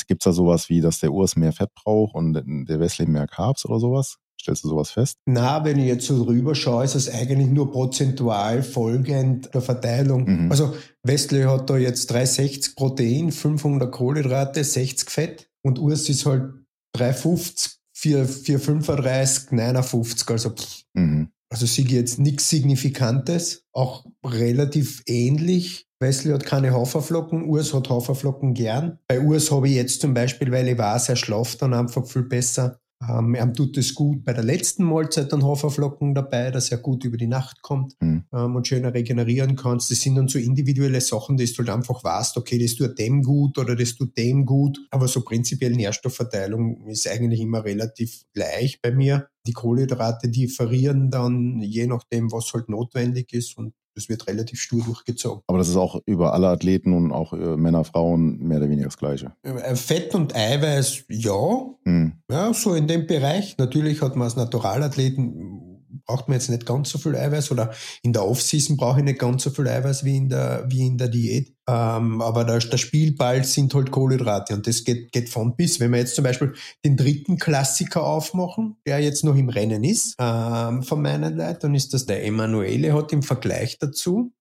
Gibt 0.06 0.22
es 0.22 0.24
da 0.24 0.32
sowas 0.32 0.68
wie, 0.68 0.80
dass 0.80 1.00
der 1.00 1.12
Urs 1.12 1.36
mehr 1.36 1.52
Fett 1.52 1.70
braucht 1.74 2.14
und 2.14 2.34
der 2.34 2.80
Wesley 2.80 3.06
mehr 3.08 3.26
Carbs 3.26 3.64
oder 3.64 3.78
sowas? 3.78 4.16
Stellst 4.40 4.64
du 4.64 4.68
sowas 4.68 4.90
fest? 4.90 5.18
Na, 5.26 5.64
wenn 5.64 5.78
ich 5.78 5.86
jetzt 5.86 6.06
so 6.06 6.24
drüber 6.24 6.54
schaue, 6.54 6.84
ist 6.84 6.94
es 6.94 7.10
eigentlich 7.10 7.48
nur 7.48 7.70
prozentual 7.70 8.62
folgend 8.62 9.52
der 9.52 9.60
Verteilung. 9.60 10.24
Mhm. 10.24 10.50
Also 10.50 10.74
Wesley 11.02 11.42
hat 11.42 11.68
da 11.68 11.76
jetzt 11.76 12.10
360 12.10 12.74
Protein, 12.74 13.32
500 13.32 13.92
Kohlenhydrate, 13.92 14.64
60 14.64 15.10
Fett 15.10 15.50
und 15.62 15.78
Urs 15.78 16.08
ist 16.08 16.24
halt 16.24 16.54
350, 16.94 17.72
4, 17.94 18.26
435, 18.26 19.52
59. 19.52 20.28
Also, 20.30 20.54
mhm. 20.94 21.28
also 21.50 21.66
sehe 21.66 21.84
ich 21.84 21.90
jetzt 21.90 22.18
nichts 22.18 22.48
Signifikantes, 22.48 23.64
auch 23.74 24.06
relativ 24.24 25.02
ähnlich. 25.06 25.86
Wesley 26.02 26.32
hat 26.32 26.46
keine 26.46 26.72
Haferflocken, 26.72 27.44
Urs 27.44 27.74
hat 27.74 27.90
Haferflocken 27.90 28.54
gern. 28.54 28.98
Bei 29.06 29.20
Urs 29.20 29.50
habe 29.50 29.68
ich 29.68 29.74
jetzt 29.74 30.00
zum 30.00 30.14
Beispiel, 30.14 30.50
weil 30.50 30.66
ich 30.66 30.78
weiß, 30.78 31.10
er 31.10 31.16
schlaft 31.16 31.60
dann 31.60 31.74
einfach 31.74 32.06
viel 32.06 32.22
besser, 32.22 32.79
ähm, 33.08 33.34
ihm 33.34 33.54
tut 33.54 33.78
es 33.78 33.94
gut 33.94 34.24
bei 34.24 34.34
der 34.34 34.44
letzten 34.44 34.84
Mahlzeit 34.84 35.32
dann 35.32 35.42
Haferflocken 35.42 36.14
dabei, 36.14 36.50
dass 36.50 36.70
er 36.70 36.78
gut 36.78 37.04
über 37.04 37.16
die 37.16 37.26
Nacht 37.26 37.62
kommt 37.62 37.96
mhm. 38.00 38.24
ähm, 38.32 38.56
und 38.56 38.68
schöner 38.68 38.92
regenerieren 38.92 39.56
kannst. 39.56 39.90
Das 39.90 40.00
sind 40.00 40.16
dann 40.16 40.28
so 40.28 40.38
individuelle 40.38 41.00
Sachen, 41.00 41.38
dass 41.38 41.54
du 41.54 41.58
halt 41.58 41.70
einfach 41.70 42.04
weißt, 42.04 42.36
okay, 42.36 42.58
das 42.58 42.74
tut 42.74 42.98
dem 42.98 43.22
gut 43.22 43.56
oder 43.56 43.74
das 43.74 43.94
tut 43.94 44.16
dem 44.18 44.44
gut. 44.44 44.78
Aber 44.90 45.08
so 45.08 45.22
prinzipiell 45.22 45.72
Nährstoffverteilung 45.72 46.88
ist 46.88 47.08
eigentlich 47.08 47.40
immer 47.40 47.64
relativ 47.64 48.24
gleich 48.34 48.80
bei 48.82 48.90
mir. 48.90 49.28
Die 49.46 49.52
Kohlenhydrate 49.52 50.28
differieren 50.28 51.10
dann 51.10 51.62
je 51.62 51.86
nachdem, 51.86 52.30
was 52.30 52.52
halt 52.52 52.68
notwendig 52.68 53.32
ist 53.32 53.56
und 53.56 53.72
das 53.94 54.08
wird 54.08 54.26
relativ 54.26 54.60
stur 54.60 54.82
durchgezogen. 54.84 55.42
Aber 55.46 55.58
das 55.58 55.68
ist 55.68 55.76
auch 55.76 56.00
über 56.06 56.32
alle 56.32 56.48
Athleten 56.48 56.92
und 56.92 57.12
auch 57.12 57.32
äh, 57.32 57.56
Männer, 57.56 57.84
Frauen 57.84 58.38
mehr 58.38 58.58
oder 58.58 58.68
weniger 58.68 58.88
das 58.88 58.96
Gleiche. 58.96 59.32
Äh, 59.42 59.74
Fett 59.76 60.14
und 60.14 60.34
Eiweiß, 60.34 61.04
ja. 61.08 61.74
Hm. 61.84 62.12
Ja, 62.30 62.54
so 62.54 62.74
in 62.74 62.86
dem 62.86 63.06
Bereich. 63.06 63.56
Natürlich 63.58 64.02
hat 64.02 64.16
man 64.16 64.26
als 64.26 64.36
Naturalathleten 64.36 65.70
braucht 66.06 66.28
man 66.28 66.38
jetzt 66.38 66.50
nicht 66.50 66.66
ganz 66.66 66.90
so 66.90 66.98
viel 66.98 67.16
Eiweiß 67.16 67.50
oder 67.52 67.72
in 68.02 68.12
der 68.12 68.26
Off-Season 68.26 68.76
brauche 68.76 68.98
ich 68.98 69.04
nicht 69.04 69.18
ganz 69.18 69.44
so 69.44 69.50
viel 69.50 69.68
Eiweiß 69.68 70.04
wie 70.04 70.16
in 70.16 70.28
der, 70.28 70.64
wie 70.68 70.86
in 70.86 70.98
der 70.98 71.08
Diät. 71.08 71.54
Ähm, 71.70 72.20
aber 72.20 72.44
der, 72.44 72.58
der 72.58 72.78
Spielball 72.78 73.44
sind 73.44 73.72
halt 73.74 73.92
Kohlenhydrate 73.92 74.54
und 74.54 74.66
das 74.66 74.82
geht, 74.82 75.12
geht 75.12 75.28
von 75.28 75.54
bis. 75.54 75.78
Wenn 75.78 75.92
wir 75.92 75.98
jetzt 75.98 76.16
zum 76.16 76.24
Beispiel 76.24 76.54
den 76.84 76.96
dritten 76.96 77.38
Klassiker 77.38 78.04
aufmachen, 78.04 78.76
der 78.86 78.98
jetzt 78.98 79.22
noch 79.22 79.36
im 79.36 79.48
Rennen 79.48 79.84
ist, 79.84 80.16
ähm, 80.18 80.82
von 80.82 81.00
meinen 81.00 81.36
Leuten, 81.36 81.60
dann 81.60 81.74
ist 81.74 81.94
das 81.94 82.06
der 82.06 82.24
Emanuele 82.24 82.92
hat 82.92 83.12
im 83.12 83.22
Vergleich 83.22 83.78
dazu 83.78 84.32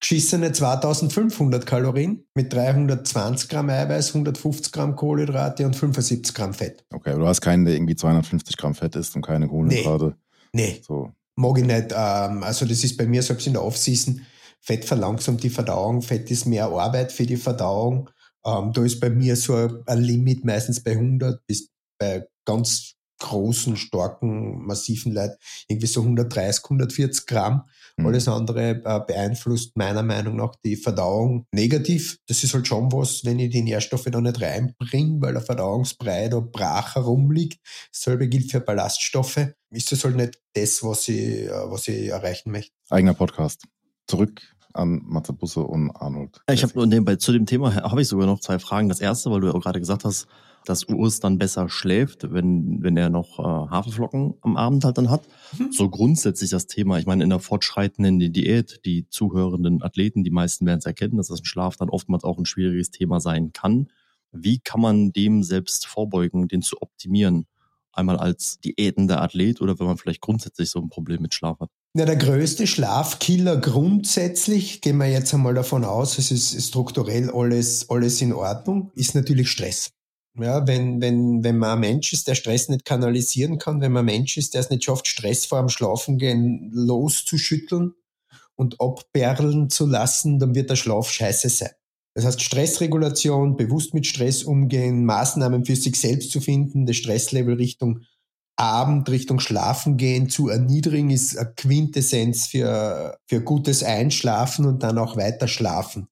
geschissene 0.00 0.52
2500 0.52 1.64
Kalorien 1.64 2.26
mit 2.34 2.52
320 2.52 3.48
Gramm 3.48 3.70
Eiweiß, 3.70 4.08
150 4.08 4.70
Gramm 4.70 4.96
Kohlenhydrate 4.96 5.64
und 5.64 5.74
75 5.74 6.34
Gramm 6.34 6.52
Fett. 6.52 6.84
Okay, 6.92 7.14
du 7.14 7.26
hast 7.26 7.40
keinen, 7.40 7.64
der 7.64 7.74
irgendwie 7.74 7.96
250 7.96 8.58
Gramm 8.58 8.74
Fett 8.74 8.96
isst 8.96 9.16
und 9.16 9.22
keine 9.22 9.48
Kohlenhydrate. 9.48 10.16
Nee. 10.52 10.74
Nee, 10.74 10.82
so. 10.86 11.10
mag 11.36 11.56
ich 11.56 11.64
nicht. 11.64 11.94
Ähm, 11.96 12.42
also 12.42 12.66
das 12.66 12.84
ist 12.84 12.98
bei 12.98 13.06
mir 13.06 13.22
selbst 13.22 13.46
in 13.46 13.54
der 13.54 13.64
Off-Season. 13.64 14.20
Fett 14.64 14.84
verlangsamt 14.86 15.42
die 15.42 15.50
Verdauung, 15.50 16.00
Fett 16.00 16.30
ist 16.30 16.46
mehr 16.46 16.66
Arbeit 16.66 17.12
für 17.12 17.26
die 17.26 17.36
Verdauung. 17.36 18.08
Ähm, 18.46 18.72
da 18.72 18.82
ist 18.82 18.98
bei 18.98 19.10
mir 19.10 19.36
so 19.36 19.54
ein 19.86 20.02
Limit 20.02 20.44
meistens 20.44 20.82
bei 20.82 20.92
100 20.92 21.46
bis 21.46 21.68
bei 21.98 22.26
ganz 22.46 22.94
großen, 23.20 23.76
starken, 23.76 24.64
massiven 24.66 25.12
Leuten 25.12 25.36
irgendwie 25.68 25.86
so 25.86 26.00
130, 26.00 26.64
140 26.64 27.26
Gramm. 27.26 27.64
Mhm. 27.96 28.06
Alles 28.06 28.26
andere 28.26 28.82
äh, 28.84 29.00
beeinflusst 29.06 29.76
meiner 29.76 30.02
Meinung 30.02 30.36
nach 30.36 30.54
die 30.64 30.76
Verdauung 30.76 31.46
negativ. 31.52 32.18
Das 32.26 32.42
ist 32.42 32.54
halt 32.54 32.66
schon 32.66 32.90
was, 32.92 33.24
wenn 33.24 33.38
ich 33.38 33.50
die 33.50 33.62
Nährstoffe 33.62 34.08
da 34.10 34.20
nicht 34.20 34.40
reinbringe, 34.40 35.20
weil 35.20 35.34
der 35.34 35.42
Verdauungsbrei 35.42 36.28
da 36.28 36.40
brach 36.40 36.96
herumliegt. 36.96 37.60
Dasselbe 37.92 38.28
gilt 38.28 38.50
für 38.50 38.60
Ballaststoffe. 38.60 39.48
Ist 39.70 39.92
das 39.92 40.04
halt 40.04 40.16
nicht 40.16 40.40
das, 40.54 40.82
was 40.82 41.08
ich, 41.08 41.44
äh, 41.46 41.50
was 41.50 41.86
ich 41.88 42.08
erreichen 42.08 42.50
möchte. 42.50 42.72
Eigener 42.90 43.14
Podcast. 43.14 43.62
Zurück 44.06 44.42
an 44.74 45.02
Matze 45.04 45.32
Busse 45.32 45.60
und 45.60 45.90
Arnold. 45.90 46.40
Ich 46.50 46.62
habe 46.62 46.72
nur 46.74 46.86
nebenbei 46.86 47.16
zu 47.16 47.32
dem 47.32 47.46
Thema 47.46 47.74
habe 47.74 48.02
ich 48.02 48.08
sogar 48.08 48.26
noch 48.26 48.40
zwei 48.40 48.58
Fragen. 48.58 48.88
Das 48.88 49.00
erste, 49.00 49.30
weil 49.30 49.40
du 49.40 49.48
ja 49.48 49.54
auch 49.54 49.62
gerade 49.62 49.80
gesagt 49.80 50.04
hast, 50.04 50.26
dass 50.64 50.88
Urs 50.88 51.20
dann 51.20 51.38
besser 51.38 51.68
schläft, 51.68 52.32
wenn, 52.32 52.82
wenn 52.82 52.96
er 52.96 53.10
noch 53.10 53.38
äh, 53.38 53.42
Haferflocken 53.42 54.34
am 54.40 54.56
Abend 54.56 54.84
halt 54.84 54.98
dann 54.98 55.10
hat. 55.10 55.28
Mhm. 55.58 55.72
So 55.72 55.90
grundsätzlich 55.90 56.50
das 56.50 56.66
Thema, 56.66 56.98
ich 56.98 57.06
meine, 57.06 57.22
in 57.22 57.30
der 57.30 57.38
fortschreitenden 57.38 58.18
Diät, 58.32 58.80
die 58.84 59.08
zuhörenden 59.08 59.82
Athleten, 59.82 60.24
die 60.24 60.30
meisten 60.30 60.66
werden 60.66 60.78
es 60.78 60.86
erkennen, 60.86 61.18
dass 61.18 61.28
das 61.28 61.40
ein 61.40 61.44
Schlaf 61.44 61.76
dann 61.76 61.90
oftmals 61.90 62.24
auch 62.24 62.38
ein 62.38 62.46
schwieriges 62.46 62.90
Thema 62.90 63.20
sein 63.20 63.52
kann. 63.52 63.88
Wie 64.32 64.58
kann 64.58 64.80
man 64.80 65.12
dem 65.12 65.42
selbst 65.42 65.86
vorbeugen, 65.86 66.48
den 66.48 66.62
zu 66.62 66.80
optimieren? 66.80 67.46
Einmal 67.92 68.16
als 68.16 68.58
diätender 68.58 69.22
Athlet 69.22 69.60
oder 69.60 69.78
wenn 69.78 69.86
man 69.86 69.98
vielleicht 69.98 70.20
grundsätzlich 70.20 70.70
so 70.70 70.80
ein 70.80 70.88
Problem 70.88 71.22
mit 71.22 71.34
Schlaf 71.34 71.60
hat? 71.60 71.70
Ja, 71.96 72.06
der 72.06 72.16
größte 72.16 72.66
Schlafkiller 72.66 73.56
grundsätzlich, 73.56 74.80
gehen 74.80 74.96
wir 74.96 75.06
jetzt 75.06 75.32
einmal 75.32 75.54
davon 75.54 75.84
aus, 75.84 76.18
es 76.18 76.32
ist 76.32 76.60
strukturell 76.66 77.30
alles, 77.30 77.88
alles 77.88 78.20
in 78.20 78.32
Ordnung, 78.32 78.90
ist 78.96 79.14
natürlich 79.14 79.48
Stress. 79.48 79.92
Ja, 80.36 80.66
wenn, 80.66 81.00
wenn, 81.00 81.44
wenn 81.44 81.56
man 81.56 81.74
ein 81.74 81.80
Mensch 81.80 82.12
ist, 82.12 82.26
der 82.26 82.34
Stress 82.34 82.68
nicht 82.68 82.84
kanalisieren 82.84 83.58
kann, 83.58 83.80
wenn 83.80 83.92
man 83.92 84.02
ein 84.02 84.06
Mensch 84.06 84.36
ist, 84.36 84.54
der 84.54 84.62
es 84.62 84.70
nicht 84.70 84.82
schafft, 84.82 85.06
Stress 85.06 85.46
vor 85.46 85.60
dem 85.60 85.68
Schlafengehen 85.68 86.72
loszuschütteln 86.72 87.94
und 88.56 88.80
abperlen 88.80 89.70
zu 89.70 89.86
lassen, 89.86 90.40
dann 90.40 90.56
wird 90.56 90.70
der 90.70 90.76
Schlaf 90.76 91.08
scheiße 91.08 91.48
sein. 91.48 91.70
Das 92.14 92.24
heißt, 92.24 92.42
Stressregulation, 92.42 93.56
bewusst 93.56 93.94
mit 93.94 94.08
Stress 94.08 94.42
umgehen, 94.42 95.04
Maßnahmen 95.04 95.64
für 95.64 95.76
sich 95.76 95.94
selbst 96.00 96.32
zu 96.32 96.40
finden, 96.40 96.86
das 96.86 96.96
Stresslevel 96.96 97.54
Richtung 97.54 98.00
Abend, 98.56 99.08
Richtung 99.08 99.40
Schlafen 99.40 99.96
gehen 99.96 100.28
zu 100.28 100.48
erniedrigen, 100.48 101.10
ist 101.10 101.36
eine 101.36 101.52
Quintessenz 101.56 102.46
für, 102.46 103.18
für 103.26 103.40
gutes 103.42 103.82
Einschlafen 103.82 104.66
und 104.66 104.82
dann 104.82 104.98
auch 104.98 105.16
weiter 105.16 105.48
schlafen. 105.48 106.08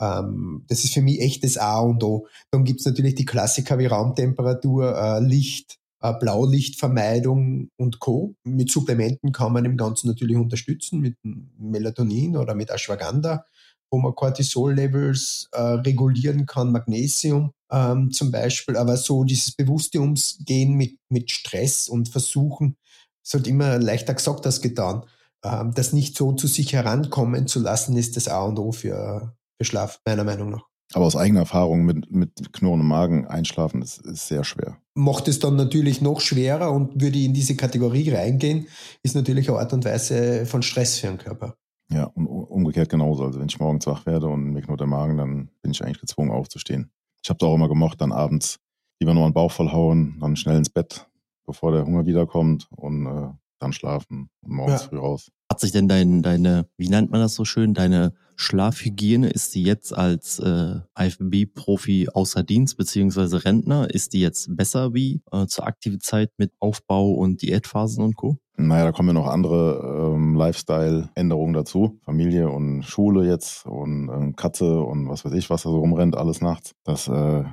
Ähm, 0.00 0.64
das 0.68 0.84
ist 0.84 0.94
für 0.94 1.02
mich 1.02 1.20
echt 1.20 1.44
das 1.44 1.58
A 1.58 1.80
und 1.80 2.02
O. 2.04 2.26
Dann 2.50 2.64
gibt's 2.64 2.84
natürlich 2.84 3.14
die 3.14 3.24
Klassiker 3.24 3.78
wie 3.78 3.86
Raumtemperatur, 3.86 4.96
äh, 4.96 5.20
Licht, 5.20 5.78
äh, 6.00 6.12
Blaulichtvermeidung 6.18 7.70
und 7.76 8.00
Co. 8.00 8.34
Mit 8.44 8.70
Supplementen 8.70 9.32
kann 9.32 9.52
man 9.52 9.64
im 9.64 9.76
Ganzen 9.76 10.08
natürlich 10.08 10.36
unterstützen, 10.36 11.00
mit 11.00 11.16
Melatonin 11.58 12.36
oder 12.36 12.54
mit 12.54 12.70
Ashwagandha, 12.70 13.44
wo 13.92 13.98
man 13.98 14.14
Cortisol-Levels 14.14 15.50
äh, 15.52 15.60
regulieren 15.60 16.46
kann, 16.46 16.72
Magnesium 16.72 17.52
ähm, 17.70 18.10
zum 18.10 18.32
Beispiel. 18.32 18.76
Aber 18.76 18.96
so 18.96 19.22
dieses 19.22 19.52
bewusste 19.52 20.00
Umgehen 20.00 20.74
mit, 20.74 20.98
mit 21.10 21.30
Stress 21.30 21.88
und 21.88 22.08
Versuchen, 22.08 22.76
es 23.24 23.34
wird 23.34 23.46
immer 23.46 23.78
leichter 23.78 24.14
gesagt 24.14 24.46
als 24.46 24.62
getan, 24.62 25.04
ähm, 25.44 25.72
das 25.74 25.92
nicht 25.92 26.16
so 26.16 26.32
zu 26.32 26.46
sich 26.46 26.72
herankommen 26.72 27.46
zu 27.46 27.60
lassen, 27.60 27.96
ist 27.96 28.16
das 28.16 28.28
A 28.28 28.42
und 28.42 28.58
O 28.58 28.72
für, 28.72 29.36
für 29.58 29.64
Schlaf, 29.64 30.00
meiner 30.06 30.24
Meinung 30.24 30.50
nach. 30.50 30.66
Aber 30.94 31.06
aus 31.06 31.16
eigener 31.16 31.40
Erfahrung 31.40 31.84
mit, 31.84 32.10
mit 32.10 32.52
knurrendem 32.52 32.88
Magen 32.88 33.26
einschlafen 33.26 33.82
ist, 33.82 34.04
ist 34.06 34.28
sehr 34.28 34.44
schwer. 34.44 34.76
Macht 34.94 35.28
es 35.28 35.38
dann 35.38 35.56
natürlich 35.56 36.00
noch 36.02 36.20
schwerer 36.20 36.70
und 36.70 37.00
würde 37.00 37.18
in 37.18 37.32
diese 37.32 37.56
Kategorie 37.56 38.10
reingehen, 38.10 38.68
ist 39.02 39.14
natürlich 39.14 39.48
eine 39.48 39.58
Art 39.58 39.72
und 39.72 39.84
Weise 39.84 40.44
von 40.46 40.62
Stress 40.62 40.98
für 40.98 41.06
den 41.06 41.18
Körper. 41.18 41.56
Ja, 41.92 42.04
und 42.04 42.26
umgekehrt 42.26 42.88
genauso. 42.88 43.24
Also 43.24 43.38
wenn 43.38 43.48
ich 43.48 43.60
morgens 43.60 43.86
wach 43.86 44.06
werde 44.06 44.28
und 44.28 44.52
mir 44.52 44.62
knurrt 44.62 44.80
der 44.80 44.86
Magen, 44.86 45.18
dann 45.18 45.50
bin 45.60 45.72
ich 45.72 45.84
eigentlich 45.84 46.00
gezwungen 46.00 46.30
aufzustehen. 46.30 46.90
Ich 47.22 47.30
habe 47.30 47.38
es 47.40 47.46
auch 47.46 47.54
immer 47.54 47.68
gemocht, 47.68 48.00
dann 48.00 48.12
abends 48.12 48.58
lieber 49.00 49.14
nur 49.14 49.24
einen 49.24 49.34
Bauch 49.34 49.52
vollhauen, 49.52 50.16
dann 50.20 50.36
schnell 50.36 50.56
ins 50.56 50.70
Bett, 50.70 51.08
bevor 51.44 51.72
der 51.72 51.84
Hunger 51.84 52.06
wiederkommt 52.06 52.68
und 52.70 53.06
äh, 53.06 53.28
dann 53.58 53.72
schlafen 53.72 54.28
und 54.42 54.52
morgens 54.52 54.82
ja. 54.82 54.88
früh 54.88 54.98
raus. 54.98 55.30
Hat 55.50 55.60
sich 55.60 55.72
denn 55.72 55.88
dein, 55.88 56.22
deine, 56.22 56.66
wie 56.76 56.88
nennt 56.88 57.10
man 57.10 57.20
das 57.20 57.34
so 57.34 57.44
schön, 57.44 57.74
deine 57.74 58.14
Schlafhygiene, 58.36 59.28
ist 59.28 59.54
die 59.54 59.62
jetzt 59.62 59.94
als 59.94 60.38
äh, 60.38 60.80
IFBB-Profi 60.98 62.08
außer 62.08 62.42
Dienst 62.42 62.76
beziehungsweise 62.76 63.44
Rentner, 63.44 63.90
ist 63.90 64.14
die 64.14 64.20
jetzt 64.20 64.56
besser 64.56 64.94
wie 64.94 65.22
äh, 65.30 65.46
zur 65.46 65.66
aktiven 65.66 66.00
Zeit 66.00 66.32
mit 66.38 66.52
Aufbau 66.58 67.12
und 67.12 67.42
Diätphasen 67.42 68.02
und 68.02 68.16
Co.? 68.16 68.38
Naja, 68.56 68.84
da 68.84 68.92
kommen 68.92 69.08
ja 69.08 69.14
noch 69.14 69.28
andere 69.28 70.12
ähm, 70.14 70.34
Lifestyle-Änderungen 70.34 71.54
dazu. 71.54 71.98
Familie 72.04 72.50
und 72.50 72.82
Schule 72.82 73.26
jetzt 73.26 73.66
und 73.66 74.08
ähm, 74.08 74.36
Katze 74.36 74.80
und 74.82 75.08
was 75.08 75.24
weiß 75.24 75.32
ich, 75.32 75.50
was 75.50 75.62
da 75.62 75.70
so 75.70 75.78
rumrennt, 75.78 76.16
alles 76.16 76.40
nachts. 76.40 76.74
Das 76.84 77.08
äh, 77.08 77.44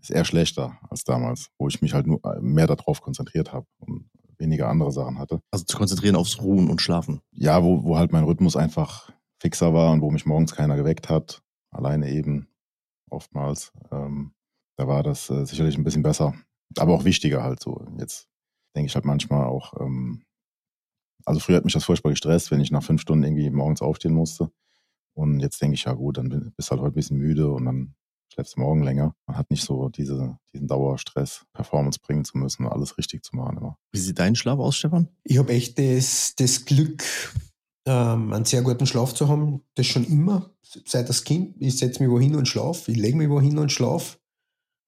ist 0.00 0.10
eher 0.10 0.24
schlechter 0.24 0.78
als 0.88 1.04
damals, 1.04 1.50
wo 1.58 1.68
ich 1.68 1.82
mich 1.82 1.94
halt 1.94 2.06
nur 2.06 2.20
äh, 2.24 2.40
mehr 2.40 2.66
darauf 2.66 3.00
konzentriert 3.00 3.52
habe 3.52 3.66
und 3.78 4.08
weniger 4.38 4.68
andere 4.68 4.92
Sachen 4.92 5.18
hatte. 5.18 5.40
Also 5.50 5.64
zu 5.64 5.76
konzentrieren 5.76 6.16
aufs 6.16 6.40
Ruhen 6.40 6.70
und 6.70 6.80
Schlafen. 6.80 7.20
Ja, 7.32 7.62
wo, 7.62 7.84
wo 7.84 7.96
halt 7.98 8.12
mein 8.12 8.24
Rhythmus 8.24 8.56
einfach 8.56 9.10
fixer 9.40 9.74
war 9.74 9.92
und 9.92 10.00
wo 10.00 10.10
mich 10.10 10.26
morgens 10.26 10.54
keiner 10.54 10.76
geweckt 10.76 11.08
hat. 11.08 11.42
Alleine 11.70 12.10
eben 12.10 12.48
oftmals. 13.10 13.72
Ähm, 13.90 14.32
da 14.76 14.88
war 14.88 15.02
das 15.02 15.30
äh, 15.30 15.44
sicherlich 15.44 15.78
ein 15.78 15.84
bisschen 15.84 16.02
besser, 16.02 16.34
aber 16.78 16.94
auch 16.94 17.04
wichtiger 17.04 17.42
halt 17.42 17.60
so. 17.60 17.84
Jetzt 17.98 18.28
denke 18.74 18.88
ich 18.88 18.94
halt 18.94 19.04
manchmal 19.04 19.46
auch, 19.46 19.80
ähm, 19.80 20.24
also 21.24 21.40
früher 21.40 21.56
hat 21.56 21.64
mich 21.64 21.74
das 21.74 21.84
furchtbar 21.84 22.10
gestresst, 22.10 22.50
wenn 22.50 22.60
ich 22.60 22.70
nach 22.70 22.82
fünf 22.82 23.00
Stunden 23.00 23.24
irgendwie 23.24 23.50
morgens 23.50 23.82
aufstehen 23.82 24.14
musste. 24.14 24.50
Und 25.14 25.40
jetzt 25.40 25.62
denke 25.62 25.74
ich, 25.74 25.84
ja 25.84 25.92
gut, 25.92 26.18
dann 26.18 26.28
bist 26.28 26.68
du 26.68 26.70
halt 26.72 26.80
heute 26.80 26.92
ein 26.92 26.94
bisschen 26.94 27.18
müde 27.18 27.50
und 27.50 27.64
dann 27.64 27.94
schläfst 28.32 28.56
du 28.56 28.60
morgen 28.60 28.82
länger. 28.82 29.14
Man 29.26 29.36
hat 29.36 29.50
nicht 29.50 29.64
so 29.64 29.88
diese, 29.88 30.38
diesen 30.52 30.66
Dauerstress, 30.66 31.44
Performance 31.52 32.00
bringen 32.00 32.24
zu 32.24 32.36
müssen 32.36 32.66
und 32.66 32.72
alles 32.72 32.98
richtig 32.98 33.24
zu 33.24 33.36
machen 33.36 33.58
immer. 33.58 33.78
Wie 33.92 33.98
sieht 33.98 34.18
dein 34.18 34.34
Schlaf 34.34 34.58
aus, 34.58 34.76
Stefan? 34.76 35.08
Ich 35.22 35.38
habe 35.38 35.52
echt 35.52 35.78
das, 35.78 36.34
das 36.36 36.64
Glück, 36.64 37.04
ähm, 37.86 38.32
einen 38.32 38.44
sehr 38.44 38.62
guten 38.62 38.86
Schlaf 38.86 39.14
zu 39.14 39.28
haben. 39.28 39.62
Das 39.74 39.86
schon 39.86 40.04
immer, 40.04 40.50
seit 40.84 41.08
das 41.08 41.24
Kind. 41.24 41.56
Ich 41.60 41.78
setze 41.78 42.02
mich 42.02 42.10
wohin 42.10 42.34
und 42.34 42.48
schlafe. 42.48 42.90
Ich 42.90 42.96
lege 42.98 43.16
mich 43.16 43.28
wohin 43.28 43.58
und 43.58 43.70
schlafe. 43.70 44.18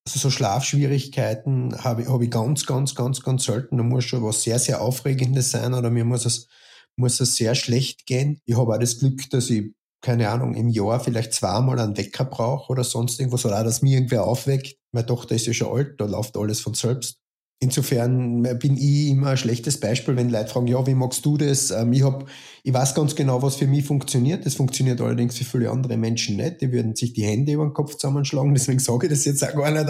Also 0.07 0.19
so 0.19 0.29
Schlafschwierigkeiten 0.29 1.83
habe 1.83 2.03
ich, 2.03 2.07
hab 2.07 2.21
ich 2.21 2.31
ganz, 2.31 2.65
ganz, 2.65 2.95
ganz, 2.95 3.21
ganz 3.23 3.43
selten. 3.43 3.75
Da 3.75 3.83
muss 3.83 4.05
schon 4.05 4.23
was 4.23 4.41
sehr, 4.41 4.57
sehr 4.57 4.81
Aufregendes 4.81 5.51
sein 5.51 5.73
oder 5.73 5.89
mir 5.89 6.05
muss 6.05 6.25
es, 6.25 6.47
muss 6.95 7.19
es 7.19 7.35
sehr 7.35 7.55
schlecht 7.55 8.05
gehen. 8.05 8.39
Ich 8.45 8.55
habe 8.55 8.73
auch 8.73 8.79
das 8.79 8.99
Glück, 8.99 9.29
dass 9.31 9.49
ich, 9.49 9.73
keine 9.99 10.29
Ahnung, 10.29 10.53
im 10.53 10.69
Jahr 10.69 11.01
vielleicht 11.01 11.33
zweimal 11.33 11.77
einen 11.77 11.97
Wecker 11.97 12.23
brauche 12.23 12.71
oder 12.71 12.85
sonst 12.85 13.19
irgendwas 13.19 13.45
oder 13.45 13.59
auch, 13.59 13.65
dass 13.65 13.81
mir 13.81 13.97
irgendwer 13.97 14.23
aufweckt. 14.23 14.77
Meine 14.93 15.07
Tochter 15.07 15.35
ist 15.35 15.45
ja 15.45 15.51
schon 15.51 15.75
alt, 15.75 15.99
da 15.99 16.05
läuft 16.05 16.37
alles 16.37 16.61
von 16.61 16.73
selbst. 16.73 17.19
Insofern 17.59 18.43
bin 18.59 18.77
ich 18.77 19.07
immer 19.07 19.29
ein 19.29 19.37
schlechtes 19.37 19.79
Beispiel, 19.79 20.15
wenn 20.15 20.29
Leute 20.29 20.49
fragen, 20.49 20.67
ja, 20.67 20.85
wie 20.85 20.93
magst 20.93 21.25
du 21.25 21.37
das? 21.37 21.71
Ähm, 21.71 21.91
ich, 21.91 22.03
hab, 22.03 22.29
ich 22.61 22.71
weiß 22.71 22.93
ganz 22.93 23.15
genau, 23.15 23.41
was 23.41 23.55
für 23.55 23.65
mich 23.65 23.83
funktioniert. 23.83 24.45
Das 24.45 24.53
funktioniert 24.53 25.01
allerdings 25.01 25.37
für 25.37 25.43
viele 25.43 25.71
andere 25.71 25.97
Menschen 25.97 26.35
nicht. 26.35 26.61
Die 26.61 26.71
würden 26.71 26.95
sich 26.95 27.13
die 27.13 27.23
Hände 27.23 27.53
über 27.53 27.65
den 27.65 27.73
Kopf 27.73 27.95
zusammenschlagen. 27.95 28.53
Deswegen 28.53 28.77
sage 28.77 29.07
ich 29.07 29.11
das 29.11 29.25
jetzt 29.25 29.43
auch 29.43 29.55
gar 29.55 29.71
nicht, 29.71 29.89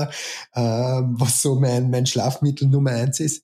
ähm, 0.56 1.16
was 1.20 1.42
so 1.42 1.60
mein, 1.60 1.90
mein 1.90 2.06
Schlafmittel 2.06 2.70
Nummer 2.70 2.92
eins 2.92 3.20
ist. 3.20 3.44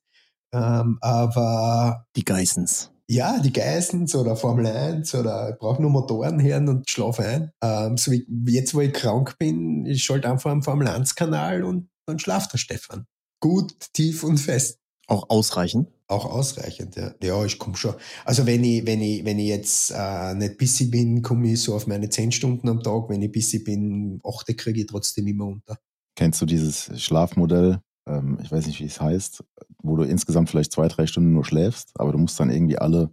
Ähm, 0.54 1.00
aber 1.02 2.06
die 2.16 2.24
Geissens. 2.24 2.92
Ja, 3.10 3.40
die 3.40 3.52
Geissens 3.52 4.16
oder 4.16 4.38
Formel 4.38 4.68
1 4.68 5.14
oder 5.16 5.50
ich 5.50 5.58
brauche 5.58 5.82
nur 5.82 5.92
Motoren 5.92 6.42
hören 6.42 6.70
und 6.70 6.90
schlafe 6.90 7.52
ein. 7.62 7.98
So 7.98 8.12
wie 8.14 8.26
jetzt, 8.48 8.74
wo 8.74 8.80
ich 8.80 8.94
krank 8.94 9.38
bin, 9.38 9.86
ich 9.86 10.06
schalte 10.06 10.30
einfach 10.30 10.52
am 10.52 10.64
Formel 10.64 10.88
1 10.88 11.16
Kanal 11.16 11.66
und 11.66 11.90
dann 12.08 12.18
schlaft 12.18 12.54
der 12.54 12.60
Stefan 12.60 13.06
gut, 13.44 13.74
tief 13.92 14.24
und 14.24 14.38
fest. 14.38 14.80
Auch 15.08 15.30
ausreichend? 15.30 15.90
Auch 16.08 16.24
ausreichend, 16.24 16.96
ja. 16.96 17.14
Ja, 17.22 17.44
ich 17.44 17.60
komme 17.60 17.76
schon. 17.76 17.94
Also 18.24 18.46
wenn 18.46 18.64
ich, 18.64 18.86
wenn 18.86 19.02
ich, 19.02 19.26
wenn 19.26 19.38
ich 19.38 19.50
jetzt 19.50 19.92
äh, 19.92 20.34
nicht 20.34 20.58
busy 20.58 20.86
bin, 20.86 21.22
komme 21.22 21.52
ich 21.52 21.62
so 21.62 21.76
auf 21.76 21.86
meine 21.86 22.08
zehn 22.08 22.32
Stunden 22.32 22.70
am 22.70 22.82
Tag. 22.82 23.10
Wenn 23.10 23.22
ich 23.22 23.34
busy 23.34 23.60
bin, 23.60 24.22
achte 24.24 24.56
kriege 24.56 24.80
ich 24.80 24.88
trotzdem 24.88 25.28
immer 25.28 25.48
unter. 25.48 25.78
Kennst 26.16 26.42
du 26.42 26.46
dieses 26.46 26.90
Schlafmodell? 27.02 27.82
Ähm, 28.08 28.40
ich 28.42 28.50
weiß 28.50 28.66
nicht, 28.66 28.80
wie 28.80 28.86
es 28.86 29.02
heißt, 29.02 29.44
wo 29.82 29.98
du 29.98 30.04
insgesamt 30.04 30.50
vielleicht 30.50 30.72
zwei, 30.72 30.88
drei 30.88 31.06
Stunden 31.06 31.34
nur 31.34 31.44
schläfst, 31.44 31.92
aber 31.96 32.14
du 32.14 32.20
musst 32.20 32.40
dann 32.40 32.50
irgendwie 32.50 32.78
alle 32.78 33.12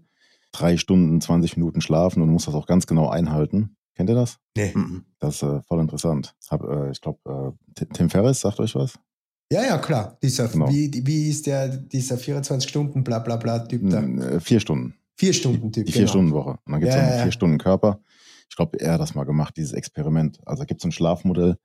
drei 0.53 0.77
Stunden, 0.77 1.21
20 1.21 1.57
Minuten 1.57 1.81
schlafen 1.81 2.23
und 2.23 2.29
du 2.29 2.33
musst 2.33 2.47
das 2.47 2.55
auch 2.55 2.67
ganz 2.67 2.87
genau 2.87 3.09
einhalten. 3.09 3.77
Kennt 3.97 4.09
ihr 4.09 4.15
das? 4.15 4.39
Nee. 4.57 4.73
Das 5.19 5.37
ist 5.37 5.43
äh, 5.43 5.61
voll 5.63 5.81
interessant. 5.81 6.37
Hab, 6.49 6.63
äh, 6.63 6.93
ich 6.93 7.01
glaube, 7.01 7.57
äh, 7.77 7.85
Tim 7.93 8.11
Ferriss 8.11 8.41
sagt 8.41 8.61
euch 8.61 8.77
was? 8.77 8.95
Ja, 9.53 9.65
ja, 9.65 9.79
klar. 9.79 10.17
Dieser, 10.23 10.49
genau. 10.49 10.69
wie, 10.71 10.91
wie 11.05 11.29
ist 11.29 11.47
der, 11.47 11.69
dieser 11.69 12.17
24 12.17 12.69
Stunden 12.69 13.03
bla 13.03 13.19
bla 13.19 13.37
bla 13.37 13.59
Typ 13.61 13.91
da? 13.91 14.01
Äh, 14.03 14.41
vier 14.41 14.61
Stunden. 14.61 14.95
Vier 15.17 15.33
Stunden 15.33 15.73
Typ. 15.73 15.85
Die, 15.85 15.85
die 15.85 15.93
vier 15.93 16.03
genau. 16.03 16.11
Stunden 16.11 16.33
Woche. 16.33 16.51
Und 16.51 16.73
dann 16.73 16.81
gibt 16.81 16.91
es 16.91 16.97
ja, 16.97 17.03
einen 17.03 17.17
ja. 17.17 17.23
vier 17.25 17.33
Stunden 17.33 17.59
Körper. 17.59 18.01
Ich 18.49 18.57
glaube, 18.57 18.81
er 18.81 18.95
hat 18.95 19.01
das 19.01 19.15
mal 19.15 19.25
gemacht, 19.25 19.57
dieses 19.57 19.73
Experiment. 19.73 20.39
Also 20.47 20.65
gibt 20.65 20.81
es 20.81 20.85
ein 20.85 20.93
Schlafmodell, 20.93 21.57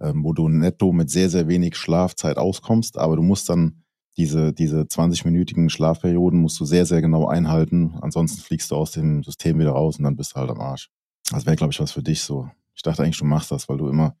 ähm, 0.00 0.22
wo 0.22 0.32
du 0.32 0.48
netto 0.48 0.92
mit 0.92 1.10
sehr, 1.10 1.30
sehr 1.30 1.48
wenig 1.48 1.76
Schlafzeit 1.76 2.36
auskommst, 2.36 2.98
aber 2.98 3.16
du 3.16 3.22
musst 3.22 3.48
dann 3.48 3.84
diese, 4.16 4.52
diese 4.52 4.82
20-minütigen 4.82 5.70
Schlafperioden 5.70 6.40
musst 6.40 6.60
du 6.60 6.64
sehr, 6.64 6.86
sehr 6.86 7.00
genau 7.00 7.26
einhalten. 7.26 7.94
Ansonsten 8.00 8.40
fliegst 8.42 8.70
du 8.70 8.76
aus 8.76 8.92
dem 8.92 9.24
System 9.24 9.58
wieder 9.58 9.72
raus 9.72 9.98
und 9.98 10.04
dann 10.04 10.16
bist 10.16 10.32
du 10.32 10.36
halt 10.36 10.50
am 10.50 10.60
Arsch. 10.60 10.90
Das 11.30 11.46
wäre, 11.46 11.56
glaube 11.56 11.72
ich, 11.72 11.80
was 11.80 11.92
für 11.92 12.02
dich 12.02 12.20
so. 12.20 12.48
Ich 12.74 12.82
dachte 12.82 13.02
eigentlich, 13.02 13.18
du 13.18 13.24
machst 13.24 13.50
das, 13.50 13.68
weil 13.68 13.78
du 13.78 13.88
immer 13.88 14.16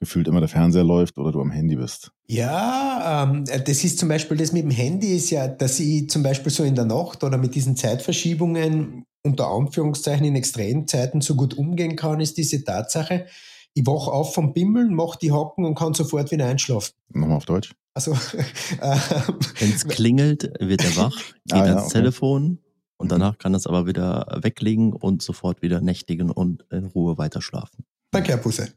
gefühlt 0.00 0.28
immer 0.28 0.40
der 0.40 0.48
Fernseher 0.48 0.84
läuft 0.84 1.18
oder 1.18 1.32
du 1.32 1.40
am 1.40 1.50
Handy 1.50 1.76
bist. 1.76 2.12
Ja, 2.26 3.24
ähm, 3.24 3.44
das 3.44 3.84
ist 3.84 3.98
zum 3.98 4.08
Beispiel 4.08 4.36
das 4.36 4.52
mit 4.52 4.62
dem 4.62 4.70
Handy 4.70 5.16
ist 5.16 5.30
ja, 5.30 5.48
dass 5.48 5.80
ich 5.80 6.08
zum 6.10 6.22
Beispiel 6.22 6.52
so 6.52 6.64
in 6.64 6.74
der 6.74 6.84
Nacht 6.84 7.24
oder 7.24 7.38
mit 7.38 7.54
diesen 7.54 7.76
Zeitverschiebungen 7.76 9.04
unter 9.22 9.48
Anführungszeichen 9.48 10.26
in 10.26 10.36
extremen 10.36 10.86
Zeiten 10.86 11.20
so 11.20 11.34
gut 11.34 11.54
umgehen 11.54 11.96
kann, 11.96 12.20
ist 12.20 12.36
diese 12.36 12.62
Tatsache, 12.62 13.26
ich 13.72 13.86
wach 13.86 14.06
auf 14.06 14.34
vom 14.34 14.52
Bimmeln, 14.52 14.94
mach 14.94 15.16
die 15.16 15.32
Hocken 15.32 15.64
und 15.64 15.74
kann 15.74 15.94
sofort 15.94 16.30
wieder 16.30 16.46
einschlafen. 16.46 16.92
Nochmal 17.12 17.38
auf 17.38 17.46
Deutsch. 17.46 17.74
Also, 17.94 18.12
äh, 18.80 18.98
wenn 19.58 19.70
es 19.70 19.86
klingelt, 19.86 20.52
wird 20.60 20.84
er 20.84 20.96
wach, 20.96 21.16
geht 21.46 21.54
ah, 21.54 21.66
ja, 21.66 21.74
ans 21.74 21.86
okay. 21.86 21.98
Telefon 21.98 22.58
und 22.98 23.10
danach 23.10 23.38
kann 23.38 23.54
er 23.54 23.58
es 23.58 23.66
aber 23.66 23.86
wieder 23.86 24.38
weglegen 24.42 24.92
und 24.92 25.22
sofort 25.22 25.62
wieder 25.62 25.80
nächtigen 25.80 26.30
und 26.30 26.64
in 26.70 26.86
Ruhe 26.86 27.18
weiter 27.18 27.40
schlafen. 27.40 27.84
Danke, 28.12 28.30
Herr 28.30 28.38
Busse. 28.38 28.74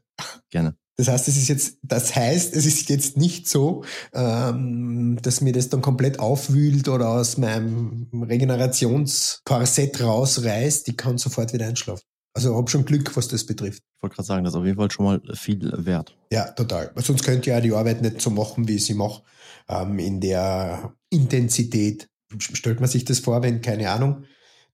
Gerne. 0.50 0.76
Das 0.98 1.06
heißt, 1.06 1.28
es 1.28 1.36
ist 1.36 1.48
jetzt, 1.48 1.78
das 1.82 2.16
heißt, 2.16 2.56
es 2.56 2.66
ist 2.66 2.88
jetzt 2.90 3.16
nicht 3.16 3.48
so, 3.48 3.84
ähm, 4.12 5.16
dass 5.22 5.40
mir 5.40 5.52
das 5.52 5.68
dann 5.68 5.80
komplett 5.80 6.18
aufwühlt 6.18 6.88
oder 6.88 7.10
aus 7.10 7.38
meinem 7.38 8.08
Regenerationskorsett 8.12 10.00
rausreißt. 10.00 10.88
Ich 10.88 10.96
kann 10.96 11.16
sofort 11.16 11.52
wieder 11.52 11.68
einschlafen. 11.68 12.02
Also 12.34 12.56
habe 12.56 12.68
schon 12.68 12.84
Glück, 12.84 13.16
was 13.16 13.28
das 13.28 13.46
betrifft. 13.46 13.80
Ich 13.96 14.02
wollte 14.02 14.16
gerade 14.16 14.26
sagen, 14.26 14.44
das 14.44 14.54
ist 14.54 14.58
auf 14.58 14.64
jeden 14.64 14.76
Fall 14.76 14.90
schon 14.90 15.04
mal 15.04 15.22
viel 15.34 15.72
wert. 15.76 16.16
Ja, 16.32 16.50
total. 16.50 16.90
Sonst 16.96 17.22
könnte 17.22 17.40
ich 17.42 17.46
ja 17.46 17.60
die 17.60 17.72
Arbeit 17.72 18.02
nicht 18.02 18.20
so 18.20 18.30
machen, 18.30 18.66
wie 18.66 18.74
ich 18.74 18.84
sie 18.84 18.94
mache, 18.94 19.22
ähm, 19.68 20.00
in 20.00 20.20
der 20.20 20.94
Intensität. 21.10 22.08
Stellt 22.38 22.80
man 22.80 22.88
sich 22.88 23.04
das 23.04 23.20
vor, 23.20 23.40
wenn, 23.44 23.60
keine 23.60 23.88
Ahnung, 23.88 24.24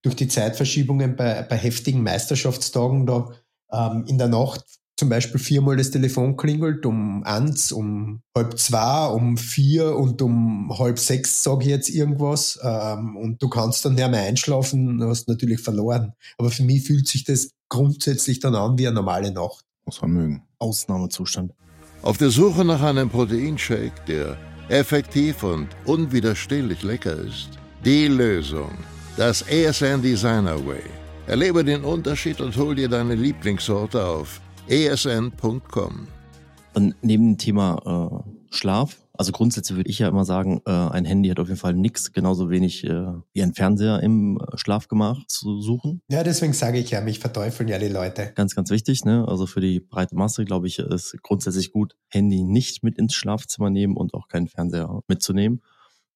durch 0.00 0.16
die 0.16 0.28
Zeitverschiebungen 0.28 1.16
bei, 1.16 1.42
bei 1.42 1.56
heftigen 1.56 2.02
Meisterschaftstagen 2.02 3.04
da 3.04 3.30
ähm, 3.70 4.04
in 4.06 4.16
der 4.16 4.28
Nacht 4.28 4.64
zum 4.96 5.09
Beispiel 5.09 5.40
viermal 5.40 5.76
das 5.76 5.90
Telefon 5.90 6.37
klingelt, 6.37 6.87
um 6.87 7.24
eins, 7.24 7.72
um 7.72 8.20
halb 8.37 8.59
zwei, 8.59 9.07
um 9.09 9.37
vier 9.37 9.96
und 9.96 10.22
um 10.22 10.72
halb 10.78 10.98
sechs, 10.98 11.42
sage 11.42 11.64
ich 11.64 11.70
jetzt 11.70 11.88
irgendwas, 11.88 12.59
ähm, 12.62 13.16
und 13.16 13.42
du 13.42 13.48
kannst 13.48 13.85
dann 13.85 13.94
nicht 13.94 14.09
mehr 14.09 14.22
einschlafen, 14.22 15.02
hast 15.02 15.28
natürlich 15.28 15.61
verloren. 15.61 16.12
Aber 16.38 16.50
für 16.50 16.62
mich 16.62 16.85
fühlt 16.85 17.09
sich 17.09 17.24
das 17.24 17.50
grundsätzlich 17.68 18.38
dann 18.38 18.54
an 18.54 18.78
wie 18.78 18.87
eine 18.87 18.94
normale 18.94 19.33
Nacht. 19.33 19.64
Muss 19.85 20.00
man 20.00 20.12
mögen. 20.12 20.42
Ausnahmezustand. 20.59 21.52
Auf 22.02 22.18
der 22.18 22.30
Suche 22.30 22.64
nach 22.64 22.83
einem 22.83 23.11
Proteinshake, 23.11 24.04
der 24.07 24.37
effektiv 24.68 25.42
und 25.42 25.68
unwiderstehlich 25.85 26.83
lecker 26.83 27.16
ist. 27.16 27.50
Die 27.85 28.07
Lösung. 28.07 28.70
Das 29.16 29.42
ESN 29.42 30.02
Designer 30.02 30.64
Way. 30.66 30.83
Erlebe 31.26 31.64
den 31.64 31.83
Unterschied 31.83 32.40
und 32.40 32.57
hol 32.57 32.74
dir 32.74 32.88
deine 32.88 33.14
Lieblingssorte 33.14 34.04
auf 34.04 34.40
esn.com. 34.68 36.09
Und 36.74 36.96
neben 37.03 37.33
dem 37.33 37.38
Thema 37.38 38.24
äh, 38.24 38.55
Schlaf, 38.55 39.05
also 39.16 39.31
grundsätzlich 39.31 39.77
würde 39.77 39.90
ich 39.90 40.00
ja 40.00 40.09
immer 40.09 40.24
sagen, 40.24 40.61
äh, 40.66 40.70
ein 40.72 41.05
Handy 41.05 41.29
hat 41.29 41.38
auf 41.38 41.46
jeden 41.46 41.61
Fall 41.61 41.74
nichts 41.74 42.12
genauso 42.12 42.50
wenig 42.50 42.83
äh, 42.85 43.12
wie 43.33 43.42
ein 43.42 43.55
Fernseher 43.55 44.03
im 44.03 44.38
äh, 44.38 44.57
Schlafgemach 44.57 45.24
zu 45.29 45.61
suchen. 45.61 46.03
Ja, 46.09 46.24
deswegen 46.24 46.53
sage 46.53 46.79
ich 46.79 46.90
ja, 46.90 47.00
mich 47.00 47.20
verteufeln 47.20 47.68
ja 47.68 47.79
die 47.79 47.88
Leute. 47.88 48.33
Ganz, 48.35 48.57
ganz 48.57 48.70
wichtig, 48.70 49.05
ne? 49.05 49.24
Also 49.29 49.46
für 49.46 49.61
die 49.61 49.79
breite 49.79 50.16
Masse, 50.16 50.44
glaube 50.44 50.66
ich, 50.66 50.81
ist 50.81 51.16
grundsätzlich 51.22 51.70
gut, 51.70 51.94
Handy 52.09 52.42
nicht 52.42 52.83
mit 52.83 52.98
ins 52.98 53.14
Schlafzimmer 53.14 53.70
nehmen 53.70 53.96
und 53.96 54.14
auch 54.14 54.27
keinen 54.27 54.48
Fernseher 54.48 55.00
mitzunehmen. 55.07 55.62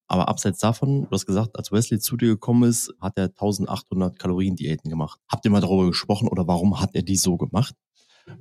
Aber 0.09 0.29
abseits 0.29 0.59
davon, 0.59 1.03
du 1.03 1.11
hast 1.11 1.27
gesagt, 1.27 1.57
als 1.57 1.71
Wesley 1.71 2.01
zu 2.01 2.17
dir 2.17 2.29
gekommen 2.29 2.69
ist, 2.69 2.95
hat 2.99 3.19
er 3.19 3.25
1800 3.25 4.19
Kalorien 4.19 4.57
Diäten 4.57 4.91
gemacht. 4.91 5.21
Habt 5.29 5.45
ihr 5.45 5.51
mal 5.51 5.61
darüber 5.61 5.87
gesprochen 5.87 6.29
oder 6.29 6.49
warum 6.49 6.81
hat 6.81 6.95
er 6.95 7.03
die 7.03 7.17
so 7.17 7.37
gemacht? 7.37 7.75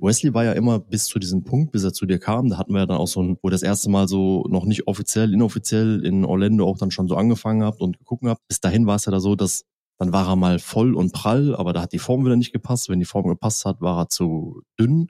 Wesley 0.00 0.34
war 0.34 0.44
ja 0.44 0.52
immer 0.52 0.78
bis 0.78 1.06
zu 1.06 1.18
diesem 1.18 1.44
Punkt, 1.44 1.72
bis 1.72 1.84
er 1.84 1.92
zu 1.92 2.06
dir 2.06 2.18
kam, 2.18 2.50
da 2.50 2.58
hatten 2.58 2.72
wir 2.72 2.80
ja 2.80 2.86
dann 2.86 2.98
auch 2.98 3.08
so 3.08 3.22
ein, 3.22 3.36
wo 3.42 3.50
das 3.50 3.62
erste 3.62 3.90
Mal 3.90 4.08
so 4.08 4.44
noch 4.48 4.64
nicht 4.64 4.86
offiziell, 4.86 5.32
inoffiziell 5.32 6.04
in 6.04 6.24
Orlando 6.24 6.66
auch 6.66 6.78
dann 6.78 6.90
schon 6.90 7.08
so 7.08 7.16
angefangen 7.16 7.62
habt 7.62 7.80
und 7.80 7.98
geguckt 7.98 8.24
habt. 8.24 8.46
Bis 8.48 8.60
dahin 8.60 8.86
war 8.86 8.96
es 8.96 9.06
ja 9.06 9.12
da 9.12 9.20
so, 9.20 9.34
dass 9.34 9.64
dann 9.98 10.12
war 10.12 10.28
er 10.28 10.36
mal 10.36 10.60
voll 10.60 10.94
und 10.94 11.12
prall, 11.12 11.56
aber 11.56 11.72
da 11.72 11.82
hat 11.82 11.92
die 11.92 11.98
Form 11.98 12.24
wieder 12.24 12.36
nicht 12.36 12.52
gepasst. 12.52 12.88
Wenn 12.88 13.00
die 13.00 13.04
Form 13.04 13.26
gepasst 13.26 13.64
hat, 13.64 13.80
war 13.80 14.02
er 14.02 14.08
zu 14.08 14.62
dünn. 14.78 15.08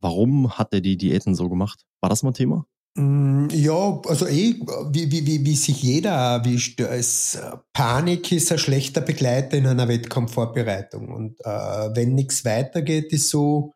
Warum 0.00 0.56
hat 0.56 0.72
er 0.72 0.80
die 0.80 0.96
Diäten 0.96 1.34
so 1.34 1.48
gemacht? 1.48 1.84
War 2.00 2.08
das 2.08 2.22
mal 2.22 2.32
Thema? 2.32 2.64
Mm, 2.94 3.48
ja, 3.50 4.00
also 4.06 4.26
eh, 4.26 4.54
wie, 4.92 5.10
wie, 5.10 5.26
wie, 5.26 5.44
wie 5.44 5.56
sich 5.56 5.82
jeder 5.82 6.10
erwischt. 6.10 6.80
Es, 6.80 7.38
Panik 7.72 8.30
ist 8.30 8.52
ein 8.52 8.58
schlechter 8.58 9.00
Begleiter 9.00 9.56
in 9.56 9.66
einer 9.66 9.88
Wettkampfvorbereitung. 9.88 11.08
Und 11.08 11.40
äh, 11.44 11.90
wenn 11.94 12.14
nichts 12.14 12.44
weitergeht, 12.44 13.12
ist 13.12 13.30
so, 13.30 13.72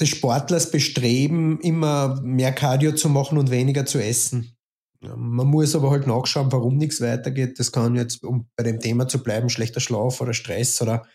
des 0.00 0.08
Sportlers 0.08 0.70
bestreben, 0.70 1.60
immer 1.60 2.20
mehr 2.22 2.52
Cardio 2.52 2.92
zu 2.92 3.08
machen 3.08 3.38
und 3.38 3.50
weniger 3.50 3.86
zu 3.86 4.02
essen. 4.02 4.56
Man 5.00 5.46
muss 5.46 5.74
aber 5.74 5.90
halt 5.90 6.06
nachschauen, 6.06 6.52
warum 6.52 6.76
nichts 6.76 7.00
weitergeht. 7.00 7.58
Das 7.58 7.72
kann 7.72 7.96
jetzt, 7.96 8.22
um 8.22 8.48
bei 8.56 8.64
dem 8.64 8.80
Thema 8.80 9.08
zu 9.08 9.22
bleiben, 9.22 9.48
schlechter 9.48 9.80
Schlaf 9.80 10.20
oder 10.20 10.34
Stress 10.34 10.82
oder, 10.82 11.06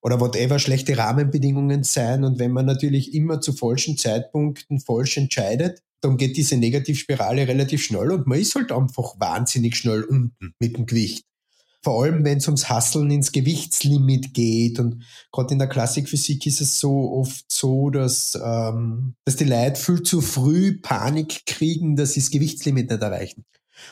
oder 0.00 0.18
whatever 0.20 0.58
schlechte 0.58 0.96
Rahmenbedingungen 0.96 1.84
sein. 1.84 2.24
Und 2.24 2.38
wenn 2.38 2.52
man 2.52 2.64
natürlich 2.64 3.12
immer 3.14 3.40
zu 3.40 3.52
falschen 3.52 3.98
Zeitpunkten 3.98 4.80
falsch 4.80 5.18
entscheidet, 5.18 5.82
dann 6.00 6.16
geht 6.16 6.36
diese 6.36 6.56
Negativspirale 6.56 7.48
relativ 7.48 7.82
schnell 7.82 8.12
und 8.12 8.26
man 8.26 8.38
ist 8.38 8.54
halt 8.54 8.72
einfach 8.72 9.18
wahnsinnig 9.18 9.76
schnell 9.76 10.04
unten 10.04 10.54
mit 10.58 10.76
dem 10.76 10.84
Gewicht. 10.84 11.24
Vor 11.84 12.02
allem, 12.02 12.24
wenn 12.24 12.38
es 12.38 12.48
ums 12.48 12.70
Hasseln 12.70 13.10
ins 13.10 13.30
Gewichtslimit 13.30 14.32
geht. 14.32 14.80
Und 14.80 15.04
gerade 15.30 15.52
in 15.52 15.58
der 15.58 15.68
Klassikphysik 15.68 16.46
ist 16.46 16.62
es 16.62 16.80
so 16.80 17.12
oft 17.12 17.44
so, 17.52 17.90
dass, 17.90 18.38
ähm, 18.42 19.14
dass 19.26 19.36
die 19.36 19.44
Leute 19.44 19.80
viel 19.80 20.02
zu 20.02 20.22
früh 20.22 20.80
Panik 20.80 21.44
kriegen, 21.44 21.94
dass 21.94 22.14
sie 22.14 22.20
das 22.20 22.30
Gewichtslimit 22.30 22.90
nicht 22.90 23.02
erreichen 23.02 23.44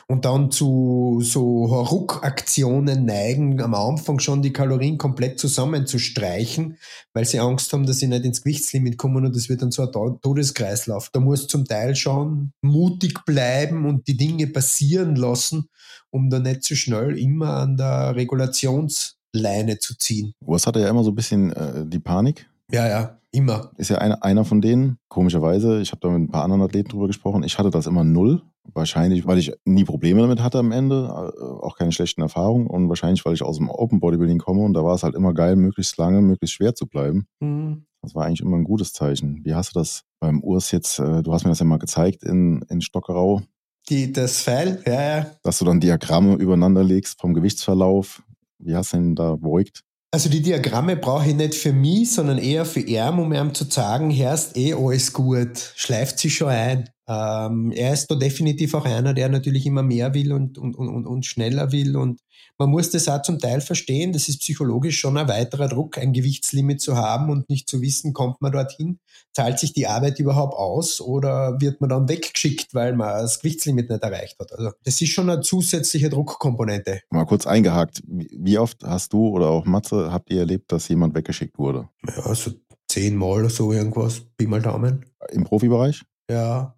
und 0.07 0.25
dann 0.25 0.51
zu 0.51 1.19
so 1.23 1.65
Ruckaktionen 1.65 3.05
neigen, 3.05 3.61
am 3.61 3.73
Anfang 3.73 4.19
schon 4.19 4.41
die 4.41 4.53
Kalorien 4.53 4.97
komplett 4.97 5.39
zusammenzustreichen, 5.39 6.77
weil 7.13 7.25
sie 7.25 7.39
Angst 7.39 7.71
haben, 7.73 7.85
dass 7.85 7.99
sie 7.99 8.07
nicht 8.07 8.25
ins 8.25 8.41
Gewichtslimit 8.41 8.97
kommen 8.97 9.25
und 9.25 9.35
es 9.35 9.49
wird 9.49 9.61
dann 9.61 9.71
so 9.71 9.83
ein 9.83 10.21
Todeskreislauf. 10.21 11.09
Da 11.11 11.19
muss 11.19 11.47
zum 11.47 11.65
Teil 11.65 11.95
schon 11.95 12.53
mutig 12.61 13.25
bleiben 13.25 13.85
und 13.85 14.07
die 14.07 14.17
Dinge 14.17 14.47
passieren 14.47 15.15
lassen, 15.15 15.69
um 16.09 16.29
da 16.29 16.39
nicht 16.39 16.63
zu 16.63 16.75
schnell 16.75 17.17
immer 17.17 17.57
an 17.57 17.77
der 17.77 18.15
Regulationsleine 18.15 19.79
zu 19.79 19.97
ziehen. 19.97 20.33
Was 20.41 20.67
hatte 20.67 20.79
ja 20.79 20.89
immer 20.89 21.03
so 21.03 21.11
ein 21.11 21.15
bisschen 21.15 21.51
äh, 21.53 21.85
die 21.85 21.99
Panik? 21.99 22.47
Ja, 22.71 22.87
ja, 22.87 23.19
immer. 23.31 23.71
Ist 23.77 23.89
ja 23.89 23.97
einer, 23.97 24.23
einer 24.23 24.45
von 24.45 24.61
denen. 24.61 24.97
Komischerweise, 25.09 25.81
ich 25.81 25.91
habe 25.91 25.99
da 26.01 26.09
mit 26.09 26.21
ein 26.21 26.31
paar 26.31 26.43
anderen 26.43 26.61
Athleten 26.61 26.89
drüber 26.89 27.07
gesprochen. 27.07 27.43
Ich 27.43 27.57
hatte 27.59 27.69
das 27.69 27.87
immer 27.87 28.03
null. 28.03 28.41
Wahrscheinlich, 28.73 29.27
weil 29.27 29.37
ich 29.39 29.51
nie 29.65 29.83
Probleme 29.83 30.21
damit 30.21 30.41
hatte 30.41 30.59
am 30.59 30.71
Ende, 30.71 31.05
äh, 31.05 31.43
auch 31.43 31.77
keine 31.77 31.91
schlechten 31.91 32.21
Erfahrungen 32.21 32.67
und 32.67 32.87
wahrscheinlich, 32.87 33.25
weil 33.25 33.33
ich 33.33 33.43
aus 33.43 33.57
dem 33.57 33.69
Open 33.69 33.99
Bodybuilding 33.99 34.39
komme 34.39 34.61
und 34.61 34.73
da 34.73 34.85
war 34.85 34.95
es 34.95 35.03
halt 35.03 35.15
immer 35.15 35.33
geil, 35.33 35.57
möglichst 35.57 35.97
lange, 35.97 36.21
möglichst 36.21 36.55
schwer 36.55 36.73
zu 36.73 36.87
bleiben. 36.87 37.27
Mhm. 37.41 37.85
Das 38.01 38.15
war 38.15 38.25
eigentlich 38.25 38.39
immer 38.39 38.55
ein 38.55 38.63
gutes 38.63 38.93
Zeichen. 38.93 39.41
Wie 39.43 39.53
hast 39.53 39.75
du 39.75 39.79
das 39.79 40.03
beim 40.21 40.41
Urs 40.41 40.71
jetzt, 40.71 40.99
äh, 40.99 41.21
du 41.23 41.33
hast 41.33 41.43
mir 41.43 41.51
das 41.51 41.59
ja 41.59 41.65
mal 41.65 41.77
gezeigt 41.77 42.23
in, 42.23 42.61
in 42.69 42.79
Stockerau. 42.79 43.41
Die, 43.89 44.13
das 44.13 44.41
Pfeil, 44.41 44.81
ja, 44.85 45.17
ja. 45.17 45.25
Dass 45.43 45.59
du 45.59 45.65
dann 45.65 45.81
Diagramme 45.81 46.35
übereinander 46.35 46.83
legst 46.83 47.19
vom 47.19 47.33
Gewichtsverlauf. 47.33 48.23
Wie 48.59 48.75
hast 48.75 48.93
du 48.93 48.97
denn 48.97 49.15
da 49.15 49.35
beugt? 49.35 49.83
Also 50.13 50.29
die 50.29 50.43
Diagramme 50.43 50.95
brauche 50.95 51.27
ich 51.29 51.35
nicht 51.35 51.55
für 51.55 51.73
mich, 51.73 52.11
sondern 52.11 52.37
eher 52.37 52.65
für 52.65 52.81
ihn, 52.81 53.17
um 53.17 53.33
ihm 53.33 53.55
zu 53.55 53.63
sagen, 53.63 54.11
herrscht 54.11 54.55
eh 54.55 54.75
alles 54.75 55.11
gut, 55.11 55.57
schleift 55.75 56.19
sich 56.19 56.35
schon 56.35 56.49
ein. 56.49 56.92
Ähm, 57.07 57.71
er 57.71 57.93
ist 57.93 58.07
da 58.09 58.15
definitiv 58.15 58.73
auch 58.73 58.85
einer, 58.85 59.13
der 59.13 59.27
natürlich 59.27 59.65
immer 59.65 59.83
mehr 59.83 60.13
will 60.13 60.31
und, 60.31 60.57
und, 60.57 60.75
und, 60.75 61.05
und 61.05 61.25
schneller 61.25 61.71
will. 61.71 61.97
Und 61.97 62.21
man 62.57 62.69
muss 62.69 62.91
das 62.91 63.09
auch 63.09 63.21
zum 63.21 63.39
Teil 63.39 63.61
verstehen. 63.61 64.13
Das 64.13 64.29
ist 64.29 64.39
psychologisch 64.39 64.99
schon 64.99 65.17
ein 65.17 65.27
weiterer 65.27 65.67
Druck, 65.67 65.97
ein 65.97 66.13
Gewichtslimit 66.13 66.81
zu 66.81 66.95
haben 66.95 67.29
und 67.29 67.49
nicht 67.49 67.69
zu 67.69 67.81
wissen, 67.81 68.13
kommt 68.13 68.41
man 68.41 68.51
dorthin, 68.51 68.99
zahlt 69.33 69.59
sich 69.59 69.73
die 69.73 69.87
Arbeit 69.87 70.19
überhaupt 70.19 70.53
aus 70.55 71.01
oder 71.01 71.59
wird 71.59 71.81
man 71.81 71.89
dann 71.89 72.07
weggeschickt, 72.07 72.73
weil 72.73 72.95
man 72.95 73.21
das 73.21 73.39
Gewichtslimit 73.39 73.89
nicht 73.89 74.03
erreicht 74.03 74.39
hat. 74.39 74.53
Also 74.53 74.71
das 74.83 75.01
ist 75.01 75.11
schon 75.11 75.29
eine 75.29 75.41
zusätzliche 75.41 76.09
Druckkomponente. 76.09 77.01
Mal 77.09 77.25
kurz 77.25 77.45
eingehakt. 77.45 78.01
Wie 78.07 78.57
oft 78.57 78.83
hast 78.83 79.11
du 79.11 79.27
oder 79.27 79.49
auch 79.49 79.65
Matze, 79.65 80.11
habt 80.11 80.29
ihr 80.31 80.39
erlebt, 80.39 80.71
dass 80.71 80.87
jemand 80.87 81.15
weggeschickt 81.15 81.57
wurde? 81.57 81.89
Ja, 82.07 82.33
so 82.33 82.51
zehnmal 82.87 83.39
oder 83.39 83.49
so 83.49 83.73
irgendwas. 83.73 84.21
Pi 84.37 84.47
mal 84.47 84.61
Daumen. 84.61 85.05
Im 85.31 85.43
Profibereich? 85.43 86.03
Ja, 86.29 86.75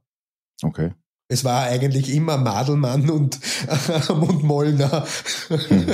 Okay. 0.63 0.91
Es 1.27 1.43
war 1.43 1.63
eigentlich 1.63 2.13
immer 2.13 2.37
Madelmann 2.37 3.09
und, 3.09 3.39
und 4.09 4.43
Mollner. 4.43 5.05
Hm. 5.49 5.87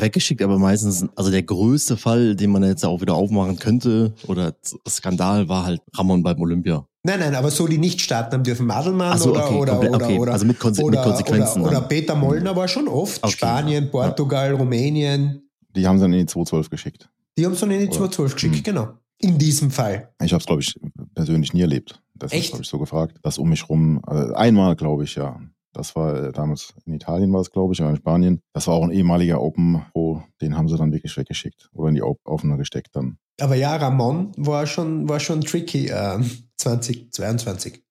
Weggeschickt, 0.00 0.40
aber 0.40 0.58
meistens, 0.58 1.04
also 1.14 1.30
der 1.30 1.42
größte 1.42 1.98
Fall, 1.98 2.34
den 2.34 2.50
man 2.50 2.64
jetzt 2.64 2.84
auch 2.84 3.02
wieder 3.02 3.14
aufmachen 3.14 3.58
könnte, 3.58 4.14
oder 4.26 4.54
Skandal, 4.88 5.50
war 5.50 5.66
halt 5.66 5.82
Ramon 5.94 6.22
beim 6.22 6.40
Olympia. 6.40 6.86
Nein, 7.02 7.20
nein, 7.20 7.34
aber 7.34 7.50
so 7.50 7.66
die 7.68 7.78
nicht 7.78 8.00
starten 8.00 8.32
haben 8.32 8.42
dürfen. 8.42 8.66
Madelmann 8.66 9.18
so, 9.18 9.30
oder, 9.30 9.44
okay, 9.44 9.54
oder, 9.54 9.78
oder, 9.80 9.94
okay. 9.94 10.18
oder, 10.18 10.32
also 10.32 10.46
mit, 10.46 10.58
Konse 10.58 10.82
oder, 10.82 10.98
mit 10.98 11.08
Konsequenzen. 11.08 11.62
Oder, 11.62 11.78
oder 11.78 11.80
Peter 11.82 12.14
Mollner 12.14 12.56
war 12.56 12.68
schon 12.68 12.88
oft. 12.88 13.22
Okay. 13.22 13.32
Spanien, 13.32 13.90
Portugal, 13.90 14.50
ja. 14.50 14.56
Rumänien. 14.56 15.42
Die 15.76 15.86
haben 15.86 15.98
sie 15.98 16.02
dann 16.02 16.14
in 16.14 16.20
die 16.20 16.26
212 16.26 16.70
geschickt. 16.70 17.08
Die 17.38 17.44
haben 17.44 17.54
sie 17.54 17.60
dann 17.60 17.70
in 17.70 17.80
die 17.80 17.90
212 17.90 18.34
geschickt, 18.34 18.56
hm. 18.56 18.62
genau. 18.62 18.88
In 19.18 19.38
diesem 19.38 19.70
Fall. 19.70 20.10
Ich 20.22 20.32
habe 20.32 20.40
es, 20.40 20.46
glaube 20.46 20.62
ich, 20.62 20.74
persönlich 21.14 21.52
nie 21.52 21.60
erlebt. 21.60 22.02
Das 22.18 22.32
habe 22.32 22.40
ich 22.40 22.68
so 22.68 22.78
gefragt. 22.78 23.18
Das 23.22 23.38
um 23.38 23.48
mich 23.48 23.68
rum. 23.68 24.02
Äh, 24.08 24.34
einmal, 24.34 24.76
glaube 24.76 25.04
ich, 25.04 25.14
ja. 25.14 25.40
Das 25.72 25.94
war 25.94 26.24
äh, 26.24 26.32
damals 26.32 26.72
in 26.86 26.94
Italien 26.94 27.32
war 27.32 27.42
es, 27.42 27.50
glaube 27.50 27.74
ich, 27.74 27.80
oder 27.80 27.90
in 27.90 27.96
Spanien. 27.96 28.40
Das 28.54 28.66
war 28.66 28.74
auch 28.74 28.82
ein 28.82 28.90
ehemaliger 28.90 29.42
Open 29.42 29.84
Pro, 29.92 30.22
den 30.40 30.56
haben 30.56 30.68
sie 30.68 30.78
dann 30.78 30.92
wirklich 30.92 31.16
weggeschickt 31.16 31.68
oder 31.72 31.90
in 31.90 31.94
die 31.94 32.02
offene 32.02 32.56
gesteckt 32.56 32.96
dann. 32.96 33.18
Aber 33.40 33.56
ja, 33.56 33.76
Ramon 33.76 34.32
war 34.38 34.66
schon, 34.66 35.06
war 35.08 35.20
schon 35.20 35.42
tricky. 35.42 35.88
Äh, 35.88 36.20
2022. 36.56 37.82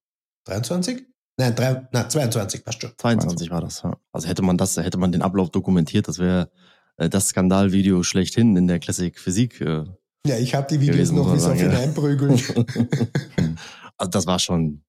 23? 0.45 1.05
Nein, 1.37 1.55
drei, 1.55 1.87
nein, 1.91 2.09
22 2.09 2.63
passt 2.63 2.81
schon. 2.81 2.91
22 2.97 3.51
war 3.51 3.61
das, 3.61 3.83
ja. 3.83 3.95
Also 4.11 4.27
hätte 4.27 4.41
man 4.41 4.57
das, 4.57 4.77
hätte 4.77 4.97
man 4.97 5.11
den 5.11 5.21
Ablauf 5.21 5.49
dokumentiert, 5.49 6.07
das 6.07 6.17
wäre 6.17 6.49
äh, 6.97 7.09
das 7.09 7.29
Skandalvideo 7.29 8.03
schlechthin 8.03 8.55
in 8.55 8.67
der 8.67 8.79
Classic 8.79 9.17
Physik. 9.19 9.61
Äh, 9.61 9.83
ja, 10.25 10.37
ich 10.37 10.55
habe 10.55 10.67
die 10.67 10.79
Videos 10.79 11.09
gewesen, 11.09 11.15
noch 11.17 11.31
bis 11.31 11.45
auf 11.45 11.59
ihn 11.59 11.69
einprügeln. 11.69 12.39
also 13.97 14.09
das 14.09 14.27
war 14.27 14.39
schon, 14.39 14.83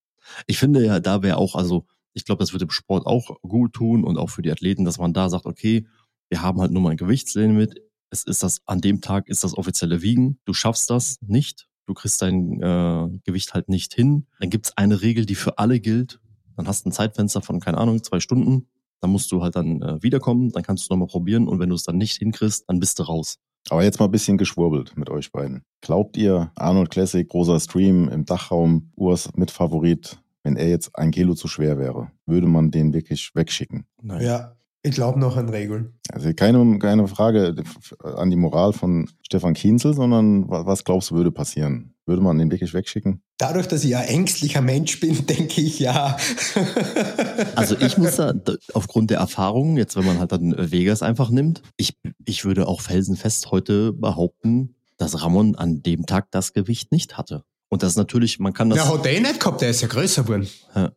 ich 0.47 0.59
finde 0.59 0.85
ja, 0.85 1.01
da 1.01 1.23
wäre 1.23 1.37
auch, 1.37 1.55
also 1.55 1.87
ich 2.13 2.25
glaube, 2.25 2.41
das 2.41 2.53
würde 2.53 2.67
dem 2.67 2.71
Sport 2.71 3.07
auch 3.07 3.37
gut 3.43 3.75
tun 3.75 4.05
und 4.05 4.17
auch 4.17 4.31
für 4.31 4.43
die 4.43 4.51
Athleten, 4.51 4.85
dass 4.85 4.99
man 4.99 5.13
da 5.13 5.29
sagt, 5.29 5.47
okay, 5.47 5.87
wir 6.29 6.43
haben 6.43 6.61
halt 6.61 6.73
nur 6.73 6.83
mal 6.83 6.91
ein 6.91 6.97
Gewichtslimit. 6.97 7.81
Es 8.11 8.25
ist 8.25 8.43
das, 8.43 8.61
an 8.67 8.81
dem 8.81 9.01
Tag 9.01 9.29
ist 9.29 9.45
das 9.45 9.57
offizielle 9.57 10.03
Wiegen. 10.03 10.39
Du 10.45 10.55
schaffst 10.55 10.89
das 10.91 11.19
nicht. 11.21 11.69
Du 11.87 11.95
kriegst 11.95 12.21
dein 12.23 12.61
äh, 12.63 13.09
Gewicht 13.25 13.55
halt 13.55 13.69
nicht 13.69 13.95
hin. 13.95 14.27
Dann 14.41 14.51
gibt's 14.51 14.77
eine 14.77 15.03
Regel, 15.03 15.27
die 15.27 15.35
für 15.35 15.59
alle 15.59 15.79
gilt. 15.79 16.21
Dann 16.57 16.67
hast 16.67 16.85
du 16.85 16.89
ein 16.89 16.93
Zeitfenster 16.93 17.43
von, 17.43 17.61
keine 17.61 17.79
Ahnung, 17.79 18.03
zwei 18.03 18.19
Stunden. 18.19 18.67
Dann 19.01 19.11
musst 19.11 19.31
du 19.31 19.43
halt 19.43 19.55
dann 19.55 19.83
äh, 19.83 20.03
wiederkommen. 20.03 20.51
Dann 20.51 20.63
kannst 20.63 20.89
du 20.89 20.95
nochmal 20.95 21.09
probieren. 21.09 21.47
Und 21.47 21.61
wenn 21.61 21.69
du 21.69 21.75
es 21.75 21.85
dann 21.85 21.99
nicht 21.99 22.17
hinkriegst, 22.17 22.65
dann 22.67 22.81
bist 22.81 22.99
du 22.99 23.05
raus. 23.05 23.39
Aber 23.71 23.83
jetzt 23.83 23.99
mal 23.99 24.07
ein 24.07 24.13
bisschen 24.13 24.39
geschwurbelt 24.39 24.97
mit 24.97 25.11
euch 25.11 25.33
beiden. 25.33 25.63
Glaubt 25.81 26.17
ihr, 26.17 26.51
Arnold 26.55 26.91
Classic, 26.91 27.29
großer 27.29 27.59
Stream 27.61 28.09
im 28.09 28.25
Dachraum, 28.25 28.93
Urs 28.97 29.31
mit 29.35 29.51
Favorit, 29.51 30.19
wenn 30.43 30.57
er 30.57 30.69
jetzt 30.69 30.97
ein 30.97 31.11
Kilo 31.11 31.35
zu 31.35 31.49
schwer 31.49 31.79
wäre, 31.79 32.11
würde 32.27 32.47
man 32.47 32.71
den 32.71 32.95
wirklich 32.95 33.33
wegschicken? 33.35 33.87
Nein. 34.01 34.23
Ja, 34.23 34.57
ich 34.87 34.95
glaube 34.95 35.19
noch 35.19 35.37
an 35.37 35.49
Regeln. 35.49 35.99
Also 36.13 36.33
keine, 36.33 36.79
keine 36.79 37.09
Frage 37.09 37.57
an 38.03 38.31
die 38.31 38.37
Moral 38.37 38.73
von 38.73 39.09
Stefan 39.23 39.55
Kienzel, 39.55 39.95
sondern 39.95 40.49
was 40.49 40.85
glaubst 40.85 41.11
du 41.11 41.17
würde 41.17 41.33
passieren? 41.33 41.95
Würde 42.07 42.23
man 42.23 42.39
den 42.39 42.53
wirklich 42.53 42.73
wegschicken? 42.73 43.21
Dadurch, 43.37 43.67
dass 43.67 43.83
ich 43.83 43.91
ja 43.91 44.01
ängstlicher 44.01 44.61
Mensch 44.61 45.01
bin, 45.01 45.27
denke 45.27 45.61
ich 45.61 45.81
ja. 45.81 46.17
also 47.57 47.77
ich 47.81 47.99
muss 47.99 48.17
da 48.17 48.33
aufgrund 48.75 49.11
der 49.11 49.19
Erfahrung, 49.19 49.77
jetzt 49.77 49.97
wenn 49.97 50.07
man 50.07 50.21
halt 50.21 50.31
dann 50.31 50.55
Vegas 50.57 51.03
einfach 51.03 51.31
nimmt, 51.31 51.63
ich, 51.77 51.99
ich 52.25 52.45
würde 52.45 52.69
auch 52.69 52.81
felsenfest 52.81 53.51
heute 53.51 53.93
behaupten, 53.93 54.77
dass 54.99 55.21
Ramon 55.21 55.57
an 55.57 55.83
dem 55.83 56.07
Tag 56.07 56.31
das 56.31 56.53
Gewicht 56.53 56.93
nicht 56.93 57.19
hatte. 57.19 57.43
Und 57.69 57.83
das 57.83 57.91
ist 57.91 57.97
natürlich, 57.97 58.39
man 58.39 58.53
kann 58.53 58.71
das. 58.71 58.79
Ja, 58.79 58.89
hat 58.89 59.05
er 59.05 59.13
eh 59.13 59.21
nicht 59.21 59.41
gehabt, 59.41 59.61
der 59.61 59.71
ist 59.71 59.81
ja 59.81 59.89
größer 59.89 60.23
geworden. 60.23 60.49
Ja. 60.77 60.93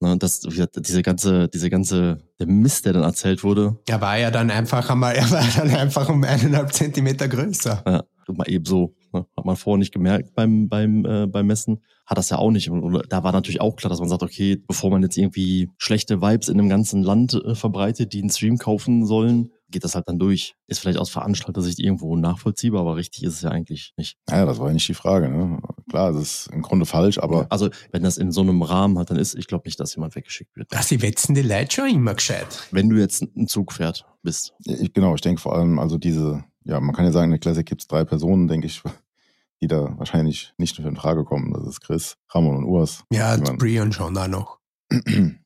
Ne, 0.00 0.18
das, 0.18 0.40
diese 0.40 1.02
ganze, 1.02 1.48
diese 1.48 1.70
ganze, 1.70 2.18
der 2.38 2.46
Mist, 2.46 2.84
der 2.84 2.94
dann 2.94 3.04
erzählt 3.04 3.44
wurde. 3.44 3.78
Er 3.86 4.00
war 4.00 4.18
ja 4.18 4.30
dann 4.30 4.50
einfach 4.50 4.90
einmal, 4.90 5.14
er 5.14 5.30
war 5.30 5.44
dann 5.56 5.70
einfach 5.70 6.08
um 6.08 6.24
eineinhalb 6.24 6.72
Zentimeter 6.72 7.28
größer. 7.28 7.82
Ja, 7.86 8.02
mal 8.32 8.50
eben 8.50 8.64
so. 8.64 8.94
Ne? 9.12 9.24
Hat 9.36 9.44
man 9.44 9.56
vorher 9.56 9.78
nicht 9.78 9.92
gemerkt 9.92 10.34
beim, 10.34 10.68
beim, 10.68 11.04
äh, 11.04 11.26
beim 11.26 11.46
Messen. 11.46 11.80
Hat 12.06 12.18
das 12.18 12.30
ja 12.30 12.38
auch 12.38 12.50
nicht. 12.50 12.68
Und, 12.70 13.04
da 13.08 13.22
war 13.22 13.32
natürlich 13.32 13.60
auch 13.60 13.76
klar, 13.76 13.88
dass 13.88 14.00
man 14.00 14.08
sagt, 14.08 14.22
okay, 14.22 14.62
bevor 14.66 14.90
man 14.90 15.02
jetzt 15.02 15.16
irgendwie 15.16 15.70
schlechte 15.78 16.20
Vibes 16.20 16.48
in 16.48 16.58
dem 16.58 16.68
ganzen 16.68 17.02
Land 17.02 17.34
äh, 17.34 17.54
verbreitet, 17.54 18.12
die 18.12 18.20
einen 18.20 18.30
Stream 18.30 18.58
kaufen 18.58 19.06
sollen, 19.06 19.50
geht 19.74 19.84
das 19.84 19.96
halt 19.96 20.08
dann 20.08 20.20
durch. 20.20 20.54
Ist 20.68 20.78
vielleicht 20.78 20.98
aus 20.98 21.10
Veranstalter-Sicht 21.10 21.80
irgendwo 21.80 22.16
nachvollziehbar, 22.16 22.80
aber 22.80 22.96
richtig 22.96 23.24
ist 23.24 23.34
es 23.34 23.42
ja 23.42 23.50
eigentlich 23.50 23.92
nicht. 23.96 24.16
Naja, 24.30 24.46
das 24.46 24.58
war 24.60 24.68
ja 24.68 24.72
nicht 24.72 24.88
die 24.88 24.94
Frage. 24.94 25.28
Ne? 25.28 25.60
Klar, 25.90 26.12
das 26.12 26.22
ist 26.22 26.50
im 26.52 26.62
Grunde 26.62 26.86
falsch, 26.86 27.18
aber. 27.18 27.46
Also, 27.50 27.70
wenn 27.90 28.04
das 28.04 28.16
in 28.16 28.30
so 28.30 28.40
einem 28.40 28.62
Rahmen 28.62 28.96
halt 28.96 29.10
dann 29.10 29.18
ist, 29.18 29.34
ich 29.34 29.48
glaube 29.48 29.64
nicht, 29.66 29.78
dass 29.80 29.96
jemand 29.96 30.14
weggeschickt 30.14 30.56
wird. 30.56 30.70
Wetzen 30.72 31.34
die 31.34 31.42
Leute 31.42 31.74
schon 31.74 31.90
immer 31.90 32.14
gescheit. 32.14 32.46
Wenn 32.70 32.88
du 32.88 32.96
jetzt 32.96 33.22
ein 33.22 33.48
Zugpferd 33.48 34.06
bist. 34.22 34.54
Ich, 34.64 34.92
genau, 34.92 35.14
ich 35.16 35.20
denke 35.20 35.42
vor 35.42 35.56
allem, 35.56 35.80
also 35.80 35.98
diese, 35.98 36.44
ja, 36.62 36.78
man 36.78 36.94
kann 36.94 37.04
ja 37.04 37.10
sagen, 37.10 37.24
in 37.24 37.30
der 37.32 37.40
Classic 37.40 37.66
gibt 37.66 37.82
es 37.82 37.88
drei 37.88 38.04
Personen, 38.04 38.46
denke 38.46 38.68
ich, 38.68 38.80
die 39.60 39.66
da 39.66 39.98
wahrscheinlich 39.98 40.54
nicht 40.56 40.78
in 40.78 40.96
Frage 40.96 41.24
kommen. 41.24 41.52
Das 41.52 41.66
ist 41.66 41.80
Chris, 41.80 42.16
Ramon 42.30 42.56
und 42.56 42.64
Urs. 42.64 43.04
Ja, 43.12 43.36
Brian 43.36 43.92
schon 43.92 44.14
da 44.14 44.28
noch. 44.28 44.60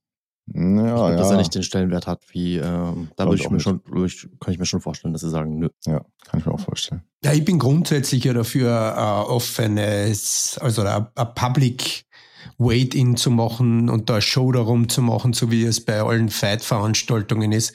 Ja, 0.54 0.60
ich 0.60 0.94
glaub, 0.94 1.10
ja. 1.10 1.16
dass 1.16 1.30
er 1.30 1.36
nicht 1.36 1.54
den 1.54 1.62
Stellenwert 1.62 2.06
hat, 2.06 2.22
wie 2.32 2.56
ähm, 2.56 3.08
da 3.16 3.26
würde 3.26 3.42
ich, 3.42 3.50
mir 3.50 3.60
schon, 3.60 3.80
ich, 4.04 4.28
kann 4.40 4.52
ich 4.52 4.58
mir 4.58 4.66
schon 4.66 4.80
vorstellen, 4.80 5.12
dass 5.12 5.22
sie 5.22 5.30
sagen, 5.30 5.58
nö. 5.58 5.68
Ja, 5.86 6.04
kann 6.26 6.40
ich 6.40 6.46
mir 6.46 6.52
auch 6.52 6.60
vorstellen. 6.60 7.02
Ja, 7.24 7.32
ich 7.32 7.44
bin 7.44 7.58
grundsätzlich 7.58 8.24
ja 8.24 8.32
dafür, 8.32 8.70
äh, 8.96 9.30
offenes, 9.30 10.58
also 10.60 10.82
ein 10.82 11.06
Public 11.34 12.04
Wait-In 12.58 13.16
zu 13.16 13.30
machen 13.30 13.88
und 13.88 14.08
da 14.08 14.14
eine 14.14 14.22
Show 14.22 14.52
darum 14.52 14.88
zu 14.88 15.02
machen, 15.02 15.32
so 15.32 15.50
wie 15.50 15.64
es 15.64 15.84
bei 15.84 16.00
allen 16.00 16.28
Fight-Veranstaltungen 16.28 17.52
ist. 17.52 17.72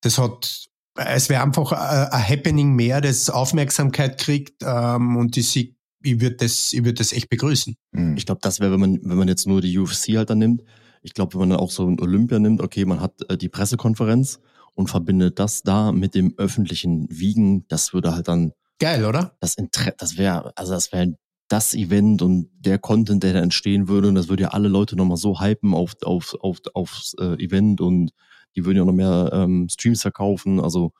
Das 0.00 0.18
hat 0.18 0.68
es 0.96 1.28
wäre 1.28 1.42
einfach 1.42 1.72
ein 1.72 2.28
Happening 2.28 2.74
mehr, 2.74 3.00
das 3.00 3.28
Aufmerksamkeit 3.30 4.18
kriegt 4.18 4.62
ähm, 4.64 5.16
und 5.16 5.36
ich, 5.36 5.56
ich 6.02 6.20
würde 6.20 6.36
das, 6.36 6.72
ich 6.72 6.84
würde 6.84 6.94
das 6.94 7.12
echt 7.12 7.28
begrüßen. 7.28 7.76
Mhm. 7.92 8.16
Ich 8.16 8.26
glaube, 8.26 8.40
das 8.42 8.60
wäre, 8.60 8.72
wenn 8.72 8.80
man, 8.80 9.00
wenn 9.02 9.16
man 9.16 9.28
jetzt 9.28 9.46
nur 9.46 9.60
die 9.60 9.76
UFC 9.76 10.16
halt 10.16 10.30
dann 10.30 10.38
nimmt. 10.38 10.62
Ich 11.04 11.14
glaube, 11.14 11.34
wenn 11.34 11.40
man 11.40 11.50
dann 11.50 11.60
auch 11.60 11.70
so 11.70 11.86
ein 11.86 12.00
Olympia 12.00 12.38
nimmt, 12.38 12.62
okay, 12.62 12.84
man 12.84 13.00
hat 13.00 13.12
äh, 13.28 13.36
die 13.36 13.48
Pressekonferenz 13.48 14.40
und 14.74 14.88
verbindet 14.88 15.38
das 15.38 15.62
da 15.62 15.92
mit 15.92 16.14
dem 16.14 16.34
öffentlichen 16.38 17.06
Wiegen, 17.10 17.68
das 17.68 17.92
würde 17.92 18.14
halt 18.14 18.26
dann 18.26 18.52
geil, 18.78 19.04
oder? 19.04 19.36
Das 19.40 19.54
Inter 19.54 19.92
das 19.98 20.16
wäre, 20.16 20.56
also 20.56 20.72
das 20.72 20.92
wäre 20.92 21.14
das 21.48 21.74
Event 21.74 22.22
und 22.22 22.48
der 22.58 22.78
Content, 22.78 23.22
der 23.22 23.34
da 23.34 23.40
entstehen 23.40 23.86
würde, 23.86 24.08
und 24.08 24.14
das 24.14 24.28
würde 24.28 24.44
ja 24.44 24.48
alle 24.48 24.68
Leute 24.68 24.96
nochmal 24.96 25.18
so 25.18 25.40
hypen 25.40 25.74
auf, 25.74 25.92
auf, 26.02 26.34
auf, 26.40 26.58
aufs 26.72 27.14
äh, 27.20 27.34
Event 27.34 27.80
und 27.80 28.12
die 28.56 28.64
würden 28.64 28.78
ja 28.78 28.84
noch 28.84 28.92
mehr 28.92 29.30
ähm, 29.32 29.68
Streams 29.68 30.02
verkaufen. 30.02 30.58
Also 30.58 30.92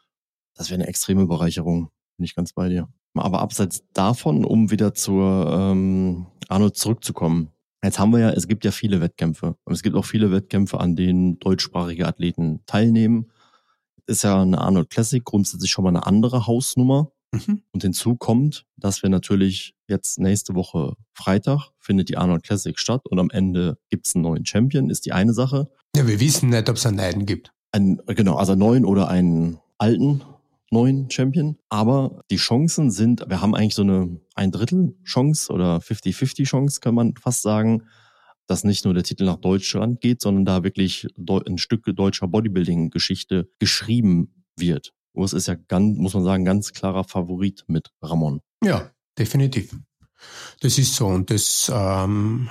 das 0.54 0.70
wäre 0.70 0.80
eine 0.80 0.88
extreme 0.88 1.26
Bereicherung, 1.26 1.90
bin 2.16 2.24
ich 2.24 2.34
ganz 2.34 2.52
bei 2.52 2.68
dir. 2.68 2.88
Aber 3.14 3.40
abseits 3.40 3.84
davon, 3.92 4.44
um 4.44 4.70
wieder 4.70 4.92
zur 4.92 5.50
ähm, 5.50 6.26
Arnold 6.48 6.76
zurückzukommen. 6.76 7.53
Jetzt 7.84 7.98
haben 7.98 8.12
wir 8.12 8.20
ja, 8.20 8.30
es 8.30 8.48
gibt 8.48 8.64
ja 8.64 8.70
viele 8.70 9.02
Wettkämpfe 9.02 9.56
und 9.64 9.74
es 9.74 9.82
gibt 9.82 9.94
auch 9.94 10.06
viele 10.06 10.30
Wettkämpfe, 10.32 10.80
an 10.80 10.96
denen 10.96 11.38
deutschsprachige 11.38 12.08
Athleten 12.08 12.62
teilnehmen. 12.64 13.30
Ist 14.06 14.24
ja 14.24 14.40
eine 14.40 14.58
Arnold 14.58 14.88
Classic 14.88 15.22
grundsätzlich 15.22 15.70
schon 15.70 15.84
mal 15.84 15.90
eine 15.90 16.06
andere 16.06 16.46
Hausnummer. 16.46 17.12
Mhm. 17.32 17.62
Und 17.72 17.82
hinzu 17.82 18.16
kommt, 18.16 18.64
dass 18.76 19.02
wir 19.02 19.10
natürlich 19.10 19.74
jetzt 19.86 20.18
nächste 20.18 20.54
Woche 20.54 20.94
Freitag 21.12 21.72
findet 21.78 22.08
die 22.08 22.16
Arnold 22.16 22.42
Classic 22.42 22.78
statt 22.78 23.02
und 23.06 23.18
am 23.18 23.30
Ende 23.30 23.76
gibt's 23.90 24.14
einen 24.14 24.22
neuen 24.22 24.46
Champion, 24.46 24.88
ist 24.88 25.04
die 25.04 25.12
eine 25.12 25.34
Sache. 25.34 25.68
Ja, 25.94 26.06
wir 26.06 26.20
wissen 26.20 26.48
nicht, 26.48 26.68
ob 26.70 26.76
es 26.76 26.86
einen 26.86 26.96
neuen 26.96 27.26
gibt. 27.26 27.52
Ein, 27.72 28.00
genau, 28.06 28.36
also 28.36 28.52
einen 28.52 28.60
neuen 28.60 28.84
oder 28.86 29.08
einen 29.08 29.58
alten 29.76 30.22
neuen 30.70 31.10
Champion. 31.10 31.58
Aber 31.68 32.22
die 32.30 32.36
Chancen 32.36 32.90
sind, 32.90 33.24
wir 33.28 33.40
haben 33.40 33.54
eigentlich 33.54 33.74
so 33.74 33.82
eine 33.82 34.20
ein 34.34 34.50
Drittel 34.50 34.96
Chance 35.04 35.52
oder 35.52 35.78
50-50 35.78 36.44
Chance, 36.44 36.80
kann 36.80 36.94
man 36.94 37.14
fast 37.16 37.42
sagen, 37.42 37.84
dass 38.46 38.64
nicht 38.64 38.84
nur 38.84 38.94
der 38.94 39.04
Titel 39.04 39.24
nach 39.24 39.36
Deutschland 39.36 40.00
geht, 40.00 40.20
sondern 40.20 40.44
da 40.44 40.64
wirklich 40.64 41.06
ein 41.16 41.58
Stück 41.58 41.84
deutscher 41.86 42.28
Bodybuilding-Geschichte 42.28 43.48
geschrieben 43.58 44.44
wird. 44.56 44.92
Urs 45.14 45.32
ist 45.32 45.46
ja 45.46 45.54
ganz, 45.54 45.96
muss 45.96 46.14
man 46.14 46.24
sagen, 46.24 46.44
ganz 46.44 46.72
klarer 46.72 47.04
Favorit 47.04 47.64
mit 47.68 47.90
Ramon. 48.02 48.40
Ja, 48.62 48.90
definitiv. 49.18 49.76
Das 50.60 50.78
ist 50.78 50.94
so 50.94 51.06
und 51.06 51.30
das 51.30 51.70
ähm, 51.72 52.50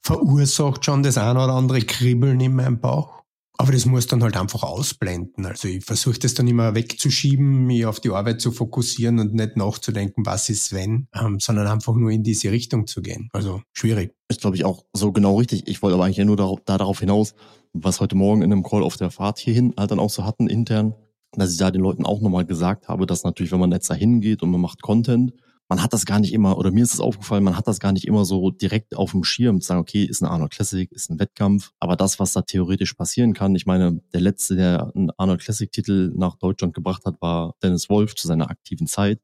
verursacht 0.00 0.84
schon 0.84 1.02
das 1.02 1.18
eine 1.18 1.42
oder 1.42 1.54
andere 1.54 1.80
Kribbeln 1.80 2.40
in 2.40 2.54
meinem 2.54 2.80
Bauch. 2.80 3.21
Aber 3.62 3.70
das 3.70 3.86
muss 3.86 4.08
dann 4.08 4.24
halt 4.24 4.36
einfach 4.36 4.64
ausblenden. 4.64 5.46
Also 5.46 5.68
ich 5.68 5.84
versuche 5.84 6.18
das 6.18 6.34
dann 6.34 6.48
immer 6.48 6.74
wegzuschieben, 6.74 7.64
mich 7.64 7.86
auf 7.86 8.00
die 8.00 8.10
Arbeit 8.10 8.40
zu 8.40 8.50
fokussieren 8.50 9.20
und 9.20 9.34
nicht 9.34 9.56
nachzudenken, 9.56 10.26
was 10.26 10.48
ist 10.48 10.72
wenn, 10.72 11.06
ähm, 11.14 11.38
sondern 11.38 11.68
einfach 11.68 11.94
nur 11.94 12.10
in 12.10 12.24
diese 12.24 12.50
Richtung 12.50 12.88
zu 12.88 13.02
gehen. 13.02 13.28
Also 13.32 13.62
schwierig. 13.72 14.16
Ist, 14.26 14.40
glaube 14.40 14.56
ich, 14.56 14.64
auch 14.64 14.84
so 14.92 15.12
genau 15.12 15.38
richtig. 15.38 15.68
Ich 15.68 15.80
wollte 15.80 15.94
aber 15.94 16.06
eigentlich 16.06 16.26
nur 16.26 16.36
darauf, 16.36 16.58
da 16.64 16.76
darauf 16.76 16.98
hinaus, 16.98 17.36
was 17.72 18.00
heute 18.00 18.16
Morgen 18.16 18.42
in 18.42 18.50
einem 18.50 18.64
Call 18.64 18.82
auf 18.82 18.96
der 18.96 19.12
Fahrt 19.12 19.38
hierhin 19.38 19.72
halt 19.78 19.92
dann 19.92 20.00
auch 20.00 20.10
so 20.10 20.24
hatten 20.24 20.48
intern, 20.48 20.96
dass 21.30 21.52
ich 21.52 21.58
da 21.58 21.70
den 21.70 21.82
Leuten 21.82 22.04
auch 22.04 22.20
nochmal 22.20 22.44
gesagt 22.44 22.88
habe, 22.88 23.06
dass 23.06 23.22
natürlich, 23.22 23.52
wenn 23.52 23.60
man 23.60 23.70
jetzt 23.70 23.88
da 23.88 23.94
hingeht 23.94 24.42
und 24.42 24.50
man 24.50 24.60
macht 24.60 24.82
Content, 24.82 25.34
man 25.72 25.82
hat 25.82 25.94
das 25.94 26.04
gar 26.04 26.20
nicht 26.20 26.34
immer, 26.34 26.58
oder 26.58 26.70
mir 26.70 26.82
ist 26.82 26.92
es 26.92 27.00
aufgefallen, 27.00 27.44
man 27.44 27.56
hat 27.56 27.66
das 27.66 27.80
gar 27.80 27.92
nicht 27.92 28.06
immer 28.06 28.26
so 28.26 28.50
direkt 28.50 28.94
auf 28.94 29.12
dem 29.12 29.24
Schirm, 29.24 29.62
zu 29.62 29.68
sagen, 29.68 29.80
okay, 29.80 30.04
ist 30.04 30.20
ein 30.20 30.26
Arnold 30.26 30.50
Classic, 30.50 30.92
ist 30.92 31.08
ein 31.08 31.18
Wettkampf, 31.18 31.72
aber 31.80 31.96
das, 31.96 32.18
was 32.18 32.34
da 32.34 32.42
theoretisch 32.42 32.92
passieren 32.92 33.32
kann, 33.32 33.54
ich 33.54 33.64
meine, 33.64 34.02
der 34.12 34.20
letzte, 34.20 34.54
der 34.54 34.92
einen 34.94 35.10
Arnold 35.16 35.40
Classic-Titel 35.40 36.12
nach 36.14 36.36
Deutschland 36.36 36.74
gebracht 36.74 37.06
hat, 37.06 37.22
war 37.22 37.54
Dennis 37.62 37.88
Wolf 37.88 38.14
zu 38.16 38.28
seiner 38.28 38.50
aktiven 38.50 38.86
Zeit. 38.86 39.22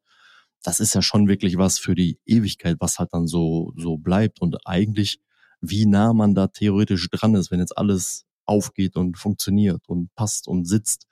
Das 0.62 0.80
ist 0.80 0.94
ja 0.94 1.02
schon 1.02 1.28
wirklich 1.28 1.58
was 1.58 1.78
für 1.78 1.94
die 1.94 2.18
Ewigkeit, 2.24 2.78
was 2.80 2.98
halt 2.98 3.12
dann 3.12 3.26
so, 3.26 3.74
so 3.76 3.98
bleibt 3.98 4.40
und 4.40 4.66
eigentlich, 4.66 5.20
wie 5.60 5.84
nah 5.84 6.14
man 6.14 6.34
da 6.34 6.46
theoretisch 6.46 7.10
dran 7.10 7.34
ist, 7.34 7.50
wenn 7.50 7.60
jetzt 7.60 7.76
alles 7.76 8.24
aufgeht 8.46 8.96
und 8.96 9.18
funktioniert 9.18 9.86
und 9.86 10.14
passt 10.14 10.48
und 10.48 10.64
sitzt 10.64 11.07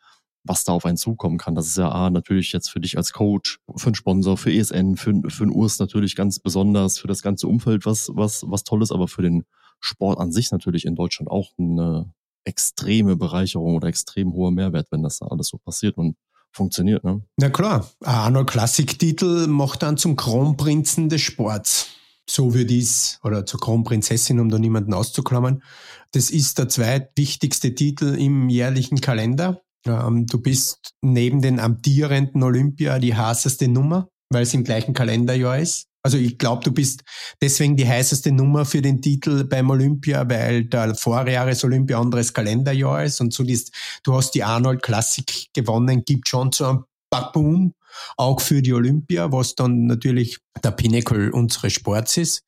was 0.47 0.65
da 0.65 0.73
auf 0.73 0.87
einen 0.87 0.97
zukommen 0.97 1.39
kann. 1.39 1.55
Das 1.55 1.67
ist 1.67 1.77
ja 1.77 1.91
A, 1.91 2.11
natürlich 2.11 2.53
jetzt 2.53 2.71
für 2.71 2.81
dich 2.81 2.97
als 2.97 3.13
Coach, 3.13 3.61
für 3.77 3.87
einen 3.87 3.95
Sponsor, 3.95 4.37
für 4.37 4.53
ESN, 4.53 4.97
für, 4.97 5.15
für 5.29 5.45
einen 5.45 5.53
Urs 5.53 5.79
natürlich 5.79 6.17
ganz 6.17 6.39
besonders, 6.39 6.99
für 6.99 7.09
das 7.09 7.23
ganze 7.23 7.49
Umfeld 7.49 7.87
was, 7.87 8.11
was, 8.15 8.45
was 8.47 8.65
Tolles, 8.65 8.93
aber 8.93 9.09
für 9.09 9.23
den 9.23 9.45
Sport 9.81 10.19
an 10.19 10.33
sich 10.33 10.51
natürlich 10.51 10.85
in 10.85 10.95
Deutschland 10.95 11.31
auch 11.31 11.51
eine 11.59 12.13
extreme 12.45 13.17
Bereicherung 13.17 13.75
oder 13.77 13.89
extrem 13.89 14.33
hoher 14.33 14.53
Mehrwert, 14.53 14.89
wenn 14.91 15.03
das 15.03 15.19
da 15.19 15.27
alles 15.27 15.49
so 15.49 15.59
passiert 15.59 15.99
und 15.99 16.17
funktioniert. 16.53 17.05
Ne? 17.05 17.23
Na 17.37 17.51
klar, 17.51 17.91
Arnold 18.05 18.49
Klassik-Titel 18.49 19.47
macht 19.47 19.83
dann 19.83 19.97
zum 19.97 20.17
Kronprinzen 20.17 21.09
des 21.09 21.21
Sports. 21.21 21.89
So 22.29 22.55
wie 22.55 22.65
dies, 22.65 23.21
oder 23.23 23.47
zur 23.47 23.61
Kronprinzessin, 23.61 24.41
um 24.41 24.49
da 24.49 24.59
niemanden 24.59 24.95
auszuklammern. 24.95 25.63
Das 26.11 26.31
ist 26.31 26.59
der 26.59 26.69
zweitwichtigste 26.69 27.75
Titel 27.75 28.17
im 28.17 28.49
jährlichen 28.49 29.01
Kalender 29.01 29.63
ähm, 29.89 30.27
du 30.27 30.41
bist 30.41 30.91
neben 31.03 31.43
den 31.43 31.61
amtierenden 31.61 32.43
Olympia 32.43 32.99
die 32.99 33.15
heißeste 33.15 33.69
Nummer, 33.69 34.09
weil 34.31 34.43
es 34.43 34.55
im 34.55 34.65
gleichen 34.65 34.95
Kalenderjahr 34.95 35.59
ist. 35.59 35.87
Also 36.03 36.19
ich 36.19 36.39
glaube, 36.39 36.63
du 36.63 36.71
bist 36.71 37.03
deswegen 37.43 37.77
die 37.77 37.89
heißeste 37.89 38.31
Nummer 38.31 38.65
für 38.65 38.81
den 38.81 39.03
Titel 39.03 39.43
beim 39.43 39.69
Olympia, 39.71 40.29
weil 40.29 40.65
der 40.65 40.95
Vorjahres-Olympia 40.95 42.01
anderes 42.01 42.33
Kalenderjahr 42.33 43.03
ist 43.03 43.21
und 43.21 43.33
so 43.33 43.43
ist, 43.43 43.73
du 44.05 44.15
hast 44.15 44.31
die 44.33 44.45
Arnold 44.45 44.83
Classic 44.83 45.49
gewonnen, 45.53 46.05
gibt 46.05 46.29
schon 46.29 46.53
so 46.53 46.67
ein 46.67 46.85
Boom, 47.11 47.75
auch 48.17 48.41
für 48.41 48.63
die 48.63 48.73
Olympia, 48.73 49.33
was 49.33 49.55
dann 49.55 49.87
natürlich 49.87 50.39
der 50.63 50.71
Pinnacle 50.71 51.31
unseres 51.31 51.73
Sports 51.73 52.17
ist. 52.17 52.45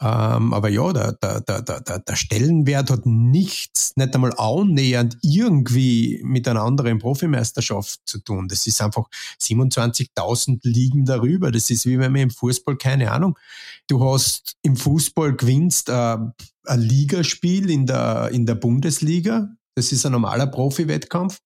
Ähm, 0.00 0.54
aber 0.54 0.70
ja, 0.70 0.92
der, 0.92 1.12
der, 1.12 1.40
der, 1.42 1.62
der, 1.62 1.98
der 1.98 2.16
Stellenwert 2.16 2.90
hat 2.90 3.04
nichts, 3.04 3.92
nicht 3.96 4.14
einmal 4.14 4.32
annähernd 4.38 5.18
irgendwie 5.22 6.20
mit 6.24 6.48
einer 6.48 6.62
anderen 6.62 6.98
Profimeisterschaft 6.98 8.00
zu 8.06 8.18
tun. 8.20 8.48
Das 8.48 8.66
ist 8.66 8.80
einfach 8.80 9.04
27.000 9.40 10.60
liegen 10.62 11.04
darüber. 11.04 11.50
Das 11.50 11.68
ist 11.68 11.84
wie 11.84 11.98
wenn 11.98 12.12
man 12.12 12.22
im 12.22 12.30
Fußball, 12.30 12.76
keine 12.76 13.12
Ahnung, 13.12 13.38
du 13.88 14.02
hast 14.02 14.56
im 14.62 14.76
Fußball 14.76 15.36
gewinnst 15.36 15.90
äh, 15.90 16.16
ein 16.66 16.80
Ligaspiel 16.80 17.68
in 17.68 17.86
der, 17.86 18.30
in 18.32 18.46
der 18.46 18.54
Bundesliga, 18.54 19.50
das 19.74 19.92
ist 19.92 20.04
ein 20.04 20.12
normaler 20.12 20.46
Profi-Wettkampf. 20.46 21.38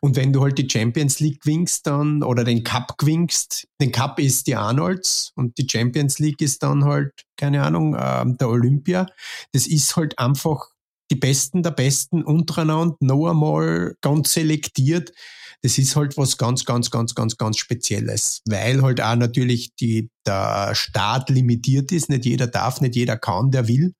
Und 0.00 0.16
wenn 0.16 0.32
du 0.32 0.42
halt 0.42 0.58
die 0.58 0.68
Champions 0.68 1.20
League 1.20 1.40
gewinnst 1.42 1.86
dann 1.86 2.22
oder 2.22 2.44
den 2.44 2.62
Cup 2.62 2.98
gewinnst, 2.98 3.66
den 3.80 3.92
Cup 3.92 4.18
ist 4.18 4.46
die 4.46 4.56
Arnolds 4.56 5.32
und 5.34 5.58
die 5.58 5.66
Champions 5.68 6.18
League 6.18 6.40
ist 6.40 6.62
dann 6.62 6.84
halt, 6.84 7.12
keine 7.36 7.62
Ahnung, 7.62 7.94
äh, 7.94 8.24
der 8.38 8.48
Olympia. 8.48 9.06
Das 9.52 9.66
ist 9.66 9.96
halt 9.96 10.18
einfach 10.18 10.68
die 11.10 11.16
Besten 11.16 11.62
der 11.62 11.72
Besten 11.72 12.22
untereinander 12.22 12.96
noch 13.00 13.30
einmal 13.30 13.94
ganz 14.00 14.32
selektiert. 14.32 15.12
Das 15.60 15.78
ist 15.78 15.94
halt 15.94 16.16
was 16.16 16.38
ganz, 16.38 16.64
ganz, 16.64 16.90
ganz, 16.90 17.14
ganz, 17.14 17.36
ganz 17.36 17.58
Spezielles, 17.58 18.42
weil 18.46 18.82
halt 18.82 19.00
auch 19.00 19.14
natürlich 19.14 19.74
die, 19.76 20.10
der 20.26 20.74
Staat 20.74 21.30
limitiert 21.30 21.92
ist. 21.92 22.08
Nicht 22.08 22.24
jeder 22.24 22.46
darf, 22.46 22.80
nicht 22.80 22.96
jeder 22.96 23.16
kann, 23.16 23.50
der 23.50 23.68
will 23.68 23.94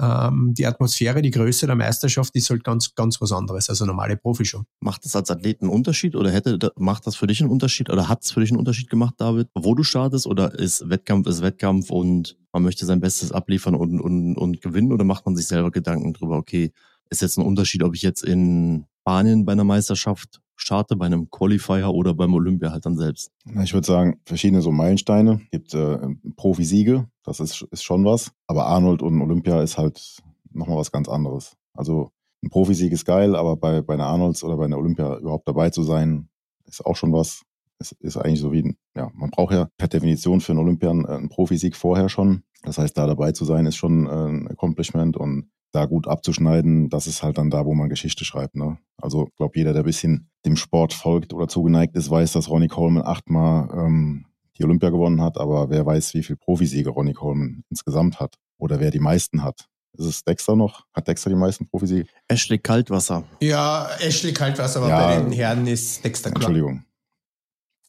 ähm, 0.00 0.54
die 0.56 0.66
Atmosphäre, 0.66 1.20
die 1.20 1.30
Größe 1.30 1.66
der 1.66 1.76
Meisterschaft 1.76 2.34
ist 2.34 2.48
halt 2.50 2.64
ganz, 2.64 2.94
ganz 2.94 3.20
was 3.20 3.32
anderes, 3.32 3.68
also 3.68 3.84
normale 3.84 4.16
Profishow. 4.16 4.62
Macht 4.80 5.04
das 5.04 5.14
als 5.14 5.30
Athlet 5.30 5.60
einen 5.60 5.70
Unterschied 5.70 6.16
oder 6.16 6.30
hätte, 6.30 6.72
macht 6.76 7.06
das 7.06 7.16
für 7.16 7.26
dich 7.26 7.40
einen 7.40 7.50
Unterschied 7.50 7.90
oder 7.90 8.08
hat 8.08 8.22
es 8.22 8.30
für 8.30 8.40
dich 8.40 8.50
einen 8.50 8.58
Unterschied 8.58 8.88
gemacht, 8.88 9.14
David, 9.18 9.48
wo 9.54 9.74
du 9.74 9.82
startest 9.82 10.26
oder 10.26 10.58
ist 10.58 10.88
Wettkampf 10.88 11.26
ist 11.26 11.42
Wettkampf 11.42 11.90
und 11.90 12.38
man 12.52 12.62
möchte 12.62 12.86
sein 12.86 13.00
Bestes 13.00 13.32
abliefern 13.32 13.74
und, 13.74 14.00
und, 14.00 14.36
und 14.36 14.62
gewinnen 14.62 14.92
oder 14.92 15.04
macht 15.04 15.26
man 15.26 15.36
sich 15.36 15.46
selber 15.46 15.70
Gedanken 15.70 16.14
drüber, 16.14 16.36
okay, 16.36 16.72
ist 17.10 17.22
jetzt 17.22 17.38
ein 17.38 17.44
Unterschied, 17.44 17.82
ob 17.82 17.94
ich 17.94 18.02
jetzt 18.02 18.22
in 18.22 18.86
Spanien 19.02 19.44
bei 19.44 19.52
einer 19.52 19.64
Meisterschaft 19.64 20.40
starte, 20.60 20.96
bei 20.96 21.06
einem 21.06 21.30
Qualifier 21.30 21.90
oder 21.90 22.14
beim 22.14 22.34
Olympia 22.34 22.70
halt 22.70 22.86
dann 22.86 22.96
selbst? 22.96 23.32
Ich 23.62 23.74
würde 23.74 23.86
sagen, 23.86 24.20
verschiedene 24.24 24.62
so 24.62 24.70
Meilensteine. 24.70 25.40
Es 25.44 25.50
gibt 25.50 25.74
äh, 25.74 25.98
Profisiege, 26.36 27.08
das 27.24 27.40
ist, 27.40 27.66
ist 27.70 27.82
schon 27.82 28.04
was. 28.04 28.32
Aber 28.46 28.66
Arnold 28.66 29.02
und 29.02 29.20
Olympia 29.20 29.62
ist 29.62 29.78
halt 29.78 30.22
nochmal 30.52 30.76
was 30.76 30.92
ganz 30.92 31.08
anderes. 31.08 31.56
Also 31.74 32.10
ein 32.42 32.50
Profisieg 32.50 32.92
ist 32.92 33.04
geil, 33.04 33.36
aber 33.36 33.56
bei, 33.56 33.82
bei 33.82 33.94
einer 33.94 34.06
Arnolds 34.06 34.42
oder 34.44 34.56
bei 34.56 34.64
einer 34.64 34.78
Olympia 34.78 35.18
überhaupt 35.18 35.46
dabei 35.46 35.70
zu 35.70 35.82
sein, 35.82 36.28
ist 36.66 36.84
auch 36.84 36.96
schon 36.96 37.12
was. 37.12 37.42
Es 37.78 37.92
ist 37.92 38.16
eigentlich 38.16 38.40
so 38.40 38.52
wie, 38.52 38.76
ja, 38.94 39.10
man 39.14 39.30
braucht 39.30 39.54
ja 39.54 39.68
per 39.78 39.88
Definition 39.88 40.40
für 40.40 40.52
einen 40.52 40.60
Olympian 40.60 41.04
äh, 41.04 41.12
einen 41.12 41.28
Profisieg 41.28 41.76
vorher 41.76 42.08
schon. 42.08 42.42
Das 42.62 42.78
heißt, 42.78 42.96
da 42.96 43.06
dabei 43.06 43.32
zu 43.32 43.44
sein, 43.44 43.66
ist 43.66 43.76
schon 43.76 44.06
äh, 44.06 44.10
ein 44.10 44.48
Accomplishment 44.48 45.16
und 45.16 45.50
da 45.72 45.86
gut 45.86 46.08
abzuschneiden, 46.08 46.88
das 46.88 47.06
ist 47.06 47.22
halt 47.22 47.38
dann 47.38 47.50
da, 47.50 47.64
wo 47.64 47.74
man 47.74 47.88
Geschichte 47.88 48.24
schreibt. 48.24 48.56
Ne? 48.56 48.78
Also 49.00 49.28
ich 49.28 49.36
glaube, 49.36 49.56
jeder, 49.58 49.72
der 49.72 49.82
ein 49.82 49.86
bisschen 49.86 50.30
dem 50.44 50.56
Sport 50.56 50.92
folgt 50.92 51.32
oder 51.32 51.48
zugeneigt 51.48 51.96
ist, 51.96 52.10
weiß, 52.10 52.32
dass 52.32 52.48
Ronnie 52.50 52.68
Coleman 52.68 53.04
achtmal 53.04 53.68
ähm, 53.72 54.26
die 54.58 54.64
Olympia 54.64 54.90
gewonnen 54.90 55.22
hat, 55.22 55.38
aber 55.38 55.70
wer 55.70 55.86
weiß, 55.86 56.14
wie 56.14 56.22
viel 56.22 56.36
Profisiege 56.36 56.90
Ronnie 56.90 57.14
Coleman 57.14 57.62
insgesamt 57.70 58.20
hat 58.20 58.36
oder 58.58 58.80
wer 58.80 58.90
die 58.90 59.00
meisten 59.00 59.42
hat. 59.42 59.66
Ist 59.94 60.06
es 60.06 60.24
Dexter 60.24 60.54
noch? 60.54 60.84
Hat 60.94 61.08
Dexter 61.08 61.30
die 61.30 61.36
meisten 61.36 61.66
Profisiege? 61.68 62.08
Ashley 62.28 62.58
Kaltwasser. 62.58 63.24
Ja, 63.40 63.88
Ashley 64.00 64.32
Kaltwasser, 64.32 64.80
aber 64.80 64.88
Ja. 64.88 65.06
bei 65.06 65.16
den 65.22 65.32
Herren 65.32 65.66
ist 65.66 66.04
Dexter 66.04 66.30
klar. 66.30 66.36
Entschuldigung. 66.48 66.84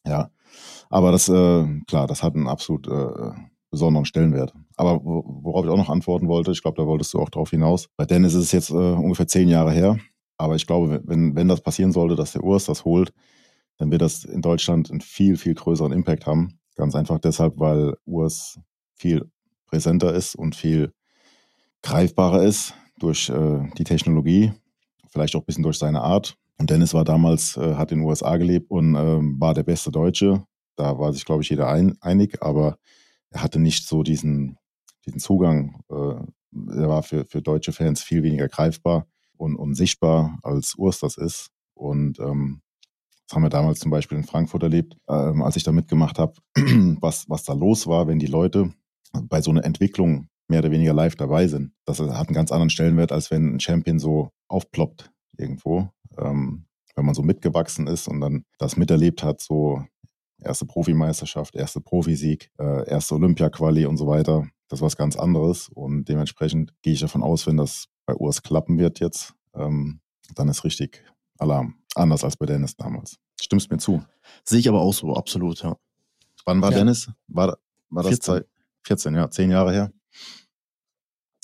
Ja, 0.06 0.32
aber 0.90 1.12
das, 1.12 1.30
äh, 1.30 1.66
klar, 1.88 2.08
das 2.08 2.24
hat 2.24 2.36
einen 2.36 2.48
absolut 2.48 2.88
äh, 2.88 3.32
besonderen 3.70 4.06
Stellenwert. 4.06 4.54
Aber 4.82 5.06
wo- 5.06 5.24
worauf 5.44 5.64
ich 5.64 5.70
auch 5.70 5.78
noch 5.78 5.90
antworten 5.90 6.28
wollte, 6.28 6.52
ich 6.52 6.64
glaube, 6.64 6.82
da 6.82 6.88
wolltest 6.88 7.14
du 7.14 7.20
auch 7.20 7.30
drauf 7.30 7.52
hinaus. 7.52 7.88
Bei 7.98 8.06
Dennis 8.08 8.34
ist 8.34 8.46
es 8.46 8.52
jetzt 8.52 8.72
äh, 8.72 8.74
ungefähr 8.74 9.28
zehn 9.28 9.48
Jahre 9.48 9.72
her. 9.72 10.00
Aber 10.40 10.56
ich 10.56 10.66
glaube, 10.66 11.04
wenn, 11.06 11.36
wenn 11.36 11.48
das 11.48 11.62
passieren 11.62 11.92
sollte, 11.92 12.16
dass 12.16 12.32
der 12.32 12.44
Urs 12.44 12.66
das 12.66 12.84
holt, 12.84 13.14
dann 13.78 13.92
wird 13.92 14.02
das 14.02 14.24
in 14.24 14.42
Deutschland 14.42 14.90
einen 14.90 15.02
viel, 15.02 15.38
viel 15.38 15.54
größeren 15.54 15.92
Impact 15.92 16.26
haben. 16.26 16.58
Ganz 16.78 16.96
einfach 16.96 17.20
deshalb, 17.20 17.60
weil 17.60 17.94
Urs 18.06 18.60
viel 18.96 19.30
präsenter 19.68 20.16
ist 20.16 20.34
und 20.34 20.56
viel 20.56 20.94
greifbarer 21.84 22.42
ist 22.44 22.74
durch 22.98 23.30
äh, 23.30 23.60
die 23.78 23.84
Technologie, 23.84 24.52
vielleicht 25.10 25.36
auch 25.36 25.42
ein 25.42 25.46
bisschen 25.46 25.64
durch 25.64 25.78
seine 25.78 26.02
Art. 26.02 26.38
Und 26.58 26.72
Dennis 26.72 26.96
war 26.96 27.04
damals, 27.04 27.56
äh, 27.56 27.76
hat 27.76 27.92
in 27.92 28.00
den 28.00 28.08
USA 28.08 28.38
gelebt 28.38 28.72
und 28.72 28.96
ähm, 28.96 29.38
war 29.40 29.54
der 29.54 29.64
beste 29.64 29.92
Deutsche. 29.92 30.44
Da 30.76 30.98
war 30.98 31.14
sich, 31.14 31.26
glaube 31.26 31.44
ich, 31.44 31.50
jeder 31.50 31.68
ein, 31.68 31.98
einig, 32.02 32.42
aber 32.42 32.78
er 33.32 33.44
hatte 33.44 33.60
nicht 33.60 33.88
so 33.88 34.04
diesen, 34.04 34.58
diesen 35.06 35.20
Zugang. 35.20 35.82
Äh, 35.90 36.76
er 36.76 36.90
war 36.90 37.04
für, 37.04 37.26
für 37.26 37.42
deutsche 37.42 37.72
Fans 37.72 38.02
viel 38.02 38.24
weniger 38.24 38.48
greifbar 38.48 39.08
und, 39.38 39.56
und 39.56 39.76
sichtbar, 39.76 40.38
als 40.44 40.76
Urs 40.76 41.00
das 41.00 41.18
ist. 41.18 41.50
Und 41.74 42.20
ähm, 42.20 42.62
das 43.28 43.36
haben 43.36 43.44
wir 43.44 43.50
damals 43.50 43.80
zum 43.80 43.92
Beispiel 43.92 44.18
in 44.18 44.26
Frankfurt 44.26 44.64
erlebt, 44.64 44.98
ähm, 45.10 45.42
als 45.42 45.56
ich 45.56 45.64
da 45.64 45.72
mitgemacht 45.72 46.20
habe, 46.20 46.34
was, 47.00 47.30
was 47.30 47.44
da 47.44 47.54
los 47.54 47.88
war, 47.88 48.08
wenn 48.08 48.20
die 48.20 48.28
Leute 48.28 48.74
bei 49.24 49.42
so 49.42 49.52
einer 49.52 49.64
Entwicklung 49.64 50.28
mehr 50.48 50.60
oder 50.60 50.72
weniger 50.72 50.94
live 50.94 51.16
dabei 51.16 51.48
sind. 51.48 51.72
Das 51.86 52.00
hat 52.00 52.28
einen 52.28 52.36
ganz 52.36 52.52
anderen 52.52 52.70
Stellenwert, 52.70 53.12
als 53.12 53.32
wenn 53.32 53.56
ein 53.56 53.60
Champion 53.60 54.00
so 54.00 54.32
aufploppt 54.48 55.12
irgendwo. 55.38 55.90
Ähm, 56.18 56.66
wenn 56.96 57.06
man 57.06 57.16
so 57.16 57.24
mitgewachsen 57.24 57.88
ist 57.88 58.08
und 58.08 58.20
dann 58.20 58.44
das 58.58 58.76
miterlebt 58.76 59.24
hat, 59.24 59.42
so 59.42 59.84
erste 60.42 60.66
Profimeisterschaft, 60.66 61.56
erste 61.56 61.82
Profisieg, 61.82 62.52
äh, 62.60 62.88
erste 62.90 63.16
Olympia-Quali 63.16 63.86
und 63.86 63.98
so 63.98 64.08
weiter. 64.08 64.48
Das 64.68 64.80
ist 64.80 64.84
was 64.84 64.98
ganz 64.98 65.16
anderes 65.18 65.70
und 65.70 66.06
dementsprechend 66.06 66.74
gehe 66.82 66.94
ich 66.94 67.00
davon 67.02 67.24
aus, 67.24 67.46
wenn 67.48 67.58
das 67.58 67.88
bei 68.06 68.14
Urs 68.16 68.42
klappen 68.42 68.78
wird 68.80 69.00
jetzt, 69.00 69.34
ähm, 69.54 70.00
dann 70.36 70.48
ist 70.50 70.64
richtig 70.64 71.04
Alarm. 71.38 71.76
Anders 71.96 72.24
als 72.24 72.38
bei 72.38 72.46
Dennis 72.46 72.76
damals. 72.78 73.18
Stimmst 73.42 73.70
mir 73.72 73.78
zu? 73.78 74.04
Sehe 74.46 74.60
ich 74.60 74.70
aber 74.70 74.80
auch 74.82 74.94
so, 74.94 75.14
absolut, 75.16 75.62
ja. 75.64 75.76
Wann 76.46 76.62
war 76.62 76.72
Ja. 76.72 76.78
Dennis? 76.80 77.10
War, 77.28 77.58
war 77.90 78.04
das 78.04 78.12
14. 78.12 78.22
Zeit? 78.22 78.48
14, 78.84 79.16
ja, 79.16 79.30
zehn 79.30 79.52
Jahre 79.52 79.72
her. 79.74 79.92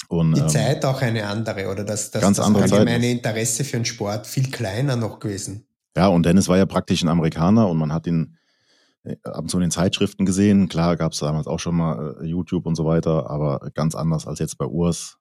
Und, 0.10 0.36
Die 0.36 0.42
ähm, 0.42 0.50
Zeit 0.50 0.86
auch 0.86 1.02
eine 1.02 1.28
andere, 1.28 1.68
oder 1.70 1.84
das, 1.84 2.12
das, 2.12 2.22
Ganz 2.22 2.38
das 2.38 2.46
andere 2.46 2.66
Zeit. 2.66 2.80
allgemeine 2.80 3.12
Interesse 3.12 3.64
für 3.66 3.78
den 3.78 3.86
Sport 3.86 4.26
viel 4.26 4.50
kleiner 4.50 4.96
noch 4.96 5.20
gewesen. 5.20 5.68
Ja, 5.98 6.08
und 6.08 6.26
Dennis 6.26 6.48
war 6.48 6.58
ja 6.58 6.66
praktisch 6.66 7.02
ein 7.04 7.10
Amerikaner 7.10 7.68
und 7.68 7.78
man 7.78 7.92
hat 7.92 8.08
ihn 8.08 8.37
ab 9.24 9.42
und 9.42 9.50
zu 9.50 9.58
in 9.58 9.62
den 9.62 9.72
Zeitschriften 9.72 10.26
gesehen. 10.26 10.68
Klar 10.70 10.98
gab 10.98 11.14
es 11.14 11.20
damals 11.20 11.48
auch 11.48 11.60
schon 11.60 11.76
mal 11.76 12.18
äh, 12.22 12.26
YouTube 12.26 12.66
und 12.66 12.76
so 12.76 12.86
weiter, 12.86 13.30
aber 13.30 13.70
ganz 13.74 13.96
anders 13.96 14.28
als 14.28 14.40
jetzt 14.40 14.58
bei 14.58 14.66
Urs, 14.66 15.18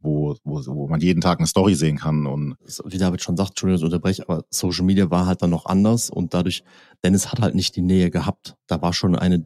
wo, 0.00 0.34
wo, 0.42 0.60
wo 0.66 0.88
man 0.88 1.00
jeden 1.00 1.20
Tag 1.20 1.38
eine 1.38 1.46
Story 1.46 1.74
sehen 1.76 1.96
kann. 1.98 2.26
Und 2.26 2.56
Wie 2.86 2.98
David 2.98 3.22
schon 3.22 3.36
sagt, 3.36 3.50
Entschuldigung, 3.50 3.78
ich 3.78 3.84
unterbreche, 3.84 4.22
aber 4.28 4.44
Social 4.50 4.84
Media 4.84 5.10
war 5.10 5.26
halt 5.26 5.42
dann 5.42 5.50
noch 5.50 5.66
anders 5.66 6.10
und 6.10 6.34
dadurch, 6.34 6.64
Dennis 7.04 7.30
hat 7.30 7.40
halt 7.40 7.54
nicht 7.54 7.76
die 7.76 7.82
Nähe 7.82 8.10
gehabt. 8.10 8.56
Da 8.66 8.82
war 8.82 8.92
schon 8.92 9.14
eine, 9.14 9.42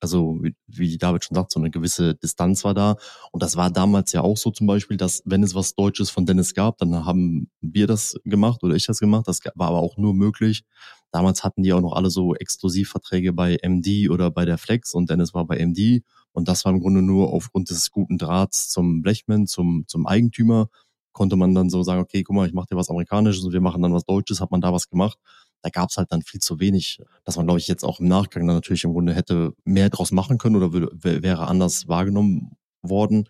also 0.00 0.38
wie- 0.40 0.54
wie 0.68 0.98
David 0.98 1.24
schon 1.24 1.34
sagt, 1.34 1.50
so 1.52 1.58
eine 1.58 1.70
gewisse 1.70 2.14
Distanz 2.14 2.64
war 2.64 2.74
da. 2.74 2.96
Und 3.32 3.42
das 3.42 3.56
war 3.56 3.70
damals 3.70 4.12
ja 4.12 4.20
auch 4.20 4.36
so 4.36 4.50
zum 4.52 4.68
Beispiel, 4.68 4.96
dass 4.96 5.22
wenn 5.24 5.42
es 5.42 5.54
was 5.54 5.74
Deutsches 5.74 6.10
von 6.10 6.26
Dennis 6.26 6.54
gab, 6.54 6.78
dann 6.78 7.04
haben 7.04 7.50
wir 7.60 7.88
das 7.88 8.14
gemacht 8.24 8.62
oder 8.62 8.76
ich 8.76 8.86
das 8.86 9.00
gemacht. 9.00 9.26
Das 9.26 9.40
war 9.56 9.68
aber 9.68 9.78
auch 9.78 9.96
nur 9.96 10.14
möglich. 10.14 10.64
Damals 11.12 11.44
hatten 11.44 11.62
die 11.62 11.72
auch 11.72 11.80
noch 11.82 11.92
alle 11.92 12.10
so 12.10 12.34
Exklusivverträge 12.34 13.32
bei 13.32 13.58
MD 13.62 14.08
oder 14.08 14.30
bei 14.30 14.44
der 14.44 14.58
Flex 14.58 14.94
und 14.94 15.10
Dennis 15.10 15.34
war 15.34 15.44
bei 15.46 15.58
MD. 15.58 16.02
Und 16.32 16.48
das 16.48 16.64
war 16.64 16.72
im 16.72 16.80
Grunde 16.80 17.02
nur 17.02 17.32
aufgrund 17.32 17.68
des 17.70 17.90
guten 17.90 18.16
Drahts 18.18 18.68
zum 18.70 19.02
Blechman, 19.02 19.46
zum, 19.46 19.84
zum 19.86 20.06
Eigentümer, 20.06 20.68
konnte 21.12 21.36
man 21.36 21.54
dann 21.54 21.68
so 21.68 21.82
sagen, 21.82 22.00
okay, 22.00 22.22
guck 22.22 22.34
mal, 22.34 22.46
ich 22.46 22.54
mache 22.54 22.68
dir 22.70 22.76
was 22.76 22.88
Amerikanisches 22.88 23.44
und 23.44 23.52
wir 23.52 23.60
machen 23.60 23.82
dann 23.82 23.92
was 23.92 24.06
Deutsches, 24.06 24.40
hat 24.40 24.50
man 24.50 24.62
da 24.62 24.72
was 24.72 24.88
gemacht. 24.88 25.18
Da 25.60 25.68
gab 25.68 25.90
es 25.90 25.98
halt 25.98 26.10
dann 26.10 26.22
viel 26.22 26.40
zu 26.40 26.58
wenig, 26.58 27.00
dass 27.24 27.36
man, 27.36 27.44
glaube 27.46 27.60
ich, 27.60 27.68
jetzt 27.68 27.84
auch 27.84 28.00
im 28.00 28.08
Nachgang 28.08 28.46
dann 28.46 28.56
natürlich 28.56 28.84
im 28.84 28.94
Grunde 28.94 29.14
hätte 29.14 29.52
mehr 29.64 29.90
draus 29.90 30.10
machen 30.10 30.38
können 30.38 30.56
oder 30.56 30.72
würde, 30.72 30.88
wär- 30.94 31.22
wäre 31.22 31.46
anders 31.46 31.86
wahrgenommen 31.86 32.52
worden, 32.80 33.28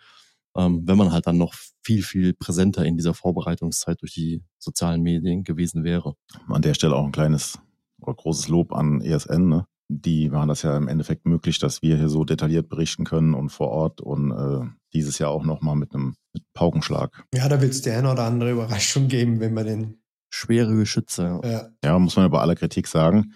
ähm, 0.56 0.82
wenn 0.86 0.96
man 0.96 1.10
halt 1.12 1.26
dann 1.26 1.36
noch 1.38 1.54
viel, 1.82 2.02
viel 2.04 2.32
präsenter 2.34 2.84
in 2.86 2.96
dieser 2.96 3.14
Vorbereitungszeit 3.14 4.00
durch 4.00 4.14
die 4.14 4.42
sozialen 4.58 5.02
Medien 5.02 5.42
gewesen 5.42 5.82
wäre. 5.82 6.14
an 6.48 6.62
der 6.62 6.74
Stelle 6.74 6.94
auch 6.94 7.04
ein 7.04 7.12
kleines 7.12 7.58
oder 8.02 8.14
großes 8.14 8.48
Lob 8.48 8.72
an 8.72 9.00
ESN. 9.00 9.48
Ne? 9.48 9.66
Die 9.88 10.30
machen 10.30 10.48
das 10.48 10.62
ja 10.62 10.76
im 10.76 10.88
Endeffekt 10.88 11.26
möglich, 11.26 11.58
dass 11.58 11.82
wir 11.82 11.96
hier 11.96 12.08
so 12.08 12.24
detailliert 12.24 12.68
berichten 12.68 13.04
können 13.04 13.34
und 13.34 13.50
vor 13.50 13.68
Ort 13.68 14.00
und 14.00 14.30
äh, 14.30 14.66
dieses 14.92 15.18
Jahr 15.18 15.30
auch 15.30 15.44
nochmal 15.44 15.76
mit 15.76 15.94
einem 15.94 16.14
mit 16.32 16.44
Paukenschlag. 16.54 17.24
Ja, 17.34 17.48
da 17.48 17.60
wird 17.60 17.72
es 17.72 17.82
die 17.82 17.90
eine 17.90 18.10
oder 18.10 18.24
andere 18.24 18.52
Überraschung 18.52 19.08
geben, 19.08 19.40
wenn 19.40 19.54
man 19.54 19.66
den. 19.66 19.98
Schwere 20.34 20.74
Geschütze. 20.74 21.40
ja. 21.44 21.68
Ja, 21.84 21.98
muss 21.98 22.16
man 22.16 22.24
ja 22.24 22.28
bei 22.28 22.40
aller 22.40 22.54
Kritik 22.54 22.86
sagen, 22.86 23.34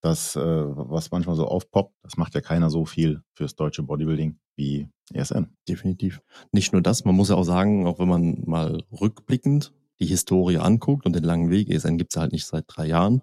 dass 0.00 0.36
äh, 0.36 0.40
was 0.40 1.10
manchmal 1.10 1.34
so 1.34 1.48
aufpoppt, 1.48 1.96
das 2.04 2.16
macht 2.16 2.36
ja 2.36 2.40
keiner 2.40 2.70
so 2.70 2.84
viel 2.84 3.22
fürs 3.34 3.56
deutsche 3.56 3.82
Bodybuilding 3.82 4.38
wie 4.54 4.88
ESN. 5.12 5.48
Definitiv. 5.68 6.20
Nicht 6.52 6.72
nur 6.72 6.82
das, 6.82 7.04
man 7.04 7.16
muss 7.16 7.30
ja 7.30 7.34
auch 7.34 7.44
sagen, 7.44 7.88
auch 7.88 7.98
wenn 7.98 8.08
man 8.08 8.42
mal 8.46 8.84
rückblickend 8.92 9.72
die 10.00 10.06
Historie 10.06 10.58
anguckt 10.58 11.06
und 11.06 11.16
den 11.16 11.24
langen 11.24 11.50
Weg, 11.50 11.68
ESN 11.68 11.98
gibt's 11.98 12.14
ja 12.14 12.22
halt 12.22 12.32
nicht 12.32 12.46
seit 12.46 12.64
drei 12.68 12.86
Jahren. 12.86 13.22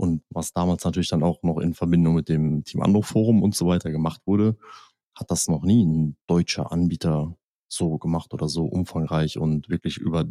Und 0.00 0.22
was 0.30 0.54
damals 0.54 0.82
natürlich 0.82 1.10
dann 1.10 1.22
auch 1.22 1.42
noch 1.42 1.58
in 1.58 1.74
Verbindung 1.74 2.14
mit 2.14 2.30
dem 2.30 2.64
Team 2.64 2.80
Anruf 2.80 3.08
Forum 3.08 3.42
und 3.42 3.54
so 3.54 3.66
weiter 3.66 3.90
gemacht 3.90 4.22
wurde, 4.24 4.56
hat 5.14 5.30
das 5.30 5.46
noch 5.46 5.62
nie 5.62 5.84
ein 5.84 6.16
deutscher 6.26 6.72
Anbieter 6.72 7.36
so 7.68 7.98
gemacht 7.98 8.32
oder 8.32 8.48
so 8.48 8.64
umfangreich 8.64 9.36
und 9.36 9.68
wirklich 9.68 9.98
über 9.98 10.24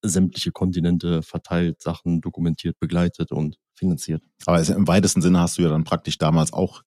sämtliche 0.00 0.52
Kontinente 0.52 1.22
verteilt, 1.22 1.82
Sachen 1.82 2.20
dokumentiert, 2.20 2.78
begleitet 2.78 3.32
und 3.32 3.58
finanziert. 3.74 4.22
Aber 4.46 4.60
im 4.64 4.86
weitesten 4.86 5.22
Sinne 5.22 5.40
hast 5.40 5.58
du 5.58 5.62
ja 5.62 5.70
dann 5.70 5.82
praktisch 5.82 6.16
damals 6.16 6.52
auch 6.52 6.84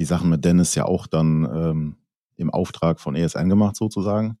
die 0.00 0.04
Sachen 0.06 0.28
mit 0.28 0.44
Dennis 0.44 0.74
ja 0.74 0.86
auch 0.86 1.06
dann 1.06 1.44
ähm, 1.54 1.96
im 2.34 2.50
Auftrag 2.50 2.98
von 2.98 3.14
ESN 3.14 3.48
gemacht 3.48 3.76
sozusagen. 3.76 4.38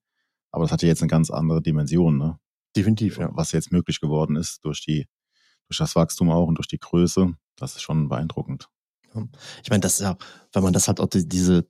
Aber 0.50 0.64
das 0.64 0.72
hat 0.72 0.82
ja 0.82 0.88
jetzt 0.88 1.02
eine 1.02 1.10
ganz 1.10 1.30
andere 1.30 1.62
Dimension, 1.62 2.18
ne? 2.18 2.40
Definitiv, 2.74 3.18
ja. 3.18 3.30
was 3.34 3.52
jetzt 3.52 3.70
möglich 3.70 4.00
geworden 4.00 4.34
ist 4.34 4.64
durch 4.64 4.84
die 4.84 5.06
durch 5.70 5.78
das 5.78 5.94
Wachstum 5.94 6.30
auch 6.30 6.48
und 6.48 6.56
durch 6.56 6.68
die 6.68 6.80
Größe. 6.80 7.32
Das 7.56 7.76
ist 7.76 7.82
schon 7.82 8.08
beeindruckend. 8.08 8.68
Ich 9.62 9.70
meine, 9.70 9.80
das 9.80 9.94
ist 9.94 10.00
ja, 10.00 10.16
wenn 10.52 10.62
man 10.62 10.72
das 10.72 10.88
halt 10.88 11.00
auch 11.00 11.06
die, 11.06 11.28
diese, 11.28 11.66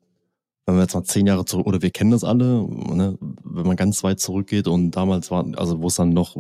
wenn 0.65 0.77
wir 0.77 0.83
jetzt 0.83 0.95
mal 0.95 1.05
zehn 1.05 1.27
Jahre 1.27 1.45
zurück, 1.45 1.67
oder 1.67 1.83
wir 1.83 1.91
kennen 1.91 2.11
das 2.11 2.25
alle, 2.25 2.67
ne, 2.67 3.19
wenn 3.21 3.67
man 3.67 3.77
ganz 3.77 4.03
weit 4.03 4.21
zurückgeht 4.21 4.69
und 4.69 4.93
damals 4.93 5.31
war, 5.31 5.45
also 5.57 5.83
wo 5.83 5.89
es 5.89 5.97
dann 5.97 6.11
noch 6.11 6.37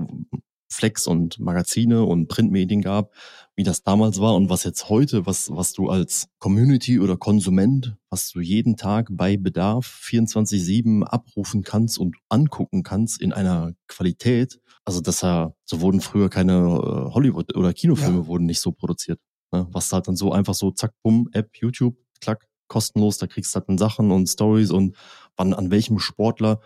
Flex 0.72 1.06
und 1.06 1.38
Magazine 1.40 2.04
und 2.04 2.28
Printmedien 2.28 2.80
gab, 2.80 3.12
wie 3.56 3.64
das 3.64 3.82
damals 3.82 4.20
war 4.20 4.34
und 4.36 4.48
was 4.48 4.62
jetzt 4.64 4.88
heute, 4.88 5.26
was, 5.26 5.50
was 5.50 5.72
du 5.72 5.88
als 5.88 6.28
Community 6.38 7.00
oder 7.00 7.16
Konsument, 7.16 7.96
was 8.08 8.30
du 8.30 8.40
jeden 8.40 8.76
Tag 8.76 9.08
bei 9.10 9.36
Bedarf 9.36 10.00
24-7 10.04 11.02
abrufen 11.02 11.62
kannst 11.62 11.98
und 11.98 12.16
angucken 12.28 12.82
kannst 12.82 13.20
in 13.20 13.32
einer 13.32 13.72
Qualität. 13.88 14.60
Also, 14.84 15.00
dass 15.00 15.20
ja, 15.22 15.52
so 15.64 15.80
wurden 15.80 16.00
früher 16.00 16.28
keine 16.30 16.54
äh, 16.54 17.12
Hollywood- 17.14 17.56
oder 17.56 17.72
Kinofilme 17.72 18.20
Ja. 18.20 18.26
wurden 18.26 18.46
nicht 18.46 18.60
so 18.60 18.72
produziert. 18.72 19.20
Ne? 19.52 19.66
Was 19.72 19.92
halt 19.92 20.08
dann 20.08 20.16
so 20.16 20.32
einfach 20.32 20.54
so, 20.54 20.70
zack, 20.70 20.92
bumm, 21.02 21.28
App, 21.32 21.50
YouTube, 21.56 21.96
klack, 22.20 22.46
kostenlos, 22.68 23.18
da 23.18 23.26
kriegst 23.26 23.52
du 23.54 23.58
halt 23.58 23.68
dann 23.68 23.78
Sachen 23.78 24.12
und 24.12 24.28
Stories 24.28 24.70
und 24.70 24.96
wann, 25.36 25.52
an 25.52 25.70
welchem 25.72 25.98
Sportler 25.98 26.60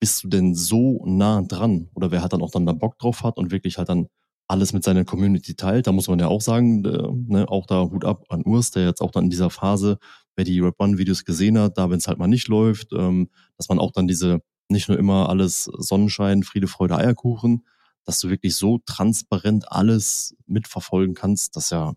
bist 0.00 0.24
du 0.24 0.28
denn 0.28 0.54
so 0.54 1.04
nah 1.06 1.42
dran? 1.42 1.88
Oder 1.94 2.10
wer 2.10 2.22
halt 2.22 2.32
dann 2.32 2.42
auch 2.42 2.50
dann 2.50 2.66
da 2.66 2.72
Bock 2.72 2.98
drauf 2.98 3.22
hat 3.22 3.36
und 3.36 3.50
wirklich 3.50 3.78
halt 3.78 3.88
dann 3.88 4.08
alles 4.48 4.72
mit 4.72 4.82
seiner 4.82 5.04
Community 5.04 5.54
teilt. 5.54 5.86
Da 5.86 5.92
muss 5.92 6.08
man 6.08 6.18
ja 6.18 6.28
auch 6.28 6.40
sagen, 6.40 6.84
äh, 6.84 7.08
ne, 7.32 7.48
auch 7.48 7.66
da 7.66 7.82
Hut 7.82 8.04
ab 8.04 8.24
an 8.30 8.42
Urs, 8.44 8.70
der 8.70 8.86
jetzt 8.86 9.02
auch 9.02 9.10
dann 9.10 9.24
in 9.24 9.30
dieser 9.30 9.50
Phase, 9.50 9.98
wer 10.36 10.44
die 10.44 10.60
Rap 10.60 10.76
One 10.78 10.98
Videos 10.98 11.24
gesehen 11.24 11.58
hat, 11.58 11.76
da 11.76 11.90
wenn 11.90 11.98
es 11.98 12.08
halt 12.08 12.18
mal 12.18 12.28
nicht 12.28 12.48
läuft, 12.48 12.92
ähm, 12.92 13.28
dass 13.58 13.68
man 13.68 13.78
auch 13.78 13.92
dann 13.92 14.08
diese, 14.08 14.40
nicht 14.68 14.88
nur 14.88 14.98
immer 14.98 15.28
alles 15.28 15.64
Sonnenschein, 15.64 16.42
Friede, 16.42 16.66
Freude, 16.66 16.96
Eierkuchen, 16.96 17.66
dass 18.04 18.20
du 18.20 18.30
wirklich 18.30 18.56
so 18.56 18.78
transparent 18.86 19.70
alles 19.70 20.34
mitverfolgen 20.46 21.14
kannst, 21.14 21.56
das 21.56 21.64
ist 21.66 21.70
ja, 21.72 21.92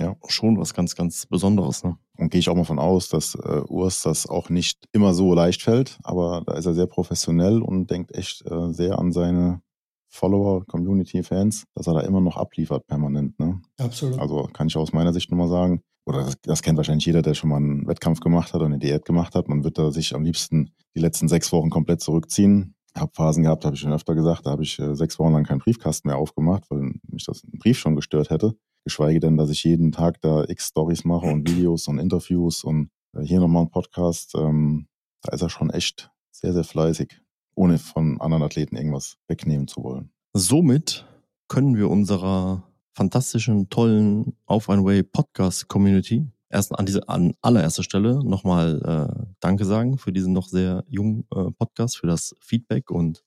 Ja. 0.00 0.16
schon 0.28 0.58
was 0.58 0.74
ganz, 0.74 0.94
ganz 0.94 1.26
Besonderes. 1.26 1.84
Ne? 1.84 1.96
Und 2.16 2.30
gehe 2.30 2.38
ich 2.38 2.48
auch 2.48 2.54
mal 2.54 2.64
von 2.64 2.78
aus, 2.78 3.08
dass 3.08 3.34
äh, 3.34 3.62
Urs 3.68 4.02
das 4.02 4.26
auch 4.26 4.48
nicht 4.48 4.88
immer 4.92 5.14
so 5.14 5.34
leicht 5.34 5.62
fällt, 5.62 5.98
aber 6.02 6.42
da 6.46 6.54
ist 6.54 6.66
er 6.66 6.74
sehr 6.74 6.86
professionell 6.86 7.62
und 7.62 7.90
denkt 7.90 8.14
echt 8.14 8.44
äh, 8.50 8.72
sehr 8.72 8.98
an 8.98 9.12
seine 9.12 9.62
Follower, 10.08 10.64
Community, 10.66 11.22
Fans, 11.22 11.64
dass 11.74 11.86
er 11.86 11.94
da 11.94 12.00
immer 12.00 12.20
noch 12.20 12.36
abliefert 12.36 12.86
permanent. 12.86 13.38
Ne? 13.38 13.60
absolut. 13.78 14.18
Also 14.18 14.48
kann 14.52 14.66
ich 14.66 14.76
aus 14.76 14.92
meiner 14.92 15.12
Sicht 15.12 15.30
nur 15.30 15.38
mal 15.38 15.48
sagen, 15.48 15.82
oder 16.04 16.24
das, 16.24 16.40
das 16.42 16.62
kennt 16.62 16.76
wahrscheinlich 16.76 17.06
jeder, 17.06 17.22
der 17.22 17.34
schon 17.34 17.50
mal 17.50 17.58
einen 17.58 17.86
Wettkampf 17.86 18.20
gemacht 18.20 18.48
hat 18.48 18.56
oder 18.56 18.66
eine 18.66 18.78
Diät 18.78 19.04
gemacht 19.04 19.34
hat. 19.34 19.48
Man 19.48 19.62
wird 19.62 19.78
da 19.78 19.92
sich 19.92 20.14
am 20.14 20.24
liebsten 20.24 20.72
die 20.96 21.00
letzten 21.00 21.28
sechs 21.28 21.52
Wochen 21.52 21.70
komplett 21.70 22.00
zurückziehen. 22.00 22.74
habe 22.96 23.12
Phasen 23.14 23.44
gehabt, 23.44 23.64
habe 23.64 23.76
ich 23.76 23.80
schon 23.80 23.92
öfter 23.92 24.14
gesagt, 24.14 24.46
da 24.46 24.50
habe 24.50 24.62
ich 24.64 24.78
äh, 24.78 24.96
sechs 24.96 25.18
Wochen 25.18 25.32
lang 25.32 25.44
keinen 25.44 25.60
Briefkasten 25.60 26.08
mehr 26.08 26.16
aufgemacht, 26.16 26.64
weil 26.70 26.94
mich 27.08 27.24
das 27.26 27.44
ein 27.44 27.58
Brief 27.58 27.78
schon 27.78 27.94
gestört 27.94 28.30
hätte. 28.30 28.54
Geschweige 28.84 29.20
denn, 29.20 29.36
dass 29.36 29.50
ich 29.50 29.64
jeden 29.64 29.92
Tag 29.92 30.20
da 30.20 30.44
x 30.44 30.68
Stories 30.68 31.04
mache 31.04 31.26
und 31.26 31.48
Videos 31.48 31.88
und 31.88 31.98
Interviews 31.98 32.64
und 32.64 32.90
äh, 33.14 33.22
hier 33.22 33.40
nochmal 33.40 33.64
ein 33.64 33.70
Podcast. 33.70 34.34
Ähm, 34.34 34.86
da 35.22 35.32
ist 35.32 35.42
er 35.42 35.50
schon 35.50 35.70
echt 35.70 36.10
sehr, 36.30 36.52
sehr 36.52 36.64
fleißig, 36.64 37.20
ohne 37.54 37.78
von 37.78 38.20
anderen 38.20 38.42
Athleten 38.42 38.76
irgendwas 38.76 39.18
wegnehmen 39.28 39.68
zu 39.68 39.82
wollen. 39.82 40.10
Somit 40.32 41.06
können 41.48 41.76
wir 41.76 41.90
unserer 41.90 42.62
fantastischen, 42.92 43.68
tollen 43.68 44.36
Auf 44.46 44.70
ein 44.70 44.84
Way 44.84 45.02
Podcast 45.02 45.68
Community 45.68 46.26
erst 46.50 46.76
an 46.76 46.84
diese 46.84 47.08
an 47.08 47.34
allererster 47.40 47.82
Stelle 47.82 48.22
nochmal 48.24 48.82
äh, 48.84 49.26
Danke 49.40 49.64
sagen 49.64 49.96
für 49.98 50.12
diesen 50.12 50.32
noch 50.32 50.48
sehr 50.48 50.84
jungen 50.88 51.26
äh, 51.34 51.50
Podcast, 51.52 51.96
für 51.96 52.06
das 52.06 52.36
Feedback 52.40 52.90
und 52.90 53.24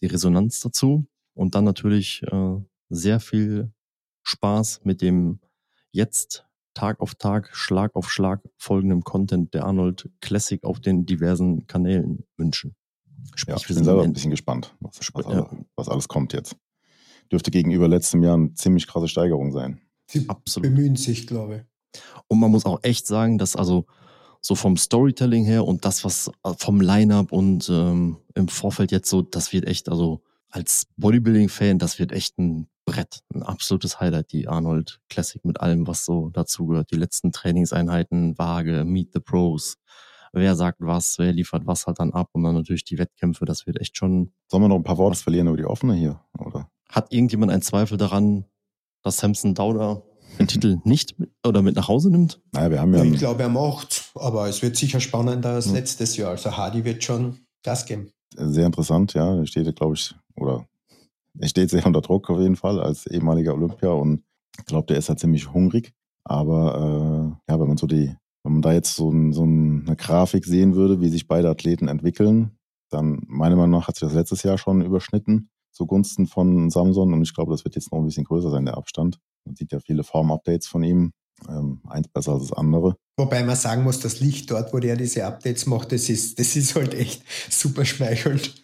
die 0.00 0.06
Resonanz 0.06 0.60
dazu 0.60 1.06
und 1.34 1.54
dann 1.54 1.64
natürlich 1.64 2.22
äh, 2.24 2.56
sehr 2.90 3.18
viel 3.20 3.72
Spaß 4.24 4.80
mit 4.84 5.00
dem 5.00 5.40
jetzt 5.92 6.44
Tag 6.74 7.00
auf 7.00 7.14
Tag, 7.14 7.50
Schlag 7.52 7.94
auf 7.94 8.10
Schlag 8.10 8.42
folgendem 8.56 9.04
Content 9.04 9.54
der 9.54 9.64
Arnold 9.64 10.10
Classic 10.20 10.62
auf 10.64 10.80
den 10.80 11.06
diversen 11.06 11.66
Kanälen 11.68 12.26
wünschen. 12.36 12.74
Sprich, 13.36 13.56
ja, 13.56 13.68
wir 13.68 13.74
sind 13.74 13.84
selber 13.84 14.02
ein 14.02 14.12
bisschen 14.12 14.32
gespannt, 14.32 14.74
was, 14.80 14.98
was, 15.14 15.26
ja. 15.26 15.48
was, 15.76 15.88
alles 15.88 16.08
kommt 16.08 16.32
jetzt. 16.32 16.56
Dürfte 17.30 17.50
gegenüber 17.50 17.88
letztem 17.88 18.22
Jahr 18.22 18.34
eine 18.34 18.52
ziemlich 18.54 18.86
krasse 18.86 19.08
Steigerung 19.08 19.52
sein. 19.52 19.80
Sie 20.06 20.28
Absolut. 20.28 20.68
bemühen 20.68 20.96
sich, 20.96 21.26
glaube 21.26 21.56
ich. 21.94 22.02
Und 22.28 22.40
man 22.40 22.50
muss 22.50 22.66
auch 22.66 22.80
echt 22.82 23.06
sagen, 23.06 23.38
dass 23.38 23.56
also 23.56 23.86
so 24.40 24.54
vom 24.54 24.76
Storytelling 24.76 25.44
her 25.44 25.64
und 25.64 25.84
das, 25.84 26.04
was 26.04 26.30
äh, 26.42 26.52
vom 26.58 26.80
Line-Up 26.80 27.32
und 27.32 27.68
ähm, 27.70 28.18
im 28.34 28.48
Vorfeld 28.48 28.92
jetzt 28.92 29.08
so, 29.08 29.22
das 29.22 29.52
wird 29.52 29.66
echt, 29.66 29.88
also 29.88 30.22
als 30.54 30.86
Bodybuilding-Fan, 30.96 31.78
das 31.78 31.98
wird 31.98 32.12
echt 32.12 32.38
ein 32.38 32.68
Brett, 32.84 33.20
ein 33.34 33.42
absolutes 33.42 33.98
Highlight, 33.98 34.30
die 34.30 34.46
Arnold 34.46 35.00
Classic 35.08 35.44
mit 35.44 35.60
allem, 35.60 35.86
was 35.86 36.04
so 36.04 36.30
dazugehört. 36.30 36.92
Die 36.92 36.96
letzten 36.96 37.32
Trainingseinheiten, 37.32 38.38
Waage, 38.38 38.84
Meet 38.84 39.12
the 39.14 39.20
Pros, 39.20 39.76
wer 40.32 40.54
sagt 40.54 40.78
was, 40.80 41.18
wer 41.18 41.32
liefert 41.32 41.66
was 41.66 41.86
halt 41.86 41.98
dann 41.98 42.12
ab 42.12 42.28
und 42.32 42.44
dann 42.44 42.54
natürlich 42.54 42.84
die 42.84 42.98
Wettkämpfe, 42.98 43.44
das 43.44 43.66
wird 43.66 43.80
echt 43.80 43.96
schon. 43.96 44.32
Sollen 44.48 44.62
wir 44.62 44.68
noch 44.68 44.76
ein 44.76 44.84
paar 44.84 44.98
Worte 44.98 45.18
verlieren 45.18 45.48
über 45.48 45.56
die 45.56 45.64
offene 45.64 45.94
hier, 45.94 46.20
oder? 46.38 46.68
Hat 46.88 47.12
irgendjemand 47.12 47.50
einen 47.50 47.62
Zweifel 47.62 47.96
daran, 47.96 48.44
dass 49.02 49.16
Samson 49.16 49.54
Dauder 49.54 50.02
den 50.38 50.46
Titel 50.46 50.78
nicht 50.84 51.18
mit, 51.18 51.32
oder 51.44 51.62
mit 51.62 51.74
nach 51.74 51.88
Hause 51.88 52.10
nimmt? 52.10 52.40
Naja, 52.52 52.70
wir 52.70 52.80
haben 52.80 52.94
ja. 52.94 53.02
Ich 53.02 53.18
glaube, 53.18 53.42
er 53.42 53.48
macht, 53.48 54.10
aber 54.14 54.48
es 54.48 54.62
wird 54.62 54.76
sicher 54.76 55.00
spannender 55.00 55.50
als 55.50 55.66
hm. 55.66 55.74
letztes 55.74 56.16
Jahr. 56.16 56.30
Also 56.30 56.56
Hardy 56.56 56.84
wird 56.84 57.02
schon 57.02 57.38
Gas 57.64 57.86
geben. 57.86 58.10
Sehr 58.36 58.66
interessant, 58.66 59.14
ja. 59.14 59.36
Er 59.36 59.46
steht, 59.46 59.74
glaube 59.76 59.94
ich, 59.94 60.14
oder 60.36 60.66
er 61.38 61.48
steht 61.48 61.70
sehr 61.70 61.86
unter 61.86 62.00
Druck 62.00 62.30
auf 62.30 62.38
jeden 62.38 62.56
Fall 62.56 62.80
als 62.80 63.06
ehemaliger 63.06 63.54
Olympia 63.54 63.90
und 63.90 64.22
ich 64.58 64.66
glaube, 64.66 64.86
der 64.86 64.98
ist 64.98 65.08
halt 65.08 65.18
ziemlich 65.18 65.52
hungrig. 65.52 65.92
Aber 66.24 67.38
äh, 67.48 67.52
ja, 67.52 67.60
wenn 67.60 67.68
man 67.68 67.76
so 67.76 67.86
die, 67.86 68.14
wenn 68.44 68.52
man 68.52 68.62
da 68.62 68.72
jetzt 68.72 68.94
so, 68.94 69.10
ein, 69.10 69.32
so 69.32 69.42
eine 69.42 69.96
Grafik 69.96 70.44
sehen 70.44 70.74
würde, 70.74 71.00
wie 71.00 71.08
sich 71.08 71.26
beide 71.26 71.50
Athleten 71.50 71.88
entwickeln, 71.88 72.52
dann 72.90 73.22
meiner 73.26 73.56
Meinung 73.56 73.72
nach 73.72 73.88
hat 73.88 73.96
sich 73.96 74.06
das 74.06 74.14
letztes 74.14 74.42
Jahr 74.42 74.58
schon 74.58 74.80
überschnitten 74.80 75.50
zugunsten 75.74 76.26
von 76.26 76.70
Samson 76.70 77.12
und 77.12 77.22
ich 77.22 77.34
glaube, 77.34 77.52
das 77.52 77.64
wird 77.64 77.74
jetzt 77.74 77.92
noch 77.92 77.98
ein 77.98 78.06
bisschen 78.06 78.24
größer 78.24 78.50
sein, 78.50 78.64
der 78.64 78.76
Abstand. 78.76 79.18
Man 79.44 79.56
sieht 79.56 79.72
ja 79.72 79.80
viele 79.80 80.04
Form-Updates 80.04 80.66
von 80.68 80.82
ihm, 80.82 81.12
ähm, 81.48 81.80
eins 81.88 82.08
besser 82.08 82.32
als 82.32 82.48
das 82.48 82.52
andere. 82.56 82.96
Wobei 83.16 83.42
man 83.42 83.56
sagen 83.56 83.82
muss, 83.82 84.00
das 84.00 84.20
Licht 84.20 84.50
dort, 84.50 84.72
wo 84.72 84.78
der 84.78 84.96
diese 84.96 85.26
Updates 85.26 85.66
macht, 85.66 85.92
das 85.92 86.08
ist, 86.08 86.38
das 86.38 86.56
ist 86.56 86.74
halt 86.74 86.94
echt 86.94 87.24
super 87.50 87.84
schmeichelnd. 87.84 88.63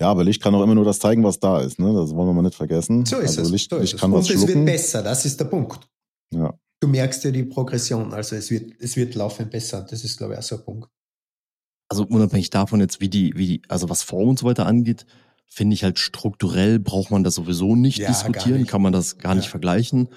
Ja, 0.00 0.10
aber 0.10 0.22
Licht 0.24 0.40
kann 0.42 0.54
auch 0.54 0.62
immer 0.62 0.74
nur 0.76 0.84
das 0.84 0.98
zeigen, 1.00 1.24
was 1.24 1.40
da 1.40 1.60
ist. 1.60 1.78
Ne? 1.78 1.92
Das 1.92 2.14
wollen 2.14 2.28
wir 2.28 2.32
mal 2.32 2.42
nicht 2.42 2.54
vergessen. 2.54 3.04
So 3.04 3.16
ist 3.16 3.30
also 3.30 3.42
es. 3.42 3.50
Licht, 3.50 3.70
so 3.70 3.78
Licht 3.78 3.94
ist 3.94 4.00
kann 4.00 4.12
es. 4.12 4.16
was 4.18 4.28
Und 4.30 4.34
es 4.36 4.42
schlucken. 4.42 4.54
wird 4.54 4.66
besser, 4.66 5.02
das 5.02 5.24
ist 5.24 5.40
der 5.40 5.46
Punkt. 5.46 5.88
Ja. 6.32 6.54
Du 6.80 6.86
merkst 6.88 7.24
ja 7.24 7.32
die 7.32 7.42
Progression, 7.44 8.12
also 8.14 8.36
es 8.36 8.50
wird, 8.50 8.72
es 8.80 8.96
wird 8.96 9.14
laufend 9.16 9.50
besser. 9.50 9.84
Das 9.88 10.04
ist, 10.04 10.16
glaube 10.18 10.34
ich, 10.34 10.38
auch 10.38 10.42
so 10.44 10.56
ein 10.56 10.64
Punkt. 10.64 10.88
Also 11.90 12.04
unabhängig 12.04 12.50
davon 12.50 12.80
jetzt, 12.80 13.00
wie 13.00 13.08
die, 13.08 13.32
wie 13.34 13.46
die, 13.46 13.62
also 13.68 13.88
was 13.88 14.02
Form 14.02 14.28
und 14.28 14.38
so 14.38 14.46
weiter 14.46 14.66
angeht, 14.66 15.06
finde 15.46 15.74
ich 15.74 15.82
halt 15.82 15.98
strukturell 15.98 16.78
braucht 16.78 17.10
man 17.10 17.24
das 17.24 17.34
sowieso 17.34 17.74
nicht 17.74 17.98
Ja, 17.98 18.08
diskutieren, 18.08 18.60
nicht. 18.60 18.70
kann 18.70 18.82
man 18.82 18.92
das 18.92 19.18
gar 19.18 19.34
nicht 19.34 19.46
Ja. 19.46 19.50
vergleichen. 19.50 20.08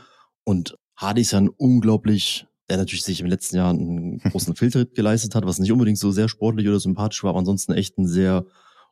Und 0.43 0.75
Hardy 0.97 1.21
ist 1.21 1.32
ja 1.32 1.39
ein 1.39 1.49
unglaublich, 1.49 2.45
der 2.69 2.77
natürlich 2.77 3.03
sich 3.03 3.21
im 3.21 3.27
letzten 3.27 3.55
Jahr 3.55 3.69
einen 3.71 4.19
großen 4.19 4.55
Filter 4.55 4.86
geleistet 4.86 5.34
hat, 5.34 5.45
was 5.45 5.57
nicht 5.59 5.71
unbedingt 5.71 5.97
so 5.97 6.11
sehr 6.11 6.27
sportlich 6.29 6.67
oder 6.67 6.79
sympathisch 6.79 7.23
war, 7.23 7.32
aber 7.32 7.39
ansonsten 7.39 7.71
echt 7.73 7.97
ein 7.97 8.05
sehr 8.07 8.45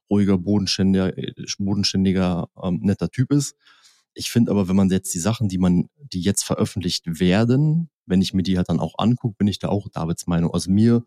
ruhiger, 0.10 0.38
bodenständiger, 0.38 1.18
äh, 1.18 1.34
bodenständiger, 1.58 2.50
ähm, 2.62 2.80
netter 2.82 3.10
Typ 3.10 3.32
ist. 3.32 3.56
Ich 4.14 4.32
finde 4.32 4.52
aber, 4.52 4.68
wenn 4.68 4.76
man 4.76 4.90
jetzt 4.90 5.14
die 5.14 5.20
Sachen, 5.20 5.48
die 5.50 5.58
man, 5.60 5.90
die 6.12 6.22
jetzt 6.22 6.44
veröffentlicht 6.44 7.20
werden, 7.20 7.90
wenn 8.06 8.22
ich 8.22 8.34
mir 8.34 8.44
die 8.44 8.58
halt 8.58 8.70
dann 8.70 8.80
auch 8.80 8.96
angucke, 8.98 9.36
bin 9.38 9.48
ich 9.48 9.60
da 9.60 9.70
auch 9.70 9.88
Davids 9.90 10.28
Meinung. 10.28 10.52
Also 10.54 10.72
mir 10.72 11.06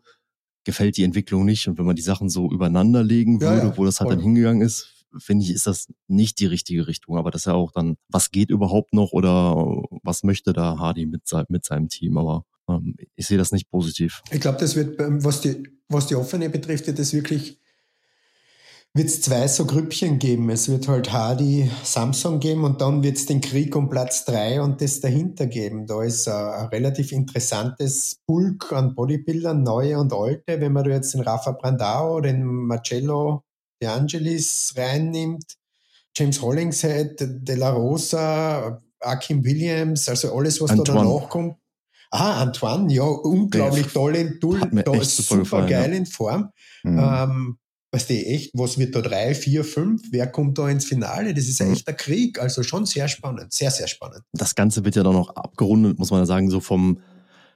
gefällt 0.63 0.95
die 0.97 1.03
Entwicklung 1.03 1.43
nicht 1.45 1.67
und 1.67 1.77
wenn 1.77 1.85
man 1.85 1.95
die 1.97 2.01
Sachen 2.01 2.29
so 2.29 2.49
übereinander 2.49 3.03
legen 3.03 3.39
Ja, 3.41 3.51
würde, 3.51 3.67
ja, 3.67 3.77
wo 3.77 3.83
das 3.85 3.99
halt 3.99 4.07
voll. 4.09 4.15
dann 4.15 4.23
hingegangen 4.23 4.61
ist, 4.61 5.05
finde 5.17 5.43
ich, 5.43 5.51
ist 5.51 5.67
das 5.67 5.87
nicht 6.07 6.39
die 6.39 6.45
richtige 6.47 6.87
Richtung. 6.87 7.17
Aber 7.17 7.29
das 7.29 7.41
ist 7.41 7.45
ja 7.45 7.53
auch 7.53 7.71
dann, 7.71 7.97
was 8.07 8.31
geht 8.31 8.49
überhaupt 8.49 8.93
noch 8.93 9.11
oder 9.11 9.83
was 10.01 10.23
möchte 10.23 10.53
da 10.53 10.79
Hardy 10.79 11.05
mit, 11.05 11.23
mit 11.49 11.65
seinem 11.65 11.89
Team? 11.89 12.17
Aber 12.17 12.45
ähm, 12.69 12.95
ich 13.15 13.27
sehe 13.27 13.37
das 13.37 13.51
nicht 13.51 13.69
positiv. 13.69 14.23
Ich 14.31 14.39
glaube, 14.39 14.57
das 14.59 14.75
wird, 14.77 14.97
beim- 14.97 15.23
was 15.23 15.41
die, 15.41 15.67
was 15.89 16.07
die 16.07 16.15
offene 16.15 16.49
betrifft, 16.49 16.87
wird 16.87 16.97
es 16.97 17.13
wirklich 17.13 17.59
wird 18.95 19.07
es 19.07 19.21
zwei 19.21 19.47
so 19.47 19.65
Grüppchen 19.65 20.19
geben. 20.19 20.49
Es 20.51 20.69
wird 20.69 20.87
halt 20.87 21.11
Hardy 21.11 21.69
Samsung 21.83 22.39
geben 22.39 22.63
und 22.63 22.79
dann 22.79 23.01
wird 23.01 23.17
es 23.17 23.25
den 23.25 23.41
Krieg 23.41 23.75
um 23.75 23.89
Platz 23.89 24.23
drei 24.23 24.61
und 24.61 24.81
das 24.81 24.99
dahinter 24.99 25.47
geben. 25.47 25.87
Da 25.87 26.03
ist 26.03 26.27
ein, 26.27 26.35
ein 26.35 26.67
relativ 26.67 27.11
interessantes 27.11 28.17
Bulk 28.27 28.71
an 28.71 28.93
Bodybuildern, 28.93 29.63
neue 29.63 29.97
und 29.97 30.13
alte. 30.13 30.61
Wenn 30.61 30.73
man 30.73 30.83
da 30.83 30.91
jetzt 30.91 31.13
den 31.15 31.21
Rafa 31.21 31.53
Brandao, 31.53 32.21
den 32.21 32.43
Marcello 32.45 33.43
De 33.81 33.89
Angelis 33.89 34.73
reinnimmt, 34.77 35.55
James 36.15 36.39
Hollingshead, 36.41 37.15
De 37.19 37.55
La 37.55 37.71
Rosa, 37.71 38.79
Akim 38.99 39.43
Williams, 39.43 40.07
also 40.07 40.35
alles, 40.37 40.61
was 40.61 40.69
da 40.69 40.77
Antoine. 40.77 40.99
danach 40.99 41.29
kommt. 41.29 41.55
Ah, 42.11 42.43
Antoine, 42.43 42.93
ja, 42.93 43.03
unglaublich 43.03 43.87
toll 43.87 44.15
in 44.15 44.39
da 44.39 44.93
ist 44.93 45.15
super 45.15 45.27
super, 45.27 45.39
gefallen, 45.39 45.67
geil 45.67 45.91
ja. 45.91 45.97
in 45.97 46.05
Form. 46.05 46.51
Mhm. 46.83 46.99
Ähm, 46.99 47.57
weißt 47.93 48.09
du, 48.09 48.13
echt, 48.15 48.51
was 48.53 48.77
wird 48.77 48.95
da 48.95 49.01
drei, 49.01 49.33
vier, 49.35 49.63
fünf? 49.63 50.01
Wer 50.11 50.27
kommt 50.27 50.57
da 50.57 50.67
ins 50.67 50.83
Finale? 50.85 51.33
Das 51.33 51.47
ist 51.47 51.61
ein 51.61 51.67
Mhm. 51.67 51.73
echter 51.75 51.93
Krieg. 51.93 52.39
Also 52.41 52.63
schon 52.63 52.85
sehr 52.85 53.07
spannend, 53.07 53.53
sehr, 53.53 53.71
sehr 53.71 53.87
spannend. 53.87 54.23
Das 54.33 54.55
Ganze 54.55 54.83
wird 54.83 54.95
ja 54.95 55.03
dann 55.03 55.13
noch 55.13 55.29
abgerundet, 55.35 55.99
muss 55.99 56.09
man 56.11 56.19
ja 56.19 56.25
sagen, 56.25 56.49
so 56.49 56.59
vom, 56.59 56.99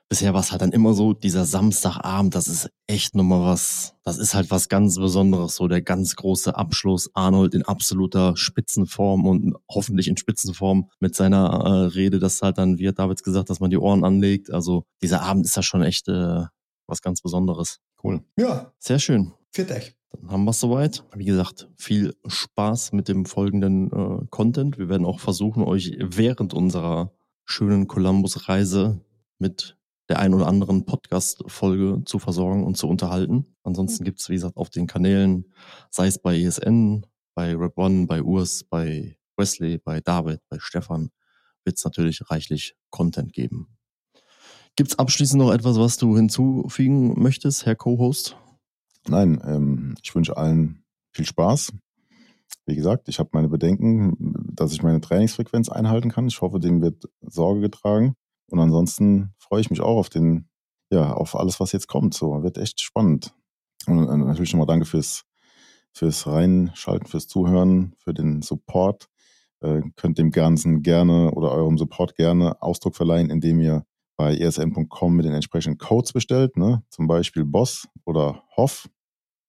bisher 0.10 0.34
war 0.34 0.40
es 0.42 0.52
halt 0.52 0.62
dann 0.62 0.72
immer 0.72 0.94
so, 0.94 1.14
dieser 1.14 1.44
Samstagabend, 1.46 2.34
das 2.36 2.48
ist 2.48 2.70
echt 2.86 3.16
nochmal 3.16 3.42
was, 3.52 3.96
das 4.04 4.18
ist 4.20 4.36
halt 4.36 4.50
was 4.52 4.70
ganz 4.70 4.96
Besonderes, 4.98 5.56
so 5.56 5.68
der 5.68 5.82
ganz 5.82 6.16
große 6.16 6.56
Abschluss, 6.56 7.10
Arnold 7.14 7.54
in 7.56 7.64
absoluter 7.64 8.38
Spitzenform 8.38 9.26
und 9.26 9.56
hoffentlich 9.70 10.08
in 10.08 10.16
Spitzenform 10.18 10.90
mit 11.00 11.16
seiner 11.16 11.48
äh, 11.50 11.70
Rede, 11.88 12.20
das 12.20 12.42
halt 12.42 12.58
dann, 12.58 12.78
wie 12.78 12.88
hat 12.88 13.00
Davids 13.00 13.24
gesagt, 13.24 13.50
dass 13.50 13.60
man 13.60 13.70
die 13.72 13.78
Ohren 13.78 14.04
anlegt, 14.06 14.52
also 14.52 14.84
dieser 15.02 15.24
Abend 15.24 15.46
ist 15.46 15.56
ja 15.58 15.64
schon 15.64 15.82
echt 15.82 16.08
äh, 16.08 16.44
was 16.86 17.02
ganz 17.02 17.22
Besonderes. 17.22 17.80
Cool. 18.04 18.22
Ja, 18.38 18.72
Sehr 18.80 19.00
schön. 19.00 19.34
für 19.52 19.68
euch. 19.70 19.97
Dann 20.12 20.32
haben 20.32 20.44
wir 20.46 20.52
es 20.52 20.60
soweit. 20.60 21.04
Wie 21.16 21.26
gesagt, 21.26 21.70
viel 21.76 22.16
Spaß 22.26 22.94
mit 22.94 23.08
dem 23.08 23.26
folgenden 23.26 23.92
äh, 23.92 24.26
Content. 24.30 24.78
Wir 24.78 24.90
werden 24.90 25.06
auch 25.06 25.20
versuchen, 25.20 25.64
euch 25.64 25.98
während 26.00 26.54
unserer 26.54 27.12
schönen 27.46 27.88
Columbus-Reise 27.88 29.02
mit 29.40 29.78
der 30.10 30.20
ein 30.20 30.34
oder 30.34 30.48
anderen 30.48 30.86
Podcast-Folge 30.86 32.04
zu 32.06 32.20
versorgen 32.20 32.64
und 32.64 32.78
zu 32.78 32.88
unterhalten. 32.88 33.56
Ansonsten 33.64 34.04
gibt's 34.04 34.30
wie 34.30 34.36
gesagt, 34.36 34.56
auf 34.58 34.70
den 34.70 34.88
Kanälen, 34.88 35.52
sei 35.90 36.08
es 36.08 36.20
bei 36.20 36.40
ESN, 36.40 37.06
bei 37.36 37.56
Rap 37.56 37.78
One, 37.78 38.08
bei 38.08 38.24
Urs, 38.24 38.64
bei 38.64 39.18
Wesley, 39.36 39.78
bei 39.78 40.00
David, 40.00 40.42
bei 40.50 40.58
Stefan, 40.60 41.10
wird's 41.66 41.84
natürlich 41.84 42.30
reichlich 42.32 42.76
Content 42.90 43.34
geben. 43.34 43.78
Gibt's 44.76 44.98
abschließend 44.98 45.42
noch 45.42 45.52
etwas, 45.52 45.78
was 45.78 45.98
du 45.98 46.16
hinzufügen 46.16 47.22
möchtest, 47.22 47.66
Herr 47.66 47.76
Co-Host? 47.76 48.38
Nein, 49.10 49.42
ähm, 49.46 49.96
ich 50.02 50.14
wünsche 50.14 50.38
allen 50.38 50.84
viel 51.12 51.26
Spaß. 51.26 51.74
Wie 52.66 52.76
gesagt, 52.76 53.08
ich 53.08 53.20
habe 53.20 53.30
meine 53.34 53.48
Bedenken, 53.48 54.16
dass 54.54 54.74
ich 54.74 54.84
meine 54.84 55.02
Trainingsfrequenz 55.02 55.70
einhalten 55.70 56.12
kann. 56.12 56.28
Ich 56.28 56.42
hoffe, 56.42 56.60
dem 56.60 56.82
wird 56.82 57.06
Sorge 57.22 57.62
getragen. 57.62 58.16
Und 58.50 58.60
ansonsten 58.60 59.34
freue 59.38 59.62
ich 59.62 59.70
mich 59.70 59.82
auch 59.82 59.98
auf 59.98 60.10
den, 60.10 60.50
ja, 60.90 61.14
auf 61.14 61.36
alles, 61.36 61.60
was 61.60 61.72
jetzt 61.72 61.88
kommt. 61.88 62.14
So, 62.14 62.44
wird 62.44 62.58
echt 62.58 62.82
spannend. 62.82 63.34
Und 63.88 64.08
äh, 64.08 64.18
natürlich 64.18 64.54
nochmal 64.54 64.68
danke 64.68 64.86
fürs, 64.86 65.24
fürs 65.94 66.28
Reinschalten, 66.28 67.08
fürs 67.08 67.28
Zuhören, 67.28 67.94
für 68.00 68.14
den 68.14 68.42
Support. 68.42 69.08
Äh, 69.62 69.82
könnt 69.96 70.18
dem 70.18 70.32
Ganzen 70.32 70.82
gerne 70.84 71.32
oder 71.32 71.52
eurem 71.52 71.78
Support 71.78 72.16
gerne 72.16 72.62
Ausdruck 72.62 72.96
verleihen, 72.96 73.30
indem 73.30 73.60
ihr 73.60 73.86
bei 74.18 74.36
esm.com 74.36 75.16
mit 75.16 75.26
den 75.26 75.34
entsprechenden 75.34 75.78
Codes 75.78 76.12
bestellt, 76.12 76.58
ne? 76.58 76.84
Zum 76.90 77.08
Beispiel 77.08 77.46
Boss 77.46 77.88
oder 78.04 78.44
Hoff. 78.56 78.90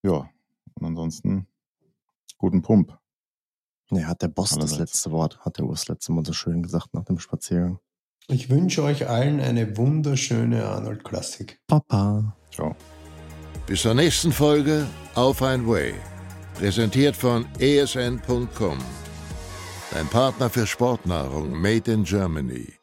Ja, 0.03 0.29
und 0.75 0.87
ansonsten 0.87 1.47
guten 2.39 2.63
Pump. 2.63 2.97
Ja, 3.91 4.07
hat 4.07 4.23
der 4.23 4.29
Boss 4.29 4.53
Allerseits. 4.53 4.71
das 4.73 4.79
letzte 4.81 5.11
Wort, 5.13 5.41
hat 5.41 5.59
der 5.59 5.65
Urs 5.65 5.89
letzte 5.89 6.13
Mal 6.13 6.25
so 6.25 6.33
schön 6.33 6.63
gesagt 6.63 6.93
nach 6.95 7.05
dem 7.05 7.19
Spaziergang. 7.19 7.79
Ich 8.29 8.51
wünsche 8.51 8.83
euch 8.83 9.09
allen 9.09 9.41
eine 9.41 9.77
wunderschöne 9.79 10.67
Arnold-Klassik. 10.67 11.61
Papa. 11.67 12.37
Ciao. 12.53 12.77
Bis 13.67 13.83
zur 13.83 13.95
nächsten 13.95 14.33
Folge 14.33 14.87
Auf 15.15 15.43
ein 15.43 15.67
Way. 15.67 15.95
Präsentiert 16.55 17.17
von 17.17 17.47
esn.com. 17.59 18.79
Dein 19.93 20.07
Partner 20.09 20.51
für 20.51 20.67
Sportnahrung 20.67 21.53
made 21.59 21.91
in 21.91 22.05
Germany. 22.05 22.78